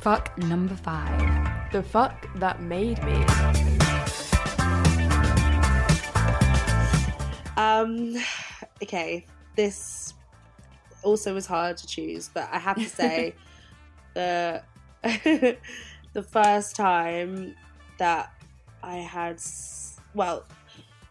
Fuck 0.00 0.36
number 0.36 0.74
five. 0.76 1.72
The 1.72 1.82
fuck 1.82 2.28
that 2.36 2.60
made 2.60 3.02
me. 3.04 3.24
Um, 7.56 8.16
okay, 8.82 9.24
this 9.56 10.12
also 11.02 11.32
was 11.32 11.46
hard 11.46 11.78
to 11.78 11.86
choose, 11.86 12.28
but 12.34 12.48
I 12.52 12.58
have 12.58 12.76
to 12.76 12.88
say 12.88 13.34
the 14.14 14.62
the 15.02 16.22
first 16.22 16.76
time 16.76 17.54
that 17.98 18.32
I 18.82 18.96
had, 18.96 19.40
well, 20.14 20.44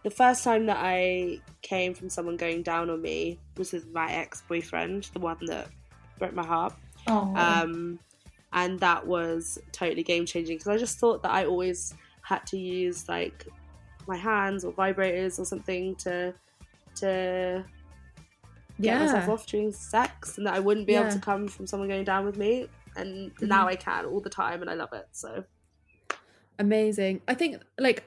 the 0.04 0.10
first 0.10 0.44
time 0.44 0.66
that 0.68 0.78
I 0.80 1.40
came 1.62 1.94
from 1.94 2.10
someone 2.10 2.38
going 2.38 2.64
down 2.64 2.90
on 2.90 3.02
me 3.02 3.40
was 3.58 3.72
with 3.72 3.92
my 3.92 4.12
ex 4.12 4.42
boyfriend, 4.48 5.10
the 5.14 5.20
one 5.20 5.38
that 5.48 5.68
broke 6.20 6.34
my 6.34 6.46
heart. 6.46 6.74
Oh, 7.08 7.34
Um, 7.36 8.00
and 8.54 8.80
that 8.80 9.06
was 9.06 9.58
totally 9.72 10.04
game 10.04 10.26
changing 10.26 10.58
because 10.58 10.68
I 10.68 10.78
just 10.78 11.00
thought 11.00 11.24
that 11.24 11.32
I 11.32 11.46
always 11.46 11.94
had 12.22 12.46
to 12.48 12.58
use 12.58 13.08
like 13.08 13.48
my 14.08 14.18
hands 14.18 14.66
or 14.66 14.74
vibrators 14.74 15.40
or 15.40 15.46
something 15.46 15.96
to 15.96 16.34
to 16.96 17.64
get 18.80 19.00
myself 19.06 19.30
off 19.30 19.46
during 19.46 19.72
sex, 19.72 20.38
and 20.38 20.48
that 20.48 20.54
I 20.54 20.60
wouldn't 20.60 20.88
be 20.88 20.96
able 20.96 21.12
to 21.14 21.20
come 21.20 21.48
from 21.48 21.68
someone 21.68 21.88
going 21.88 22.04
down 22.04 22.26
with 22.26 22.38
me. 22.38 22.68
And 22.96 23.32
now 23.42 23.68
I 23.68 23.76
can 23.76 24.06
all 24.06 24.22
the 24.22 24.30
time, 24.30 24.62
and 24.62 24.70
I 24.70 24.74
love 24.74 24.94
it. 24.94 25.08
So 25.12 25.46
Amazing. 26.62 27.22
I 27.28 27.34
think 27.34 27.64
like 27.80 28.04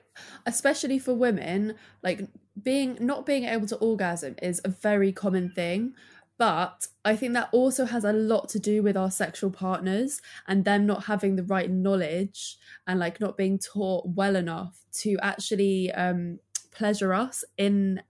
especially 0.46 1.00
for 1.00 1.12
women, 1.12 1.74
like 2.04 2.28
being 2.62 2.96
not 3.00 3.26
being 3.26 3.44
able 3.44 3.66
to 3.66 3.76
orgasm 3.76 4.36
is 4.40 4.60
a 4.64 4.68
very 4.68 5.10
common 5.12 5.50
thing. 5.50 5.94
But 6.38 6.86
I 7.04 7.16
think 7.16 7.32
that 7.34 7.48
also 7.50 7.84
has 7.84 8.04
a 8.04 8.12
lot 8.12 8.48
to 8.50 8.60
do 8.60 8.80
with 8.82 8.96
our 8.96 9.10
sexual 9.10 9.50
partners 9.50 10.20
and 10.46 10.64
them 10.64 10.86
not 10.86 11.04
having 11.04 11.34
the 11.34 11.42
right 11.42 11.68
knowledge 11.70 12.56
and 12.86 13.00
like 13.00 13.20
not 13.20 13.36
being 13.36 13.58
taught 13.58 14.06
well 14.06 14.36
enough 14.36 14.80
to 15.00 15.16
actually 15.20 15.90
um 15.92 16.38
pleasure 16.70 17.12
us 17.12 17.44
in 17.56 18.02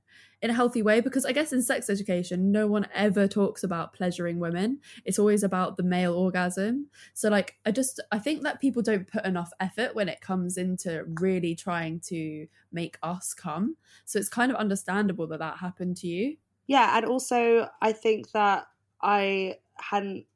in 0.45 0.51
a 0.51 0.55
healthy 0.55 0.83
way 0.83 1.01
because 1.01 1.25
I 1.25 1.33
guess 1.33 1.55
in 1.55 1.63
sex 1.63 1.89
education 1.89 2.53
no 2.53 2.67
one 2.67 2.87
ever 2.95 3.27
talks 3.27 3.65
about 3.65 3.95
pleasuring 3.95 4.39
women. 4.39 4.79
It's 5.07 5.19
always 5.19 5.43
about 5.43 5.79
the 5.79 5.83
male 5.83 6.13
orgasm. 6.13 6.89
So 7.15 7.31
like 7.31 7.57
I 7.65 7.71
just 7.71 7.99
I 8.13 8.19
think 8.19 8.43
that 8.43 8.61
people 8.61 8.83
don't 8.83 9.09
put 9.09 9.25
enough 9.25 9.53
effort 9.59 9.95
when 9.95 10.07
it 10.07 10.21
comes 10.21 10.59
into 10.59 11.07
really 11.19 11.55
trying 11.55 11.99
to 12.09 12.47
make 12.71 12.99
us 13.03 13.33
come. 13.33 13.77
So 14.05 14.19
it's 14.19 14.29
kind 14.29 14.53
of 14.53 14.59
understandable 14.59 15.27
that 15.29 15.39
that 15.39 15.57
happened 15.57 15.97
to 15.99 16.09
you. 16.09 16.37
yeah, 16.67 16.95
and 16.95 17.07
also 17.07 17.71
I 17.81 17.93
think 17.93 18.33
that 18.33 18.67
I 19.01 19.57
hadn't 19.79 20.27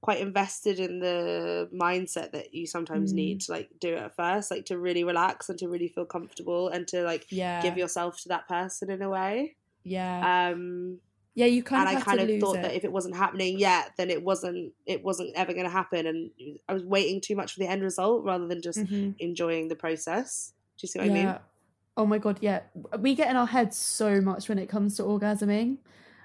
quite 0.00 0.20
invested 0.20 0.80
in 0.80 0.98
the 1.00 1.68
mindset 1.74 2.32
that 2.32 2.54
you 2.54 2.66
sometimes 2.66 3.12
Mm. 3.12 3.16
need 3.16 3.40
to 3.42 3.52
like 3.52 3.68
do 3.80 3.90
it 3.94 3.98
at 3.98 4.16
first, 4.16 4.50
like 4.50 4.64
to 4.66 4.78
really 4.78 5.04
relax 5.04 5.48
and 5.50 5.58
to 5.58 5.68
really 5.68 5.88
feel 5.88 6.06
comfortable 6.06 6.68
and 6.68 6.88
to 6.88 7.02
like 7.02 7.26
Yeah. 7.30 7.60
give 7.62 7.76
yourself 7.76 8.20
to 8.22 8.28
that 8.30 8.48
person 8.48 8.90
in 8.90 9.02
a 9.02 9.10
way. 9.10 9.56
Yeah. 9.84 10.50
Um 10.50 11.00
yeah, 11.34 11.46
you 11.46 11.62
kind 11.62 11.82
of 11.82 11.88
and 11.88 11.96
of 11.98 12.02
I 12.02 12.04
kind 12.16 12.20
of 12.30 12.40
thought 12.40 12.56
it. 12.56 12.62
that 12.62 12.74
if 12.74 12.84
it 12.84 12.90
wasn't 12.92 13.14
happening 13.16 13.58
yet, 13.58 13.92
then 13.98 14.10
it 14.10 14.22
wasn't 14.22 14.72
it 14.86 15.04
wasn't 15.04 15.30
ever 15.36 15.52
going 15.52 15.64
to 15.64 15.70
happen, 15.70 16.06
and 16.06 16.30
I 16.68 16.72
was 16.74 16.84
waiting 16.84 17.20
too 17.20 17.36
much 17.36 17.52
for 17.54 17.60
the 17.60 17.68
end 17.68 17.82
result 17.82 18.24
rather 18.24 18.46
than 18.48 18.60
just 18.62 18.78
Mhm. 18.80 19.14
enjoying 19.18 19.68
the 19.68 19.76
process. 19.76 20.52
Do 20.76 20.84
you 20.84 20.88
see 20.88 20.98
what 20.98 21.10
I 21.10 21.14
mean? 21.14 21.34
Oh 21.96 22.04
my 22.06 22.18
god, 22.18 22.38
yeah. 22.40 22.60
We 22.98 23.14
get 23.14 23.30
in 23.30 23.36
our 23.36 23.46
heads 23.46 23.76
so 23.76 24.20
much 24.20 24.48
when 24.48 24.58
it 24.58 24.68
comes 24.68 24.96
to 24.96 25.02
orgasming, 25.04 25.78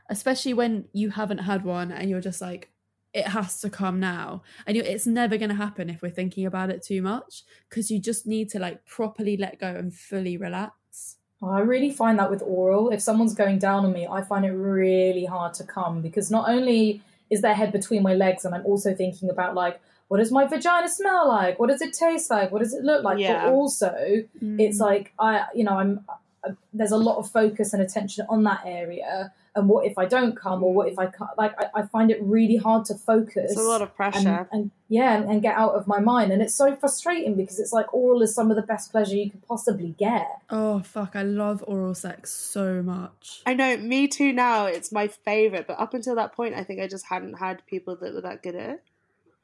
especially 0.10 0.54
when 0.54 0.86
you 0.94 1.12
haven't 1.12 1.40
had 1.40 1.64
one 1.66 1.92
and 1.92 2.10
you're 2.10 2.22
just 2.22 2.42
like, 2.42 2.72
it 3.16 3.30
has 3.30 3.62
to 3.62 3.70
come 3.70 4.00
now. 4.00 4.44
And 4.68 4.76
you 4.76 4.84
it's 4.84 5.08
never 5.08 5.38
going 5.38 5.50
to 5.50 5.56
happen 5.56 5.90
if 5.90 6.02
we're 6.02 6.12
thinking 6.12 6.46
about 6.46 6.70
it 6.70 6.84
too 6.84 7.02
much 7.02 7.44
because 7.70 7.90
you 7.90 7.98
just 7.98 8.28
need 8.28 8.50
to 8.50 8.60
like 8.60 8.86
properly 8.86 9.38
let 9.38 9.58
go 9.58 9.68
and 9.68 9.94
fully 9.94 10.36
relax. 10.36 11.16
Oh, 11.42 11.50
I 11.50 11.62
really 11.62 11.92
find 11.92 12.20
that 12.20 12.30
with 12.30 12.42
oral, 12.42 12.90
if 12.90 13.02
someone's 13.02 13.34
going 13.34 13.58
down 13.58 13.86
on 13.86 13.94
me, 13.94 14.06
I 14.06 14.22
find 14.22 14.46
it 14.46 14.52
really 14.52 15.26
hard 15.26 15.54
to 15.56 15.64
come 15.64 16.02
because 16.02 16.30
not 16.30 16.50
only 16.50 17.02
is 17.30 17.42
their 17.42 17.54
head 17.54 17.72
between 17.72 18.04
my 18.04 18.14
legs, 18.14 18.46
and 18.46 18.54
I'm 18.54 18.66
also 18.66 18.94
thinking 18.94 19.30
about 19.30 19.56
like, 19.56 19.80
what 20.10 20.18
does 20.18 20.32
my 20.32 20.46
vagina 20.46 20.90
smell 20.90 21.28
like? 21.28 21.58
What 21.58 21.70
does 21.70 21.82
it 21.82 21.94
taste 21.94 22.30
like? 22.30 22.52
What 22.52 22.60
does 22.60 22.74
it 22.74 22.84
look 22.84 23.04
like? 23.04 23.18
Yeah. 23.18 23.46
But 23.46 23.54
also, 23.54 23.96
it's 23.96 24.78
mm. 24.78 24.82
like 24.82 25.14
I, 25.18 25.46
you 25.56 25.64
know, 25.64 25.78
I'm. 25.78 26.06
I, 26.46 26.50
there's 26.74 26.92
a 26.92 26.98
lot 26.98 27.18
of 27.18 27.30
focus 27.30 27.74
and 27.74 27.82
attention 27.82 28.26
on 28.30 28.44
that 28.44 28.62
area, 28.66 29.34
and 29.56 29.70
what 29.70 29.86
if 29.86 29.98
I 29.98 30.06
don't 30.06 30.36
come, 30.36 30.64
or 30.64 30.74
what 30.74 30.88
if 30.90 31.00
I 31.00 31.08
come? 31.08 31.30
Like, 31.38 31.54
I, 31.58 31.80
I 31.80 31.82
find 31.84 32.12
it 32.12 32.22
really 32.22 32.58
hard 32.58 32.86
to 32.86 32.96
focus. 32.96 33.52
It's 33.52 33.60
a 33.60 33.64
lot 33.64 33.82
of 33.82 33.96
pressure. 33.96 34.48
and 34.52 34.72
yeah, 34.90 35.16
and, 35.16 35.30
and 35.30 35.42
get 35.42 35.56
out 35.56 35.76
of 35.76 35.88
my 35.88 36.00
mind, 36.00 36.32
and 36.32 36.42
it's 36.42 36.54
so 36.56 36.76
frustrating 36.76 37.36
because 37.36 37.60
it's 37.60 37.72
like 37.74 37.94
oral 37.94 38.22
is 38.22 38.36
some 38.36 38.50
of 38.52 38.58
the 38.58 38.62
best 38.64 38.92
pleasure 38.92 39.16
you 39.16 39.32
could 39.32 39.46
possibly 39.48 39.96
get. 39.98 40.28
Oh 40.50 40.80
fuck, 40.80 41.16
I 41.16 41.24
love 41.24 41.64
oral 41.68 41.96
sex 41.96 42.32
so 42.32 42.82
much. 42.84 43.42
I 43.46 43.54
know, 43.54 43.78
me 43.78 44.08
too. 44.08 44.34
Now 44.34 44.66
it's 44.66 44.92
my 44.92 45.08
favorite, 45.08 45.68
but 45.68 45.80
up 45.80 45.94
until 45.94 46.16
that 46.16 46.34
point, 46.34 46.56
I 46.56 46.64
think 46.64 46.82
I 46.82 46.88
just 46.88 47.06
hadn't 47.08 47.36
had 47.40 47.66
people 47.66 47.96
that 47.96 48.14
were 48.14 48.22
that 48.22 48.44
good 48.44 48.56
at 48.56 48.70
it. 48.72 48.84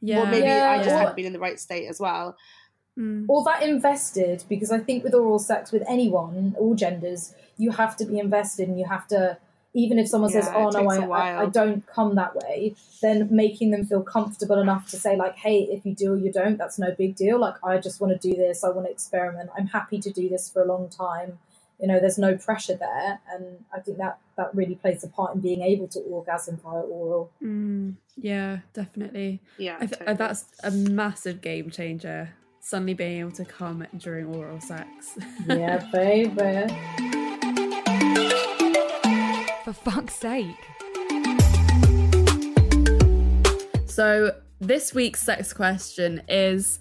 Yeah. 0.02 0.24
Or 0.24 0.26
maybe 0.26 0.46
Yeah, 0.48 0.70
I 0.72 0.78
just 0.80 0.90
or- 0.90 0.98
hadn't 0.98 1.16
been 1.16 1.26
in 1.26 1.34
the 1.34 1.40
right 1.40 1.60
state 1.60 1.88
as 1.88 2.00
well. 2.00 2.36
Mm. 3.00 3.24
or 3.30 3.42
that 3.46 3.64
invested 3.64 4.44
because 4.50 4.70
I 4.70 4.80
think 4.80 5.06
with 5.06 5.14
oral 5.14 5.40
sex 5.40 5.72
with 5.72 5.82
anyone, 5.88 6.56
all 6.60 6.76
genders, 6.76 7.34
you 7.58 7.72
have 7.72 7.96
to 7.96 8.06
be 8.06 8.20
invested 8.20 8.68
and 8.68 8.78
you 8.78 8.86
have 8.86 9.08
to 9.08 9.38
even 9.74 9.98
if 10.00 10.08
someone 10.08 10.30
says, 10.30 10.50
"Oh 10.54 10.70
no, 10.70 10.82
takes 10.82 10.94
I, 10.94 10.98
a 10.98 11.02
I, 11.02 11.08
while. 11.08 11.40
I 11.40 11.46
don't 11.48 11.86
come 11.88 12.16
that 12.16 12.36
way," 12.36 12.76
then 13.02 13.28
making 13.32 13.72
them 13.72 13.86
feel 13.86 14.02
comfortable 14.04 14.60
enough 14.60 14.90
to 14.92 14.98
say, 14.98 15.16
like, 15.16 15.38
"Hey, 15.38 15.68
if 15.72 15.86
you 15.86 15.96
do 15.96 16.14
or 16.14 16.18
you 16.18 16.32
don't, 16.32 16.58
that's 16.58 16.78
no 16.78 16.94
big 16.98 17.16
deal. 17.16 17.40
Like, 17.40 17.56
I 17.64 17.78
just 17.78 18.02
want 18.02 18.20
to 18.20 18.30
do 18.30 18.36
this. 18.36 18.64
I 18.64 18.70
want 18.70 18.88
to 18.88 18.92
experiment. 18.92 19.50
I'm 19.58 19.68
happy 19.68 20.00
to 20.00 20.12
do 20.12 20.28
this 20.30 20.50
for 20.50 20.62
a 20.62 20.66
long 20.66 20.90
time. 20.90 21.40
You 21.80 21.88
know, 21.88 22.00
there's 22.00 22.18
no 22.18 22.36
pressure 22.36 22.76
there, 22.76 23.20
and 23.34 23.64
I 23.74 23.80
think 23.80 23.98
that 23.98 24.20
that 24.36 24.54
really 24.54 24.76
plays 24.76 25.04
a 25.04 25.08
part 25.08 25.36
in 25.36 25.42
being 25.42 25.62
able 25.62 25.88
to 25.90 26.00
orgasm 26.02 26.58
via 26.58 26.82
oral. 26.82 27.32
Mm, 27.42 27.96
yeah, 28.18 28.60
definitely. 28.74 29.42
Yeah, 29.58 29.78
I 29.78 29.86
th- 29.86 29.92
totally. 29.92 30.18
that's 30.18 30.46
a 30.64 30.72
massive 30.72 31.42
game 31.42 31.70
changer. 31.70 32.34
Suddenly 32.60 32.94
being 32.94 33.22
able 33.22 33.32
to 33.32 33.46
come 33.46 33.88
during 33.98 34.28
oral 34.36 34.60
sex. 34.62 35.18
Yeah, 35.48 35.84
baby. 35.92 37.21
For 39.72 39.92
fuck's 39.92 40.16
sake. 40.16 40.68
So, 43.86 44.36
this 44.60 44.94
week's 44.94 45.22
sex 45.22 45.54
question 45.54 46.22
is 46.28 46.80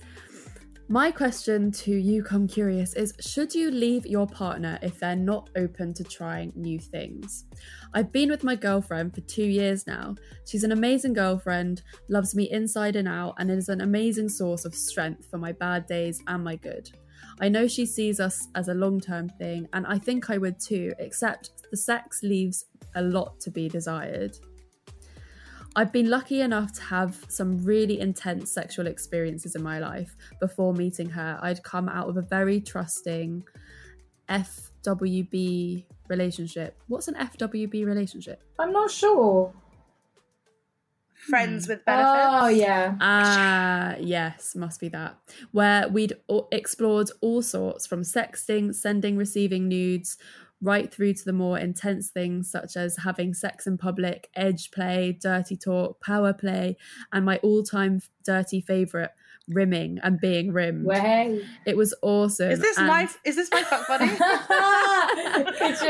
My 0.88 1.12
question 1.12 1.70
to 1.72 1.92
you, 1.92 2.24
Come 2.24 2.48
Curious, 2.48 2.94
is 2.94 3.14
should 3.20 3.54
you 3.54 3.70
leave 3.70 4.06
your 4.06 4.26
partner 4.26 4.76
if 4.82 4.98
they're 4.98 5.14
not 5.14 5.50
open 5.56 5.94
to 5.94 6.02
trying 6.02 6.52
new 6.56 6.80
things? 6.80 7.44
I've 7.94 8.10
been 8.10 8.28
with 8.28 8.42
my 8.42 8.56
girlfriend 8.56 9.14
for 9.14 9.20
two 9.20 9.46
years 9.46 9.86
now. 9.86 10.16
She's 10.44 10.64
an 10.64 10.72
amazing 10.72 11.12
girlfriend, 11.12 11.82
loves 12.08 12.34
me 12.34 12.50
inside 12.50 12.96
and 12.96 13.06
out, 13.06 13.34
and 13.38 13.52
is 13.52 13.68
an 13.68 13.82
amazing 13.82 14.30
source 14.30 14.64
of 14.64 14.74
strength 14.74 15.30
for 15.30 15.38
my 15.38 15.52
bad 15.52 15.86
days 15.86 16.20
and 16.26 16.42
my 16.42 16.56
good. 16.56 16.90
I 17.40 17.48
know 17.48 17.68
she 17.68 17.86
sees 17.86 18.18
us 18.18 18.48
as 18.54 18.68
a 18.68 18.74
long 18.74 19.00
term 19.00 19.28
thing, 19.28 19.68
and 19.72 19.86
I 19.86 19.98
think 19.98 20.28
I 20.28 20.38
would 20.38 20.58
too, 20.58 20.92
except 20.98 21.50
the 21.70 21.76
sex 21.76 22.22
leaves 22.22 22.66
a 22.94 23.02
lot 23.02 23.40
to 23.40 23.50
be 23.50 23.68
desired. 23.68 24.36
I've 25.76 25.92
been 25.92 26.10
lucky 26.10 26.40
enough 26.40 26.72
to 26.74 26.82
have 26.82 27.24
some 27.28 27.62
really 27.64 28.00
intense 28.00 28.50
sexual 28.50 28.88
experiences 28.88 29.54
in 29.54 29.62
my 29.62 29.78
life 29.78 30.16
before 30.40 30.74
meeting 30.74 31.08
her. 31.10 31.38
I'd 31.40 31.62
come 31.62 31.88
out 31.88 32.08
of 32.08 32.16
a 32.16 32.22
very 32.22 32.60
trusting 32.60 33.44
FWB 34.28 35.84
relationship. 36.08 36.76
What's 36.88 37.06
an 37.06 37.14
FWB 37.14 37.86
relationship? 37.86 38.42
I'm 38.58 38.72
not 38.72 38.90
sure. 38.90 39.52
Friends 41.14 41.68
with 41.68 41.84
benefits. 41.84 42.10
Oh 42.16 42.48
yeah. 42.48 42.96
Ah, 43.00 43.94
yes, 44.00 44.56
must 44.56 44.80
be 44.80 44.88
that. 44.88 45.18
Where 45.52 45.86
we'd 45.88 46.14
explored 46.50 47.10
all 47.20 47.42
sorts 47.42 47.86
from 47.86 48.02
sexting, 48.02 48.74
sending, 48.74 49.16
receiving 49.16 49.68
nudes, 49.68 50.16
right 50.62 50.92
through 50.92 51.14
to 51.14 51.24
the 51.24 51.32
more 51.32 51.58
intense 51.58 52.10
things 52.10 52.50
such 52.50 52.76
as 52.76 52.98
having 52.98 53.32
sex 53.32 53.66
in 53.66 53.78
public, 53.78 54.28
edge 54.34 54.70
play, 54.70 55.16
dirty 55.20 55.56
talk, 55.56 56.00
power 56.00 56.32
play, 56.32 56.76
and 57.12 57.24
my 57.24 57.38
all 57.38 57.62
time 57.62 58.00
dirty 58.24 58.60
favourite, 58.60 59.10
rimming 59.48 59.98
and 60.02 60.20
being 60.20 60.52
rimmed. 60.52 60.84
Way. 60.84 61.44
It 61.66 61.76
was 61.76 61.94
awesome. 62.02 62.50
Is 62.50 62.60
this 62.60 62.78
and- 62.78 62.86
my 62.86 63.08
is 63.24 63.36
this 63.36 63.50
my 63.50 63.62
fuck 63.62 63.88
buddy? 63.88 64.10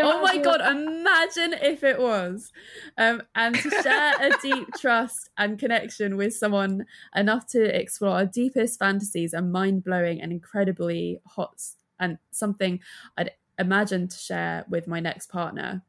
oh 0.03 0.21
my 0.23 0.39
god, 0.39 0.61
imagine 0.61 1.55
if 1.55 1.83
it 1.83 1.99
was. 1.99 2.53
Um, 2.97 3.23
and 3.35 3.55
to 3.57 3.71
share 3.83 4.15
a 4.21 4.31
deep 4.41 4.69
trust 4.81 5.31
and 5.37 5.59
connection 5.59 6.17
with 6.17 6.35
someone 6.35 6.87
enough 7.15 7.47
to 7.49 7.63
explore 7.63 8.13
our 8.13 8.27
deepest 8.27 8.79
fantasies 8.79 9.33
and 9.33 9.53
mind 9.53 9.85
blowing 9.85 10.23
and 10.23 10.33
incredibly 10.33 11.21
hot 11.27 11.61
and 11.99 12.19
something 12.31 12.81
I'd 13.17 13.31
imagine 13.61 14.09
to 14.09 14.17
share 14.17 14.65
with 14.69 14.87
my 14.87 15.01
next 15.01 15.29
partner. 15.29 15.83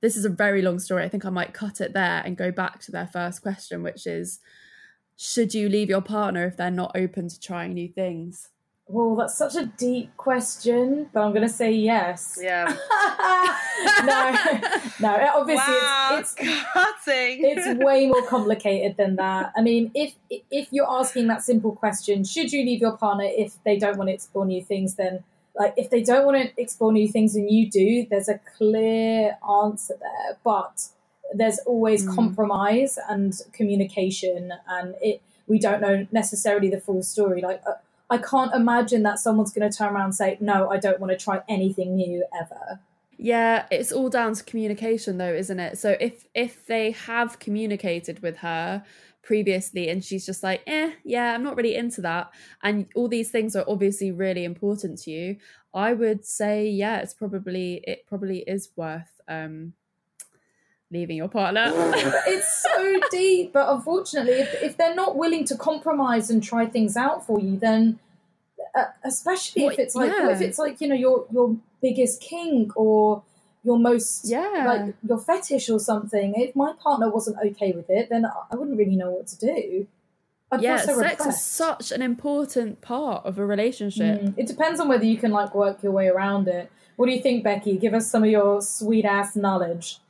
This 0.00 0.16
is 0.16 0.24
a 0.24 0.30
very 0.30 0.62
long 0.62 0.78
story. 0.78 1.04
I 1.04 1.08
think 1.08 1.26
I 1.26 1.30
might 1.30 1.52
cut 1.52 1.80
it 1.80 1.92
there 1.92 2.22
and 2.24 2.36
go 2.36 2.50
back 2.50 2.80
to 2.80 2.92
their 2.92 3.06
first 3.06 3.42
question, 3.42 3.82
which 3.82 4.06
is 4.06 4.40
Should 5.16 5.52
you 5.52 5.68
leave 5.68 5.90
your 5.90 6.00
partner 6.00 6.46
if 6.46 6.56
they're 6.56 6.70
not 6.70 6.92
open 6.94 7.28
to 7.28 7.38
trying 7.40 7.74
new 7.74 7.88
things? 7.88 8.48
Well, 8.92 9.14
that's 9.14 9.36
such 9.36 9.54
a 9.54 9.66
deep 9.66 10.16
question, 10.16 11.08
but 11.12 11.20
I'm 11.20 11.30
going 11.30 11.46
to 11.46 11.52
say 11.52 11.70
yes. 11.70 12.36
Yeah. 12.42 12.64
no, 14.04 14.32
no. 15.00 15.28
Obviously, 15.36 15.74
wow, 15.74 16.16
it's 16.18 16.34
it's 16.36 16.62
cutting. 16.72 17.38
it's 17.44 17.84
way 17.84 18.06
more 18.06 18.26
complicated 18.26 18.96
than 18.96 19.14
that. 19.14 19.52
I 19.56 19.62
mean, 19.62 19.92
if 19.94 20.14
if 20.28 20.72
you're 20.72 20.90
asking 20.90 21.28
that 21.28 21.44
simple 21.44 21.70
question, 21.70 22.24
should 22.24 22.50
you 22.50 22.64
leave 22.64 22.80
your 22.80 22.96
partner 22.96 23.26
if 23.28 23.62
they 23.62 23.78
don't 23.78 23.96
want 23.96 24.08
to 24.08 24.14
explore 24.14 24.44
new 24.44 24.64
things? 24.64 24.96
Then, 24.96 25.22
like, 25.58 25.74
if 25.76 25.90
they 25.90 26.02
don't 26.02 26.24
want 26.24 26.36
to 26.42 26.60
explore 26.60 26.92
new 26.92 27.08
things 27.08 27.34
and 27.36 27.50
you 27.50 27.70
do, 27.70 28.06
there's 28.10 28.28
a 28.28 28.40
clear 28.56 29.36
answer 29.62 29.94
there. 29.98 30.38
But 30.44 30.88
there's 31.34 31.58
always 31.60 32.04
Mm. 32.04 32.14
compromise 32.14 32.98
and 33.08 33.34
communication, 33.52 34.52
and 34.68 34.94
it 35.00 35.20
we 35.46 35.58
don't 35.58 35.80
know 35.80 36.06
necessarily 36.12 36.68
the 36.70 36.80
full 36.80 37.02
story. 37.02 37.40
Like. 37.42 37.62
Uh, 37.66 37.72
I 38.12 38.18
can't 38.18 38.52
imagine 38.52 39.04
that 39.04 39.20
someone's 39.20 39.52
going 39.52 39.70
to 39.70 39.78
turn 39.78 39.94
around 39.94 40.06
and 40.06 40.14
say, 40.16 40.36
"No, 40.40 40.68
I 40.68 40.78
don't 40.78 40.98
want 40.98 41.12
to 41.12 41.16
try 41.16 41.42
anything 41.48 41.94
new 41.94 42.24
ever." 42.36 42.80
Yeah, 43.16 43.66
it's 43.70 43.92
all 43.92 44.08
down 44.08 44.34
to 44.34 44.42
communication 44.42 45.18
though, 45.18 45.32
isn't 45.32 45.60
it? 45.60 45.78
So 45.78 45.96
if 46.00 46.26
if 46.34 46.66
they 46.66 46.90
have 46.90 47.38
communicated 47.38 48.20
with 48.20 48.38
her 48.38 48.82
previously 49.22 49.88
and 49.88 50.04
she's 50.04 50.24
just 50.26 50.42
like, 50.42 50.62
"Eh, 50.66 50.92
yeah, 51.04 51.34
I'm 51.34 51.42
not 51.42 51.56
really 51.56 51.74
into 51.76 52.00
that." 52.02 52.30
And 52.62 52.86
all 52.94 53.08
these 53.08 53.30
things 53.30 53.54
are 53.56 53.64
obviously 53.68 54.10
really 54.12 54.44
important 54.44 54.98
to 55.02 55.10
you. 55.10 55.36
I 55.72 55.92
would 55.92 56.24
say, 56.24 56.68
yeah, 56.68 56.98
it's 56.98 57.14
probably 57.14 57.82
it 57.86 58.06
probably 58.06 58.38
is 58.40 58.70
worth 58.76 59.20
um 59.28 59.74
leaving 60.90 61.16
your 61.16 61.28
partner. 61.28 61.70
It's 62.26 62.62
so 62.62 63.00
deep. 63.10 63.52
But 63.52 63.72
unfortunately, 63.72 64.32
if, 64.40 64.54
if 64.62 64.76
they're 64.76 64.94
not 64.94 65.16
willing 65.16 65.44
to 65.46 65.56
compromise 65.56 66.30
and 66.30 66.42
try 66.42 66.66
things 66.66 66.96
out 66.96 67.24
for 67.26 67.38
you, 67.40 67.56
then 67.56 67.98
uh, 68.74 68.84
especially 69.04 69.64
What- 69.64 69.74
if 69.74 69.78
it's 69.78 69.94
like 69.94 70.10
yeah. 70.10 70.30
if 70.30 70.40
it's 70.40 70.58
like 70.58 70.80
you 70.80 70.88
know 70.88 70.94
your 70.94 71.26
your 71.30 71.56
biggest 71.80 72.20
kink 72.20 72.76
or 72.76 73.22
your 73.62 73.78
most 73.78 74.24
Yeah. 74.24 74.64
like 74.66 74.94
your 75.06 75.18
fetish 75.18 75.68
or 75.68 75.78
something. 75.78 76.34
If 76.36 76.56
my 76.56 76.72
partner 76.82 77.10
wasn't 77.10 77.36
okay 77.44 77.72
with 77.72 77.90
it, 77.90 78.08
then 78.08 78.24
I 78.24 78.54
wouldn't 78.56 78.78
really 78.78 78.96
know 78.96 79.10
what 79.10 79.26
to 79.28 79.38
do. 79.38 79.86
I'd 80.52 80.62
yeah, 80.62 80.78
so 80.78 80.98
sex 80.98 81.26
is 81.26 81.40
such 81.40 81.92
an 81.92 82.02
important 82.02 82.80
part 82.80 83.24
of 83.24 83.38
a 83.38 83.46
relationship. 83.46 84.20
Mm, 84.20 84.34
It 84.36 84.46
depends 84.46 84.80
on 84.80 84.88
whether 84.88 85.04
you 85.04 85.16
can 85.16 85.30
like 85.30 85.54
work 85.54 85.82
your 85.82 85.92
way 85.92 86.08
around 86.08 86.48
it. 86.48 86.70
What 86.96 87.06
do 87.06 87.12
you 87.12 87.22
think, 87.22 87.44
Becky? 87.44 87.76
Give 87.78 87.94
us 87.94 88.10
some 88.10 88.24
of 88.24 88.30
your 88.30 88.60
sweet 88.60 89.04
ass 89.04 89.36
knowledge. 89.36 90.00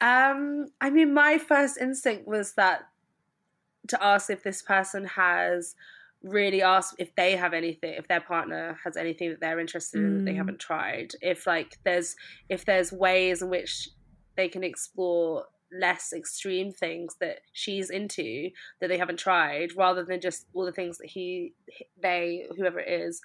Um, 0.00 0.68
I 0.80 0.90
mean, 0.90 1.12
my 1.14 1.38
first 1.38 1.78
instinct 1.78 2.26
was 2.28 2.52
that 2.54 2.88
to 3.88 4.04
ask 4.04 4.30
if 4.30 4.42
this 4.42 4.60
person 4.62 5.06
has 5.06 5.74
really 6.22 6.62
ask 6.62 6.94
if 6.98 7.14
they 7.14 7.36
have 7.36 7.54
anything, 7.54 7.94
if 7.94 8.08
their 8.08 8.20
partner 8.20 8.78
has 8.84 8.96
anything 8.96 9.30
that 9.30 9.40
they're 9.40 9.60
interested 9.60 10.00
in 10.00 10.16
that 10.18 10.24
they 10.24 10.32
Mm. 10.32 10.36
haven't 10.36 10.58
tried. 10.60 11.12
If 11.22 11.46
like 11.46 11.76
there's 11.84 12.16
if 12.48 12.64
there's 12.64 12.92
ways 12.92 13.42
in 13.42 13.50
which 13.50 13.88
they 14.36 14.48
can 14.48 14.64
explore 14.64 15.46
less 15.70 16.12
extreme 16.14 16.72
things 16.72 17.16
that 17.20 17.40
she's 17.52 17.90
into 17.90 18.50
that 18.80 18.88
they 18.88 18.98
haven't 18.98 19.18
tried, 19.18 19.76
rather 19.76 20.02
than 20.04 20.20
just 20.20 20.46
all 20.54 20.64
the 20.64 20.72
things 20.72 20.96
that 20.98 21.08
he, 21.08 21.52
they, 22.02 22.46
whoever 22.56 22.78
it 22.80 22.88
is, 22.88 23.20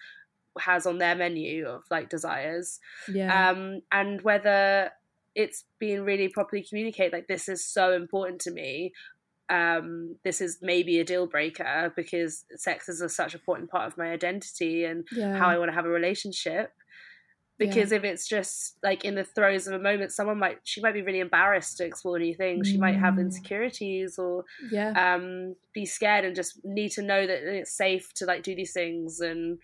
has 0.60 0.86
on 0.86 0.98
their 0.98 1.16
menu 1.16 1.66
of 1.66 1.84
like 1.90 2.10
desires 2.10 2.80
Yeah. 3.12 3.50
um, 3.52 3.82
and 3.92 4.22
whether 4.22 4.92
it's 5.36 5.66
being 5.80 6.02
really 6.04 6.28
properly 6.28 6.64
communicated 6.64 7.12
like 7.12 7.28
this 7.28 7.50
is 7.50 7.66
so 7.66 7.92
important 7.94 8.40
to 8.42 8.52
me 8.52 8.92
um, 9.54 10.16
this 10.24 10.42
is 10.42 10.60
maybe 10.62 11.00
a 11.00 11.04
deal 11.04 11.28
breaker 11.28 11.94
because 11.96 12.46
sex 12.56 12.90
is 12.90 13.02
a, 13.02 13.10
such 13.10 13.34
an 13.36 13.40
important 13.40 13.70
part 13.70 13.86
of 13.86 13.98
my 13.98 14.08
identity 14.12 14.84
and 14.86 15.08
yeah. 15.12 15.38
how 15.38 15.48
I 15.48 15.60
want 15.60 15.70
to 15.70 15.76
have 15.76 15.86
a 15.86 15.90
relationship. 15.90 16.72
Because 17.60 17.92
if 17.92 18.04
it's 18.04 18.28
just 18.28 18.78
like 18.84 19.06
in 19.06 19.14
the 19.16 19.24
throes 19.24 19.68
of 19.68 19.74
a 19.74 19.80
moment, 19.80 20.12
someone 20.12 20.40
might 20.40 20.58
she 20.64 20.82
might 20.82 20.96
be 20.96 21.04
really 21.04 21.20
embarrassed 21.20 21.78
to 21.78 21.86
explore 21.86 22.18
new 22.18 22.34
things. 22.34 22.68
She 22.68 22.78
might 22.78 22.96
have 22.96 23.14
Mm. 23.14 23.22
insecurities 23.22 24.18
or 24.18 24.44
yeah. 24.72 24.92
um, 25.16 25.56
be 25.72 25.86
scared 25.86 26.26
and 26.26 26.36
just 26.36 26.60
need 26.66 26.90
to 26.94 27.04
know 27.04 27.26
that 27.26 27.44
it's 27.44 27.72
safe 27.72 28.12
to 28.16 28.26
like 28.26 28.42
do 28.44 28.56
these 28.56 28.74
things. 28.74 29.22
And 29.22 29.60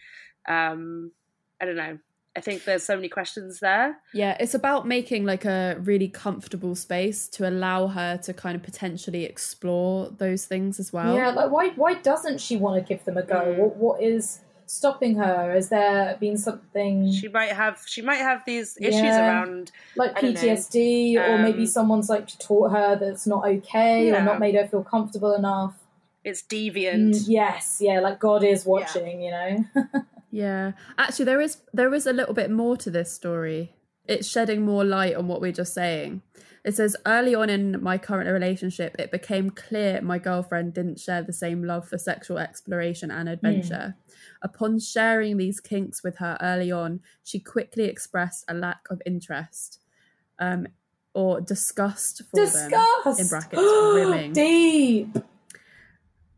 um, 0.47 1.11
I 1.59 1.65
don't 1.65 1.75
know. 1.75 1.97
I 2.39 2.41
think 2.41 2.63
there's 2.63 2.83
so 2.83 2.95
many 2.95 3.09
questions 3.09 3.59
there. 3.59 3.97
Yeah, 4.13 4.37
it's 4.39 4.53
about 4.53 4.87
making 4.87 5.25
like 5.25 5.43
a 5.43 5.75
really 5.81 6.07
comfortable 6.07 6.73
space 6.73 7.27
to 7.35 7.47
allow 7.49 7.87
her 7.87 8.15
to 8.23 8.33
kind 8.33 8.55
of 8.55 8.63
potentially 8.63 9.25
explore 9.25 10.09
those 10.09 10.45
things 10.45 10.79
as 10.79 10.93
well. 10.93 11.13
Yeah, 11.15 11.31
like 11.31 11.51
why 11.51 11.69
why 11.75 11.95
doesn't 11.95 12.39
she 12.39 12.55
want 12.55 12.75
to 12.81 12.87
give 12.87 13.03
them 13.03 13.17
a 13.17 13.23
go? 13.23 13.41
Mm. 13.41 13.57
What 13.57 13.75
what 13.75 14.01
is 14.01 14.39
stopping 14.67 15.15
her? 15.15 15.51
Has 15.53 15.67
there 15.67 16.15
been 16.19 16.37
something 16.37 17.11
She 17.11 17.27
might 17.27 17.51
have 17.51 17.83
she 17.85 18.01
might 18.01 18.21
have 18.29 18.43
these 18.45 18.77
issues 18.79 19.01
Yeah. 19.17 19.27
around. 19.27 19.71
like 19.97 20.17
I 20.17 20.21
don't 20.21 20.33
know. 20.35 20.39
PTSD, 20.41 21.17
or 21.17 21.37
maybe 21.39 21.63
Um, 21.63 21.65
someone's 21.65 22.09
like 22.09 22.27
taught 22.39 22.71
her 22.71 22.95
that's 22.95 23.27
not 23.27 23.45
okay, 23.45 24.11
or 24.11 24.21
not 24.23 24.39
made 24.39 24.55
her 24.55 24.65
feel 24.67 24.83
comfortable 24.83 25.33
enough? 25.35 25.73
It's 26.23 26.43
deviant. 26.43 27.15
Mm, 27.15 27.23
yes, 27.27 27.79
yeah, 27.81 27.99
like 27.99 28.19
God 28.19 28.43
is 28.43 28.65
watching, 28.65 29.21
you 29.21 29.31
know. 29.31 29.65
Yeah. 30.31 30.73
Actually 30.97 31.25
there 31.25 31.41
is 31.41 31.57
there 31.73 31.93
is 31.93 32.05
a 32.05 32.13
little 32.13 32.33
bit 32.33 32.51
more 32.51 32.77
to 32.77 32.91
this 32.91 33.11
story. 33.11 33.75
It's 34.07 34.27
shedding 34.27 34.63
more 34.63 34.83
light 34.83 35.15
on 35.15 35.27
what 35.27 35.41
we're 35.41 35.51
just 35.51 35.73
saying. 35.73 36.21
It 36.65 36.75
says 36.75 36.95
early 37.05 37.35
on 37.35 37.49
in 37.49 37.81
my 37.81 37.97
current 37.97 38.29
relationship 38.29 38.95
it 38.99 39.11
became 39.11 39.49
clear 39.49 40.01
my 40.01 40.19
girlfriend 40.19 40.73
didn't 40.73 40.99
share 40.99 41.23
the 41.23 41.33
same 41.33 41.63
love 41.63 41.87
for 41.87 41.97
sexual 41.97 42.37
exploration 42.37 43.11
and 43.11 43.29
adventure. 43.29 43.95
Upon 44.41 44.79
sharing 44.79 45.37
these 45.37 45.59
kinks 45.59 46.03
with 46.03 46.17
her 46.17 46.37
early 46.41 46.71
on, 46.71 47.01
she 47.23 47.39
quickly 47.39 47.85
expressed 47.85 48.45
a 48.47 48.53
lack 48.53 48.81
of 48.89 49.01
interest. 49.05 49.79
Um 50.37 50.67
or 51.13 51.41
disgust 51.41 52.21
for 52.29 52.35
them. 52.35 52.45
Disgust 52.45 53.19
in 53.19 53.27
brackets, 53.27 53.61
rimming. 53.61 54.33
Deep. 54.33 55.17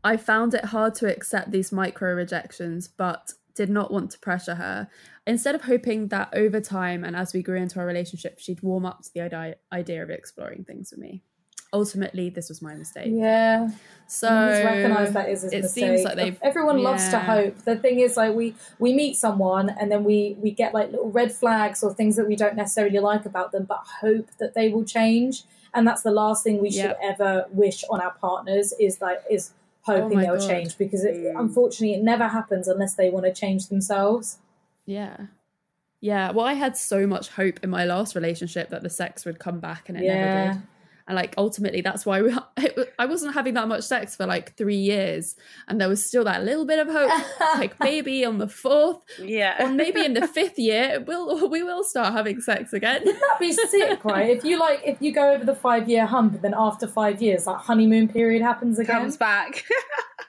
I 0.04 0.16
found 0.16 0.54
it 0.54 0.66
hard 0.66 0.94
to 0.96 1.10
accept 1.14 1.52
these 1.52 1.70
micro 1.70 2.12
rejections, 2.14 2.88
but 2.88 3.32
did 3.54 3.70
not 3.70 3.92
want 3.92 4.10
to 4.12 4.18
pressure 4.18 4.54
her. 4.56 4.88
Instead 5.26 5.54
of 5.54 5.62
hoping 5.62 6.08
that 6.08 6.28
over 6.34 6.60
time 6.60 7.04
and 7.04 7.14
as 7.16 7.32
we 7.32 7.42
grew 7.42 7.56
into 7.56 7.78
our 7.78 7.86
relationship, 7.86 8.38
she'd 8.38 8.62
warm 8.62 8.84
up 8.86 9.02
to 9.02 9.10
the 9.14 9.20
idea, 9.20 9.56
idea 9.72 10.02
of 10.02 10.10
exploring 10.10 10.64
things 10.64 10.90
with 10.90 11.00
me. 11.00 11.22
ultimately 11.74 12.28
this 12.28 12.48
was 12.50 12.60
my 12.60 12.74
mistake. 12.74 13.08
Yeah. 13.10 13.70
So 14.06 14.28
he's 14.28 14.64
recognised 14.64 15.14
that 15.14 15.28
is 15.30 15.42
it 15.44 15.62
mistake. 15.62 15.84
seems 15.86 16.04
like 16.04 16.16
they've 16.16 16.38
everyone 16.42 16.82
loves 16.82 17.08
to 17.08 17.18
hope. 17.18 17.56
The 17.64 17.76
thing 17.76 18.00
is, 18.00 18.16
like 18.16 18.34
we 18.34 18.54
we 18.78 18.92
meet 18.92 19.16
someone 19.16 19.70
and 19.80 19.90
then 19.90 20.04
we 20.04 20.36
we 20.38 20.50
get 20.50 20.74
like 20.74 20.90
little 20.90 21.10
red 21.10 21.32
flags 21.32 21.82
or 21.82 21.94
things 21.94 22.16
that 22.16 22.28
we 22.28 22.36
don't 22.36 22.56
necessarily 22.56 22.98
like 22.98 23.24
about 23.24 23.52
them, 23.52 23.64
but 23.64 23.80
hope 24.02 24.26
that 24.38 24.52
they 24.54 24.68
will 24.68 24.84
change. 24.84 25.44
And 25.72 25.86
that's 25.86 26.02
the 26.02 26.10
last 26.10 26.44
thing 26.44 26.60
we 26.60 26.70
should 26.70 26.94
Yep. 27.00 27.00
ever 27.02 27.46
wish 27.50 27.84
on 27.88 28.02
our 28.02 28.12
partners 28.20 28.74
is 28.78 29.00
like 29.00 29.22
is 29.30 29.52
hoping 29.82 30.18
Oh 30.18 30.20
they'll 30.22 30.38
God. 30.38 30.48
change 30.48 30.78
because 30.78 31.04
it, 31.04 31.34
unfortunately 31.36 31.94
it 31.94 32.02
never 32.02 32.28
happens 32.28 32.68
unless 32.68 32.94
they 32.94 33.10
want 33.10 33.26
to 33.26 33.32
change 33.32 33.68
themselves. 33.68 34.38
Yeah. 34.86 35.16
Yeah. 36.00 36.32
Well, 36.32 36.46
I 36.46 36.54
had 36.54 36.76
so 36.76 37.06
much 37.06 37.28
hope 37.28 37.60
in 37.62 37.70
my 37.70 37.84
last 37.84 38.14
relationship 38.14 38.70
that 38.70 38.82
the 38.82 38.90
sex 38.90 39.24
would 39.24 39.38
come 39.38 39.60
back 39.60 39.88
and 39.88 39.98
it 39.98 40.02
never 40.06 40.52
did. 40.54 40.62
And 41.12 41.16
like 41.18 41.34
ultimately, 41.36 41.82
that's 41.82 42.06
why 42.06 42.22
we, 42.22 42.34
it, 42.56 42.94
I 42.98 43.04
wasn't 43.04 43.34
having 43.34 43.52
that 43.52 43.68
much 43.68 43.84
sex 43.84 44.16
for 44.16 44.24
like 44.24 44.56
three 44.56 44.76
years, 44.78 45.36
and 45.68 45.78
there 45.78 45.88
was 45.90 46.02
still 46.02 46.24
that 46.24 46.42
little 46.42 46.64
bit 46.64 46.78
of 46.78 46.88
hope. 46.88 47.10
like 47.58 47.78
maybe 47.80 48.24
on 48.24 48.38
the 48.38 48.48
fourth, 48.48 48.96
Yeah. 49.18 49.62
or 49.62 49.68
maybe 49.68 50.02
in 50.02 50.14
the 50.14 50.26
fifth 50.38 50.58
year, 50.58 51.04
we'll 51.06 51.50
we 51.50 51.62
will 51.62 51.84
start 51.84 52.14
having 52.14 52.40
sex 52.40 52.72
again. 52.72 53.04
That'd 53.04 53.18
be 53.38 53.52
sick, 53.52 54.02
right? 54.06 54.30
If 54.30 54.42
you 54.42 54.58
like, 54.58 54.80
if 54.86 55.02
you 55.02 55.12
go 55.12 55.32
over 55.34 55.44
the 55.44 55.54
five 55.54 55.86
year 55.86 56.06
hump, 56.06 56.32
and 56.32 56.40
then 56.42 56.54
after 56.56 56.88
five 56.88 57.20
years, 57.20 57.44
that 57.44 57.58
honeymoon 57.58 58.08
period 58.08 58.40
happens 58.40 58.78
again. 58.78 59.00
Comes 59.02 59.18
back. 59.18 59.66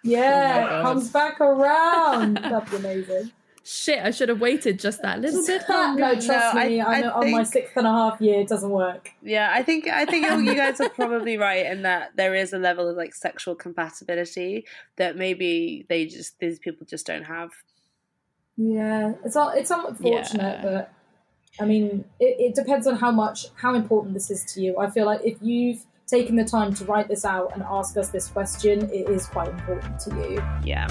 Yeah, 0.04 0.68
Oh 0.70 0.80
it 0.80 0.84
comes 0.84 1.10
back 1.12 1.40
around. 1.40 2.36
That'd 2.36 2.70
be 2.70 2.76
amazing. 2.76 3.32
Shit, 3.66 4.00
I 4.04 4.12
should 4.12 4.28
have 4.28 4.42
waited 4.42 4.78
just 4.78 5.02
that 5.04 5.22
little 5.22 5.46
bit 5.46 5.64
longer. 5.70 6.02
no, 6.02 6.14
trust 6.16 6.54
No, 6.56 6.64
me. 6.66 6.82
I, 6.82 6.94
I 6.98 7.02
know 7.02 7.12
on 7.14 7.32
my 7.32 7.44
sixth 7.44 7.78
and 7.78 7.88
a 7.88 7.92
half 7.92 8.20
year, 8.20 8.42
it 8.42 8.50
doesn't 8.50 8.70
work. 8.70 9.12
Yeah, 9.22 9.52
I 9.54 9.64
think 9.64 9.88
I 9.88 10.04
think 10.06 10.26
you 10.46 10.54
guys 10.54 10.82
are 10.82 10.90
probably 11.02 11.38
right 11.38 11.66
in 11.66 11.84
that 11.84 12.12
there 12.18 12.36
is 12.36 12.52
a 12.52 12.58
level 12.60 12.90
of 12.90 12.98
like 12.98 13.16
sexual 13.16 13.56
compatibility 13.56 14.66
that 14.98 15.16
maybe 15.16 15.86
they 15.88 16.06
just 16.08 16.38
these 16.40 16.60
people 16.60 16.86
just 16.86 17.06
don't 17.08 17.24
have. 17.24 17.52
Yeah, 18.58 19.14
it's 19.24 19.36
all, 19.36 19.50
it's 19.50 19.72
unfortunate, 19.72 20.60
Yeah. 20.60 20.62
but 20.62 20.94
I 21.60 21.66
mean, 21.66 22.04
it, 22.20 22.36
it 22.50 22.56
depends 22.56 22.86
on 22.86 22.96
how 22.98 23.12
much 23.12 23.46
how 23.56 23.76
important 23.76 24.14
this 24.14 24.30
is 24.30 24.44
to 24.54 24.62
you. 24.62 24.78
I 24.78 24.90
feel 24.90 25.06
like 25.06 25.22
if 25.24 25.38
you've 25.42 25.86
taken 26.06 26.36
the 26.36 26.44
time 26.44 26.74
to 26.76 26.86
write 26.86 27.08
this 27.08 27.24
out 27.24 27.54
and 27.54 27.64
ask 27.64 27.96
us 27.96 28.10
this 28.10 28.28
question, 28.28 28.90
it 28.92 29.08
is 29.10 29.26
quite 29.26 29.48
important 29.50 30.00
to 30.02 30.10
you. 30.16 30.44
Yeah. 30.66 30.88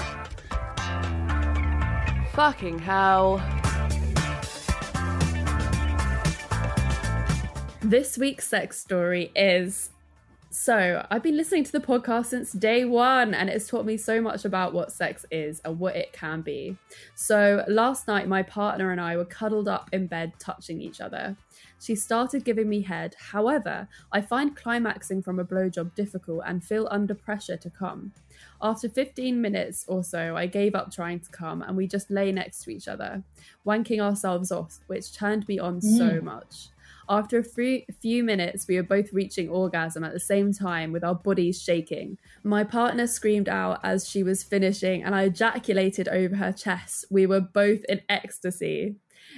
Fucking 2.33 2.79
hell. 2.79 3.37
This 7.81 8.17
week's 8.17 8.47
sex 8.47 8.79
story 8.79 9.31
is 9.35 9.91
so 10.49 11.03
I've 11.09 11.23
been 11.23 11.35
listening 11.35 11.63
to 11.63 11.71
the 11.71 11.79
podcast 11.79 12.27
since 12.27 12.51
day 12.51 12.85
one, 12.85 13.33
and 13.33 13.49
it's 13.49 13.67
taught 13.67 13.87
me 13.87 13.97
so 13.97 14.21
much 14.21 14.45
about 14.45 14.73
what 14.73 14.91
sex 14.91 15.25
is 15.31 15.61
and 15.65 15.79
what 15.79 15.95
it 15.95 16.13
can 16.13 16.41
be. 16.41 16.77
So 17.15 17.63
last 17.67 18.07
night, 18.07 18.27
my 18.27 18.43
partner 18.43 18.91
and 18.91 19.01
I 19.01 19.17
were 19.17 19.25
cuddled 19.25 19.67
up 19.67 19.89
in 19.91 20.05
bed, 20.05 20.33
touching 20.37 20.79
each 20.79 21.01
other. 21.01 21.35
She 21.79 21.95
started 21.95 22.45
giving 22.45 22.69
me 22.69 22.81
head. 22.81 23.15
However, 23.19 23.87
I 24.11 24.21
find 24.21 24.55
climaxing 24.55 25.23
from 25.23 25.39
a 25.39 25.45
blowjob 25.45 25.95
difficult 25.95 26.43
and 26.45 26.63
feel 26.63 26.87
under 26.91 27.15
pressure 27.15 27.57
to 27.57 27.69
come. 27.71 28.11
After 28.63 28.87
15 28.87 29.41
minutes 29.41 29.83
or 29.89 30.05
so, 30.05 30.37
I 30.37 30.45
gave 30.45 30.73
up 30.73 30.89
trying 30.89 31.19
to 31.19 31.29
come 31.29 31.61
and 31.61 31.75
we 31.75 31.85
just 31.85 32.09
lay 32.09 32.31
next 32.31 32.63
to 32.63 32.69
each 32.71 32.87
other, 32.87 33.21
wanking 33.67 33.99
ourselves 33.99 34.53
off, 34.53 34.79
which 34.87 35.13
turned 35.13 35.45
me 35.49 35.59
on 35.59 35.81
so 35.81 36.11
mm. 36.11 36.23
much. 36.23 36.69
After 37.09 37.37
a 37.37 37.43
few, 37.43 37.81
few 38.01 38.23
minutes, 38.23 38.65
we 38.65 38.77
were 38.77 38.83
both 38.83 39.11
reaching 39.11 39.49
orgasm 39.49 40.05
at 40.05 40.13
the 40.13 40.19
same 40.19 40.53
time 40.53 40.93
with 40.93 41.03
our 41.03 41.15
bodies 41.15 41.61
shaking. 41.61 42.17
My 42.43 42.63
partner 42.63 43.07
screamed 43.07 43.49
out 43.49 43.81
as 43.83 44.07
she 44.07 44.23
was 44.23 44.43
finishing, 44.43 45.03
and 45.03 45.13
I 45.13 45.23
ejaculated 45.23 46.07
over 46.07 46.37
her 46.37 46.53
chest. 46.53 47.03
We 47.11 47.25
were 47.25 47.41
both 47.41 47.83
in 47.89 48.01
ecstasy. 48.07 48.95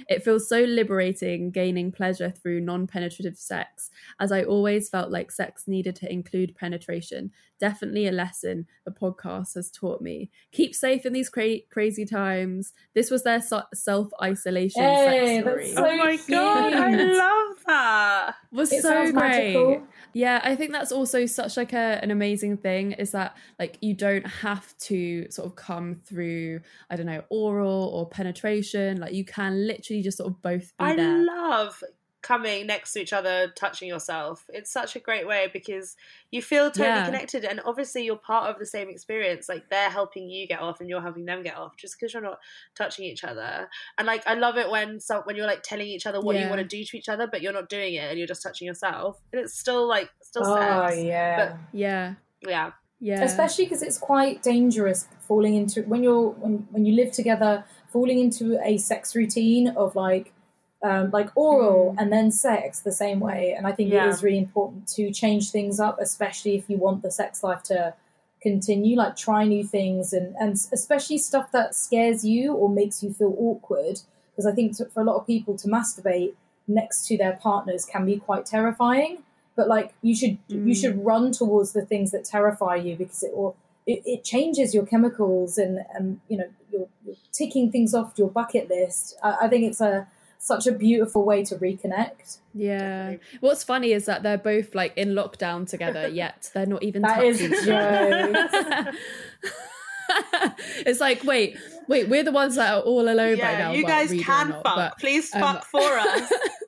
It 0.08 0.22
feels 0.24 0.48
so 0.48 0.60
liberating 0.60 1.50
gaining 1.50 1.92
pleasure 1.92 2.30
through 2.30 2.60
non 2.60 2.86
penetrative 2.86 3.36
sex, 3.38 3.90
as 4.20 4.32
I 4.32 4.42
always 4.42 4.88
felt 4.88 5.10
like 5.10 5.30
sex 5.30 5.64
needed 5.66 5.96
to 5.96 6.12
include 6.12 6.54
penetration. 6.56 7.30
Definitely 7.58 8.06
a 8.06 8.12
lesson 8.12 8.66
the 8.84 8.90
podcast 8.90 9.54
has 9.54 9.70
taught 9.70 10.02
me. 10.02 10.30
Keep 10.52 10.74
safe 10.74 11.06
in 11.06 11.12
these 11.14 11.30
cra- 11.30 11.60
crazy 11.70 12.04
times. 12.04 12.72
This 12.94 13.10
was 13.10 13.22
their 13.22 13.40
so- 13.40 13.62
self 13.72 14.08
isolation 14.22 14.82
Hey, 14.82 15.40
sex 15.42 15.42
story. 15.42 15.64
that's 15.64 15.74
so 15.76 15.86
oh 15.86 15.96
my 15.96 16.16
god, 16.28 16.72
I 16.74 16.94
love 17.04 17.56
that. 17.66 18.34
was 18.52 18.72
It 18.72 18.82
so 18.82 18.88
sounds 18.90 19.12
great. 19.12 19.20
magical. 19.30 19.82
Yeah, 20.12 20.40
I 20.44 20.54
think 20.56 20.72
that's 20.72 20.92
also 20.92 21.24
such 21.26 21.56
like 21.56 21.72
a, 21.72 21.98
an 22.02 22.10
amazing 22.10 22.58
thing 22.58 22.92
is 22.92 23.10
that 23.12 23.36
like 23.58 23.78
you 23.80 23.94
don't 23.94 24.26
have 24.26 24.76
to 24.78 25.30
sort 25.30 25.46
of 25.46 25.56
come 25.56 25.96
through 26.04 26.60
I 26.90 26.96
don't 26.96 27.06
know 27.06 27.22
oral 27.30 27.90
or 27.94 28.08
penetration. 28.08 28.98
Like 29.00 29.12
you 29.14 29.24
can 29.24 29.66
literally 29.66 29.76
just 30.02 30.18
sort 30.18 30.30
of 30.32 30.42
both 30.42 30.72
be 30.78 30.84
I 30.84 30.96
there. 30.96 31.24
love 31.24 31.82
coming 32.22 32.66
next 32.66 32.92
to 32.92 33.00
each 33.00 33.12
other, 33.12 33.52
touching 33.54 33.86
yourself. 33.88 34.44
It's 34.48 34.72
such 34.72 34.96
a 34.96 34.98
great 34.98 35.28
way 35.28 35.48
because 35.52 35.94
you 36.32 36.42
feel 36.42 36.72
totally 36.72 36.88
Yeah. 36.88 37.04
connected, 37.04 37.44
and 37.44 37.60
obviously 37.64 38.04
you're 38.04 38.16
part 38.16 38.50
of 38.50 38.58
the 38.58 38.66
same 38.66 38.88
experience. 38.88 39.48
Like 39.48 39.70
they're 39.70 39.90
helping 39.90 40.28
you 40.28 40.48
get 40.48 40.60
off, 40.60 40.80
and 40.80 40.88
you're 40.90 41.00
helping 41.00 41.24
them 41.24 41.44
get 41.44 41.56
off, 41.56 41.76
just 41.76 41.94
because 42.00 42.12
you're 42.12 42.22
not 42.24 42.38
touching 42.74 43.04
each 43.04 43.22
other. 43.22 43.68
And 43.96 44.06
like 44.08 44.26
I 44.26 44.34
love 44.34 44.56
it 44.56 44.68
when 44.68 44.98
some 44.98 45.22
when 45.22 45.36
you're 45.36 45.46
like 45.46 45.62
telling 45.62 45.86
each 45.86 46.04
other 46.04 46.20
what 46.20 46.34
you 46.36 46.48
want 46.48 46.60
to 46.62 46.66
do 46.66 46.82
to 46.84 46.96
each 46.98 47.08
other, 47.08 47.28
but 47.30 47.42
you're 47.42 47.52
not 47.52 47.68
doing 47.68 47.94
it, 47.94 48.10
and 48.10 48.18
you're 48.18 48.26
just 48.26 48.42
touching 48.42 48.66
yourself, 48.66 49.20
and 49.32 49.40
it's 49.40 49.56
still 49.56 49.86
like 49.86 50.10
still 50.20 50.42
Oh 50.44 50.88
sex. 50.88 51.04
yeah. 51.04 51.54
yeah, 51.72 52.14
yeah, 52.42 52.70
yeah, 52.98 53.22
especially 53.22 53.66
because 53.66 53.82
it's 53.82 53.98
quite 53.98 54.42
dangerous 54.42 55.06
falling 55.20 55.54
into 55.54 55.82
when 55.82 56.02
you're 56.02 56.30
when, 56.30 56.66
when 56.72 56.84
you 56.84 56.94
live 56.94 57.12
together 57.12 57.64
falling 57.96 58.18
into 58.26 58.46
a 58.62 58.76
sex 58.90 59.16
routine 59.20 59.66
of 59.82 59.96
like 59.96 60.26
um, 60.88 61.10
like 61.18 61.30
oral 61.34 61.94
and 61.98 62.12
then 62.12 62.30
sex 62.30 62.80
the 62.80 62.92
same 63.04 63.18
way. 63.28 63.42
And 63.56 63.66
i 63.66 63.72
think 63.76 63.88
Yeah. 63.90 64.04
it 64.06 64.10
is 64.14 64.22
really 64.26 64.42
important 64.48 64.82
to 64.96 65.04
change 65.22 65.44
things 65.56 65.80
up 65.86 65.96
especially 66.08 66.54
if 66.60 66.64
you 66.70 66.76
want 66.86 66.98
the 67.06 67.10
sex 67.20 67.30
life 67.48 67.62
to 67.72 67.78
continue 68.48 68.94
like 69.02 69.14
try 69.16 69.40
new 69.54 69.64
things 69.76 70.12
and 70.18 70.28
and 70.42 70.52
especially 70.78 71.18
stuff 71.30 71.46
that 71.56 71.68
scares 71.74 72.20
you 72.32 72.44
or 72.60 72.66
makes 72.80 72.96
you 73.02 73.10
feel 73.20 73.34
awkward. 73.48 73.96
Because 74.30 74.46
i 74.50 74.52
think 74.56 74.68
to, 74.76 74.84
for 74.92 75.00
a 75.04 75.04
lot 75.10 75.16
of 75.20 75.24
people 75.26 75.54
to 75.62 75.66
masturbate 75.76 76.32
next 76.80 77.06
to 77.08 77.16
their 77.22 77.36
partners 77.48 77.82
can 77.92 78.04
be 78.04 78.16
quite 78.28 78.44
terrifying. 78.56 79.12
But 79.58 79.66
like 79.76 79.88
you 80.02 80.14
should 80.20 80.36
you 80.48 80.74
should 80.80 80.96
run 81.10 81.24
towards 81.40 81.70
the 81.72 81.84
things 81.90 82.08
that 82.14 82.24
terrify 82.34 82.74
you 82.86 82.92
because 83.02 83.22
it 83.28 83.34
will 83.36 83.52
it, 83.86 84.02
it 84.04 84.24
changes 84.24 84.74
your 84.74 84.86
chemicals 84.86 85.58
and 85.58 85.80
and 85.94 86.20
you 86.28 86.36
know 86.36 86.48
you're, 86.70 86.88
you're 87.04 87.16
ticking 87.32 87.70
things 87.70 87.94
off 87.94 88.12
your 88.16 88.28
bucket 88.28 88.68
list 88.68 89.16
I, 89.22 89.36
I 89.42 89.48
think 89.48 89.64
it's 89.64 89.80
a 89.80 90.08
such 90.38 90.66
a 90.66 90.72
beautiful 90.72 91.24
way 91.24 91.44
to 91.44 91.56
reconnect 91.56 92.38
yeah. 92.56 93.16
What's 93.40 93.62
funny 93.62 93.92
is 93.92 94.06
that 94.06 94.22
they're 94.22 94.38
both 94.38 94.74
like 94.74 94.96
in 94.96 95.10
lockdown 95.10 95.68
together, 95.68 96.08
yet 96.12 96.50
they're 96.54 96.66
not 96.66 96.82
even 96.82 97.02
That 97.02 97.22
is 97.22 97.38
touching 97.38 97.54
each 97.54 97.68
other. 97.68 98.92
it's 100.86 101.00
like 101.00 101.22
wait, 101.24 101.58
wait, 101.86 102.08
we're 102.08 102.22
the 102.22 102.32
ones 102.32 102.56
that 102.56 102.74
are 102.74 102.80
all 102.80 103.02
alone 103.02 103.38
right 103.38 103.38
yeah. 103.38 103.58
now. 103.58 103.72
You 103.72 103.84
guys 103.84 104.10
Reed 104.10 104.22
or 104.22 104.24
can 104.24 104.48
not, 104.48 104.62
fuck. 104.62 104.76
but, 104.76 104.98
Please 104.98 105.32
um, 105.34 105.40
fuck 105.40 105.64
for 105.66 105.80
us. 105.82 106.32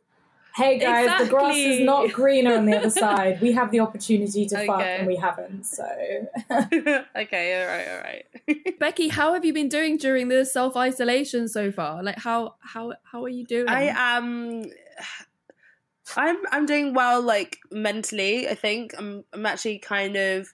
hey 0.59 0.79
guys 0.79 1.25
the 1.25 1.31
grass 1.31 1.57
is 1.57 1.81
not 1.81 2.13
greener 2.13 2.55
on 2.57 2.67
the 2.67 2.77
other 2.77 2.91
side 3.05 3.41
we 3.41 3.53
have 3.53 3.71
the 3.71 3.81
opportunity 3.81 4.47
to 4.47 4.67
fuck 4.67 4.81
and 4.81 5.07
we 5.07 5.17
haven't 5.17 5.65
so 5.65 5.85
okay, 7.17 7.61
all 7.61 7.67
right, 7.67 7.89
all 7.89 7.99
right. 7.99 8.79
Becky, 8.79 9.09
how 9.09 9.35
have 9.35 9.45
you 9.45 9.53
been 9.53 9.69
doing 9.69 9.97
during 9.97 10.29
the 10.29 10.45
self 10.45 10.77
isolation 10.77 11.49
so 11.49 11.71
far? 11.71 12.03
Like 12.03 12.19
how 12.19 12.55
how 12.61 12.95
how 13.03 13.25
are 13.25 13.29
you 13.29 13.45
doing? 13.45 13.69
I 13.69 13.93
am. 13.95 14.65
I'm 16.17 16.39
I'm 16.51 16.67
doing 16.67 16.95
well, 16.95 17.21
like 17.21 17.59
mentally. 17.71 18.49
I 18.49 18.55
think 18.55 18.95
I'm 18.97 19.25
I'm 19.33 19.45
actually 19.47 19.79
kind 19.79 20.17
of 20.17 20.53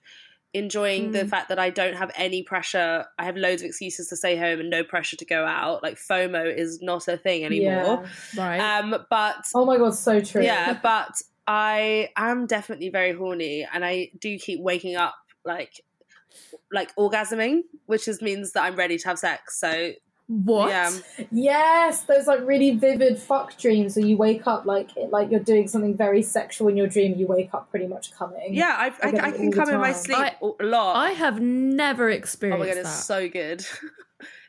enjoying 0.54 1.10
the 1.12 1.24
Mm. 1.24 1.28
fact 1.28 1.48
that 1.50 1.58
I 1.58 1.68
don't 1.70 1.94
have 1.96 2.10
any 2.16 2.42
pressure. 2.42 3.04
I 3.18 3.24
have 3.24 3.36
loads 3.36 3.60
of 3.62 3.66
excuses 3.66 4.08
to 4.08 4.16
stay 4.16 4.36
home 4.36 4.60
and 4.60 4.70
no 4.70 4.84
pressure 4.84 5.16
to 5.16 5.24
go 5.24 5.44
out. 5.44 5.82
Like 5.82 5.96
FOMO 5.96 6.56
is 6.56 6.80
not 6.80 7.08
a 7.08 7.16
thing 7.16 7.44
anymore. 7.44 8.04
right. 8.36 8.58
Um, 8.60 9.04
but 9.10 9.44
oh 9.54 9.64
my 9.66 9.76
god 9.76 9.94
so 9.94 10.20
true 10.20 10.42
yeah, 10.42 10.78
but 10.82 11.20
I 11.46 12.08
am 12.16 12.46
definitely 12.46 12.88
very 12.88 13.12
horny, 13.12 13.66
and 13.72 13.84
I 13.84 14.10
do 14.18 14.38
keep 14.38 14.60
waking 14.60 14.96
up 14.96 15.14
like 15.44 15.80
like 16.72 16.94
orgasming, 16.96 17.60
which 17.86 18.08
is 18.08 18.22
means 18.22 18.52
that 18.52 18.62
I'm 18.64 18.76
ready 18.76 18.96
to 18.98 19.08
have 19.08 19.18
sex. 19.18 19.60
So 19.60 19.92
what? 20.26 20.68
yeah. 20.70 20.90
Yes, 21.30 22.04
those 22.04 22.26
like 22.26 22.40
really 22.44 22.72
vivid 22.76 23.18
fuck 23.18 23.58
dreams 23.58 23.96
where 23.96 24.06
you 24.06 24.16
wake 24.16 24.46
up 24.46 24.64
like 24.64 24.90
like 25.10 25.30
you're 25.30 25.40
doing 25.40 25.68
something 25.68 25.96
very 25.96 26.22
sexual 26.22 26.68
in 26.68 26.76
your 26.76 26.86
dream. 26.86 27.14
You 27.18 27.26
wake 27.26 27.52
up 27.52 27.70
pretty 27.70 27.86
much 27.86 28.12
coming. 28.12 28.54
Yeah, 28.54 28.74
I, 28.78 28.86
I, 28.86 28.90
I 29.02 29.08
I 29.08 29.30
can 29.32 29.46
all 29.46 29.50
the 29.50 29.56
come 29.56 29.70
in 29.70 29.80
my 29.80 29.92
sleep 29.92 30.18
I- 30.18 30.36
a 30.40 30.64
lot. 30.64 30.96
I 30.96 31.10
have 31.10 31.40
never 31.40 32.08
experienced. 32.08 32.62
Oh 32.62 32.66
my 32.66 32.74
god, 32.74 32.84
that. 32.84 32.88
it's 32.88 33.04
so 33.04 33.28
good. 33.28 33.66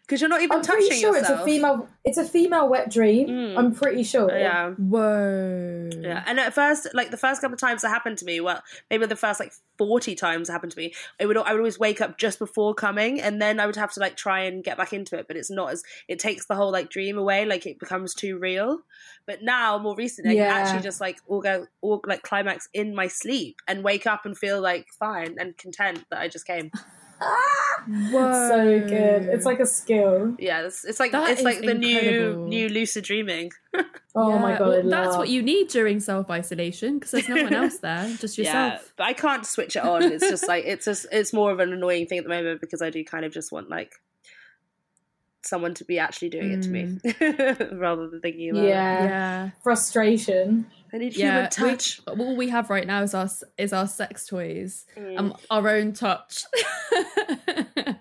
because 0.05 0.21
you're 0.21 0.29
not 0.29 0.41
even 0.41 0.57
I'm 0.57 0.63
touching 0.63 0.87
pretty 0.87 1.01
sure 1.01 1.17
yourself. 1.17 1.39
it's 1.39 1.41
a 1.41 1.45
female. 1.45 1.89
It's 2.03 2.17
a 2.17 2.25
female 2.25 2.69
wet 2.69 2.91
dream. 2.91 3.27
Mm. 3.27 3.57
I'm 3.57 3.73
pretty 3.73 4.03
sure. 4.03 4.29
Yeah. 4.37 4.71
Whoa. 4.71 5.89
Yeah, 5.99 6.23
and 6.25 6.39
at 6.39 6.53
first, 6.53 6.87
like 6.93 7.11
the 7.11 7.17
first 7.17 7.41
couple 7.41 7.55
of 7.55 7.59
times 7.59 7.81
that 7.81 7.89
happened 7.89 8.17
to 8.19 8.25
me, 8.25 8.39
well, 8.39 8.61
maybe 8.89 9.05
the 9.05 9.15
first 9.15 9.39
like 9.39 9.53
forty 9.77 10.15
times 10.15 10.49
it 10.49 10.51
happened 10.51 10.71
to 10.73 10.77
me, 10.77 10.93
it 11.19 11.25
would 11.25 11.37
I 11.37 11.51
would 11.51 11.59
always 11.59 11.79
wake 11.79 12.01
up 12.01 12.17
just 12.17 12.39
before 12.39 12.73
coming, 12.73 13.19
and 13.19 13.41
then 13.41 13.59
I 13.59 13.65
would 13.65 13.75
have 13.75 13.93
to 13.93 13.99
like 13.99 14.15
try 14.15 14.41
and 14.41 14.63
get 14.63 14.77
back 14.77 14.93
into 14.93 15.17
it, 15.17 15.27
but 15.27 15.37
it's 15.37 15.51
not 15.51 15.71
as 15.71 15.83
it 16.07 16.19
takes 16.19 16.45
the 16.45 16.55
whole 16.55 16.71
like 16.71 16.89
dream 16.89 17.17
away, 17.17 17.45
like 17.45 17.65
it 17.65 17.79
becomes 17.79 18.13
too 18.13 18.37
real. 18.37 18.79
But 19.25 19.41
now, 19.41 19.79
more 19.79 19.95
recently, 19.95 20.39
I 20.39 20.45
can 20.45 20.65
actually 20.65 20.83
just 20.83 21.01
like 21.01 21.17
all 21.27 21.41
go 21.41 21.65
all 21.81 22.01
like 22.05 22.21
climax 22.21 22.69
in 22.73 22.93
my 22.93 23.07
sleep 23.07 23.57
and 23.67 23.83
wake 23.83 24.05
up 24.05 24.25
and 24.25 24.37
feel 24.37 24.61
like 24.61 24.87
fine 24.99 25.37
and 25.39 25.57
content 25.57 26.05
that 26.11 26.19
I 26.19 26.27
just 26.27 26.45
came. 26.45 26.69
Whoa. 27.19 28.49
So 28.49 28.79
good. 28.87 29.23
It's 29.29 29.45
like 29.45 29.59
a 29.59 29.65
skill. 29.65 30.35
Yeah, 30.39 30.61
it's, 30.61 30.83
it's 30.85 30.99
like 30.99 31.11
That 31.11 31.29
it's 31.29 31.43
like 31.43 31.59
the 31.61 31.69
incredible. 31.71 32.47
new 32.47 32.49
new 32.49 32.69
lucid 32.69 33.03
dreaming. 33.03 33.51
Oh 34.17 34.39
my 34.39 34.57
god, 34.57 34.59
well, 34.69 34.89
that's 34.89 35.07
love. 35.09 35.17
what 35.17 35.27
you 35.27 35.41
need 35.41 35.67
during 35.67 35.99
self 35.99 36.29
isolation 36.29 36.93
because 36.99 37.11
there's 37.11 37.27
no 37.27 37.43
one 37.43 37.53
else 37.53 37.77
there, 37.81 38.07
just 38.15 38.37
Yeah, 38.37 38.67
yourself. 38.67 38.93
but 38.95 39.03
I 39.07 39.11
can't 39.11 39.45
switch 39.45 39.75
it 39.75 39.83
on. 39.83 40.03
It's 40.03 40.29
just 40.29 40.47
like 40.47 40.63
it's 40.65 40.85
just 40.85 41.05
it's 41.11 41.33
more 41.33 41.51
of 41.51 41.59
an 41.59 41.73
annoying 41.73 42.05
thing 42.07 42.19
at 42.19 42.23
the 42.23 42.29
moment 42.29 42.61
because 42.61 42.81
I 42.81 42.89
do 42.91 43.03
kind 43.03 43.25
of 43.25 43.33
just 43.33 43.51
want 43.51 43.69
like 43.69 43.91
someone 45.43 45.73
to 45.73 45.83
be 45.83 45.99
actually 45.99 46.29
doing 46.29 46.51
it 46.53 46.61
to 46.63 46.69
me 46.69 46.97
rather 47.77 48.07
than 48.09 48.21
thinking 48.21 48.51
about 48.51 48.63
Yeah. 48.63 49.03
it. 49.03 49.05
Yeah, 49.09 49.45
Mm. 49.47 49.53
Frustration. 49.63 50.65
I 50.93 50.97
need 50.97 51.15
yeah. 51.17 51.49
human 51.49 51.69
we- 51.71 51.75
touch. 51.75 52.01
all 52.07 52.35
we 52.35 52.49
have 52.49 52.69
right 52.69 52.85
now 52.87 53.01
is 53.03 53.13
our 53.13 53.29
is 53.57 53.73
our 53.73 53.87
sex 53.87 54.25
toys, 54.27 54.85
Mm. 54.97 55.19
um, 55.19 55.35
our 55.49 55.67
own 55.69 55.93
touch. 55.93 56.43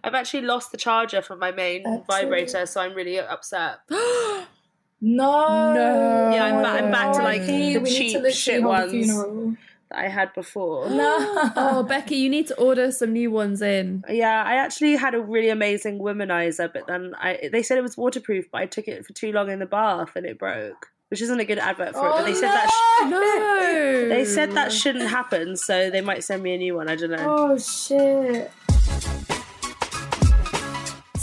I've 0.05 0.15
actually 0.15 0.43
lost 0.43 0.71
the 0.73 0.79
charger 0.79 1.23
from 1.23 1.39
my 1.39 1.51
main 1.53 1.83
That's 1.83 2.07
vibrator, 2.07 2.67
so 2.67 2.81
I'm 2.81 2.95
really 2.95 3.19
upset. 3.19 3.79
No. 3.91 4.45
No. 5.01 6.31
Yeah, 6.33 6.45
I'm 6.47 6.63
back- 6.63 6.83
I'm 6.83 6.91
back 6.91 7.13
to, 7.17 7.23
like, 7.23 7.41
RIP, 7.43 7.47
the 7.47 7.79
we 7.79 7.91
to 7.91 7.95
cheap 7.95 8.33
shit 8.35 8.63
hold 8.63 8.75
a 8.75 8.79
ones. 8.79 8.93
funeral. 8.93 9.55
That 9.91 9.99
I 9.99 10.09
had 10.09 10.33
before. 10.33 10.89
No. 10.89 11.17
oh, 11.57 11.83
Becky, 11.87 12.17
you 12.17 12.31
need 12.31 12.47
to 12.47 12.59
order 12.59 12.91
some 12.91 13.13
new 13.13 13.31
ones 13.31 13.61
in. 13.61 14.03
Yeah, 14.09 14.43
I 14.47 14.55
actually 14.55 14.97
had 14.97 15.15
a 15.15 15.21
really 15.21 15.51
amazing 15.51 15.99
womanizer, 15.99 16.73
but 16.73 16.87
then 16.87 17.15
I 17.19 17.51
they 17.53 17.63
said 17.63 17.77
it 17.77 17.83
was 17.83 17.99
waterproof, 17.99 18.47
but 18.51 18.63
I 18.63 18.67
took 18.67 18.89
it 18.89 19.05
for 19.05 19.13
too 19.13 19.31
long 19.33 19.51
in 19.51 19.59
the 19.59 19.67
bath 19.67 20.17
and 20.17 20.25
it 20.25 20.39
broke, 20.39 20.87
which 21.11 21.21
isn't 21.23 21.39
a 21.41 21.45
good 21.45 21.59
advert 21.59 21.93
for 21.95 22.09
it. 22.09 22.13
But 22.13 22.25
they 22.25 22.35
said 22.35 22.49
that 22.49 22.69
oh, 22.71 23.07
sh- 23.07 23.11
No, 23.11 24.09
they 24.09 24.25
said 24.25 24.53
that 24.53 24.73
shouldn't 24.73 25.09
happen, 25.09 25.57
so 25.57 25.91
they 25.91 26.01
might 26.01 26.25
send 26.25 26.43
me 26.43 26.55
a 26.55 26.59
new 26.59 26.77
one. 26.77 26.89
I 26.89 26.97
don't 26.97 27.11
know. 27.11 27.17
Oh 27.53 27.59
shit. 27.59 28.51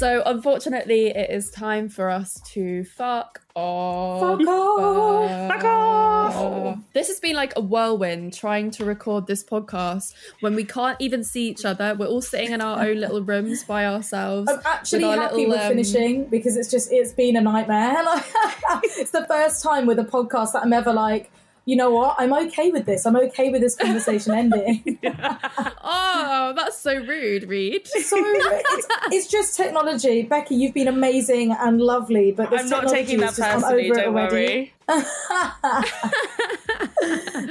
So, 0.01 0.23
unfortunately, 0.25 1.09
it 1.09 1.29
is 1.29 1.51
time 1.51 1.87
for 1.87 2.09
us 2.09 2.41
to 2.53 2.83
fuck 2.85 3.39
off. 3.53 4.39
Fuck 4.39 4.47
off. 4.47 5.47
Fuck 5.51 5.63
off. 5.63 6.77
This 6.93 7.07
has 7.09 7.19
been 7.19 7.35
like 7.35 7.53
a 7.55 7.61
whirlwind 7.61 8.33
trying 8.33 8.71
to 8.71 8.83
record 8.83 9.27
this 9.27 9.43
podcast 9.43 10.15
when 10.39 10.55
we 10.55 10.63
can't 10.63 10.97
even 10.99 11.23
see 11.23 11.49
each 11.49 11.65
other. 11.65 11.93
We're 11.93 12.07
all 12.07 12.23
sitting 12.23 12.49
in 12.49 12.61
our 12.61 12.83
own 12.83 12.97
little 12.97 13.21
rooms 13.21 13.63
by 13.63 13.85
ourselves. 13.85 14.49
I'm 14.49 14.59
actually 14.65 15.03
our 15.03 15.17
happy 15.17 15.45
little, 15.45 15.51
with 15.51 15.61
um, 15.61 15.67
finishing 15.67 16.25
because 16.25 16.57
it's 16.57 16.71
just 16.71 16.91
it's 16.91 17.13
been 17.13 17.35
a 17.35 17.41
nightmare. 17.41 18.03
Like, 18.03 18.25
it's 18.83 19.11
the 19.11 19.27
first 19.27 19.61
time 19.61 19.85
with 19.85 19.99
a 19.99 20.03
podcast 20.03 20.53
that 20.53 20.63
I'm 20.63 20.73
ever 20.73 20.93
like, 20.93 21.31
you 21.65 21.75
know 21.75 21.91
what? 21.91 22.15
I'm 22.17 22.33
okay 22.33 22.71
with 22.71 22.85
this. 22.85 23.05
I'm 23.05 23.15
okay 23.15 23.49
with 23.49 23.61
this 23.61 23.75
conversation 23.75 24.33
ending. 24.33 24.99
Oh, 25.83 26.53
that's 26.55 26.77
so 26.79 26.95
rude, 26.95 27.43
Reed. 27.49 27.87
so 27.87 28.15
it's, 28.19 28.87
it's 29.11 29.27
just 29.27 29.55
technology. 29.57 30.23
Becky, 30.23 30.55
you've 30.55 30.73
been 30.73 30.87
amazing 30.87 31.51
and 31.51 31.81
lovely, 31.81 32.31
but 32.31 32.49
this 32.49 32.61
I'm 32.61 32.69
not 32.69 32.87
taking 32.87 33.19
that 33.19 33.35
just 33.35 33.39
personally. 33.41 33.89
Don't 33.89 34.13
worry. 34.13 34.73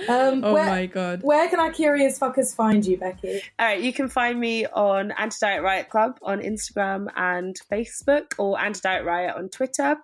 Um, 0.08 0.42
Oh 0.44 0.54
where, 0.54 0.66
my 0.66 0.86
god. 0.86 1.22
where 1.22 1.48
can 1.48 1.60
our 1.60 1.70
curious 1.72 2.18
fuckers 2.18 2.54
find 2.54 2.84
you, 2.84 2.96
Becky? 2.96 3.42
All 3.58 3.66
right, 3.66 3.80
you 3.80 3.92
can 3.92 4.08
find 4.08 4.38
me 4.40 4.66
on 4.66 5.12
Anti 5.12 5.36
Diet 5.40 5.62
Riot 5.62 5.88
Club 5.88 6.18
on 6.22 6.40
Instagram 6.40 7.08
and 7.16 7.56
Facebook, 7.70 8.32
or 8.38 8.58
Anti 8.60 8.80
Diet 8.82 9.04
Riot 9.04 9.36
on 9.36 9.48
Twitter. 9.48 9.96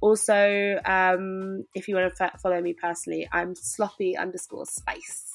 Also, 0.00 0.80
um, 0.84 1.64
if 1.74 1.88
you 1.88 1.94
want 1.96 2.14
to 2.14 2.24
f- 2.24 2.40
follow 2.40 2.60
me 2.60 2.72
personally, 2.74 3.28
I'm 3.32 3.54
sloppy 3.54 4.16
underscore 4.16 4.66
spice 4.66 5.28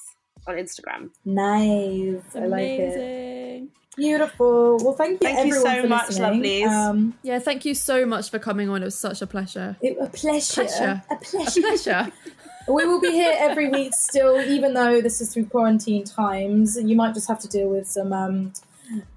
on 0.46 0.54
Instagram. 0.56 1.10
Nice. 1.24 2.22
I 2.34 2.46
like 2.46 2.62
it. 2.62 2.94
Amazing. 2.94 3.68
Beautiful. 3.96 4.78
Well, 4.80 4.92
thank 4.94 5.20
you 5.22 5.28
Thank 5.28 5.46
you 5.48 5.54
so 5.54 5.82
for 5.82 5.88
much, 5.88 6.08
listening. 6.08 6.42
lovelies. 6.42 6.68
Um, 6.68 7.14
Yeah, 7.22 7.40
thank 7.40 7.64
you 7.64 7.74
so 7.74 8.06
much 8.06 8.30
for 8.30 8.38
coming 8.38 8.68
on. 8.68 8.82
It 8.82 8.84
was 8.84 8.94
such 8.98 9.22
a 9.22 9.26
pleasure. 9.26 9.76
it, 9.82 9.96
a 10.00 10.06
pleasure. 10.06 10.62
Pleasure. 10.62 11.02
A 11.10 11.14
A 11.14 11.16
pleasure. 11.16 11.60
pleasure. 11.60 12.12
we 12.68 12.86
will 12.86 13.00
be 13.00 13.10
here 13.10 13.34
every 13.36 13.68
week 13.70 13.92
still, 13.94 14.40
even 14.40 14.74
though 14.74 15.00
this 15.00 15.20
is 15.20 15.34
through 15.34 15.46
quarantine 15.46 16.04
times. 16.04 16.78
You 16.80 16.94
might 16.94 17.12
just 17.14 17.26
have 17.26 17.40
to 17.40 17.48
deal 17.48 17.68
with 17.68 17.88
some 17.88 18.12
um, 18.12 18.52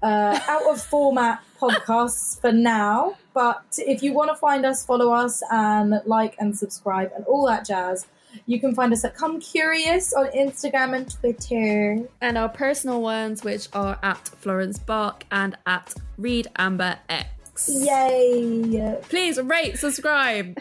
uh, 0.02 0.40
out 0.48 0.68
of 0.68 0.82
format 0.82 1.40
podcasts 1.60 2.40
for 2.40 2.50
now. 2.50 3.14
But 3.34 3.64
if 3.78 4.02
you 4.02 4.12
want 4.12 4.30
to 4.30 4.36
find 4.36 4.66
us, 4.66 4.84
follow 4.84 5.12
us 5.12 5.42
and 5.50 6.00
like 6.06 6.36
and 6.38 6.56
subscribe 6.56 7.10
and 7.14 7.24
all 7.26 7.46
that 7.46 7.66
jazz. 7.66 8.06
You 8.46 8.60
can 8.60 8.74
find 8.74 8.92
us 8.92 9.04
at 9.04 9.14
Come 9.14 9.40
Curious 9.40 10.12
on 10.14 10.26
Instagram 10.28 10.96
and 10.96 11.10
Twitter. 11.10 12.08
and 12.20 12.38
our 12.38 12.48
personal 12.48 13.02
ones, 13.02 13.44
which 13.44 13.68
are 13.74 13.98
at 14.02 14.28
Florence 14.28 14.78
Bark 14.78 15.24
and 15.30 15.56
at 15.66 15.92
Reed 16.16 16.48
Amber 16.56 16.98
X. 17.08 17.68
Yay! 17.68 18.98
Please 19.08 19.40
rate, 19.40 19.78
subscribe, 19.78 20.58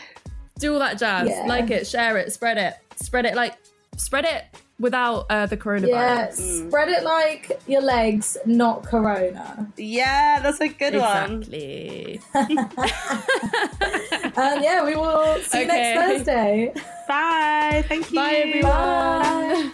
do 0.60 0.74
all 0.74 0.80
that 0.80 1.00
jazz. 1.00 1.30
Yeah. 1.30 1.46
Like 1.48 1.72
it, 1.72 1.88
share 1.88 2.18
it, 2.18 2.32
spread 2.34 2.58
it, 2.58 2.74
spread 2.98 3.26
it 3.26 3.36
like 3.36 3.58
spread 3.98 4.26
it 4.26 4.44
without 4.82 5.28
uh, 5.30 5.46
the 5.46 5.56
coronavirus. 5.58 5.88
Yeah, 5.90 6.32
spread 6.68 6.90
it 6.90 7.04
like 7.04 7.62
your 7.68 7.82
legs, 7.82 8.38
not 8.46 8.84
Corona. 8.84 9.72
Yeah, 9.78 10.40
that's 10.42 10.60
a 10.60 10.68
good 10.68 10.96
one. 10.96 11.44
Exactly. 11.44 12.20
And 14.34 14.64
yeah, 14.64 14.84
we 14.86 14.96
will 14.96 15.40
see 15.40 15.62
you 15.62 15.68
next 15.68 16.26
Thursday. 16.26 16.74
Bye. 17.08 17.84
Thank 17.88 18.12
you. 18.12 18.16
Bye 18.16 18.34
everyone. 18.34 19.72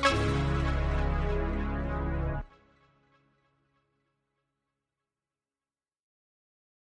Bye. 0.00 0.32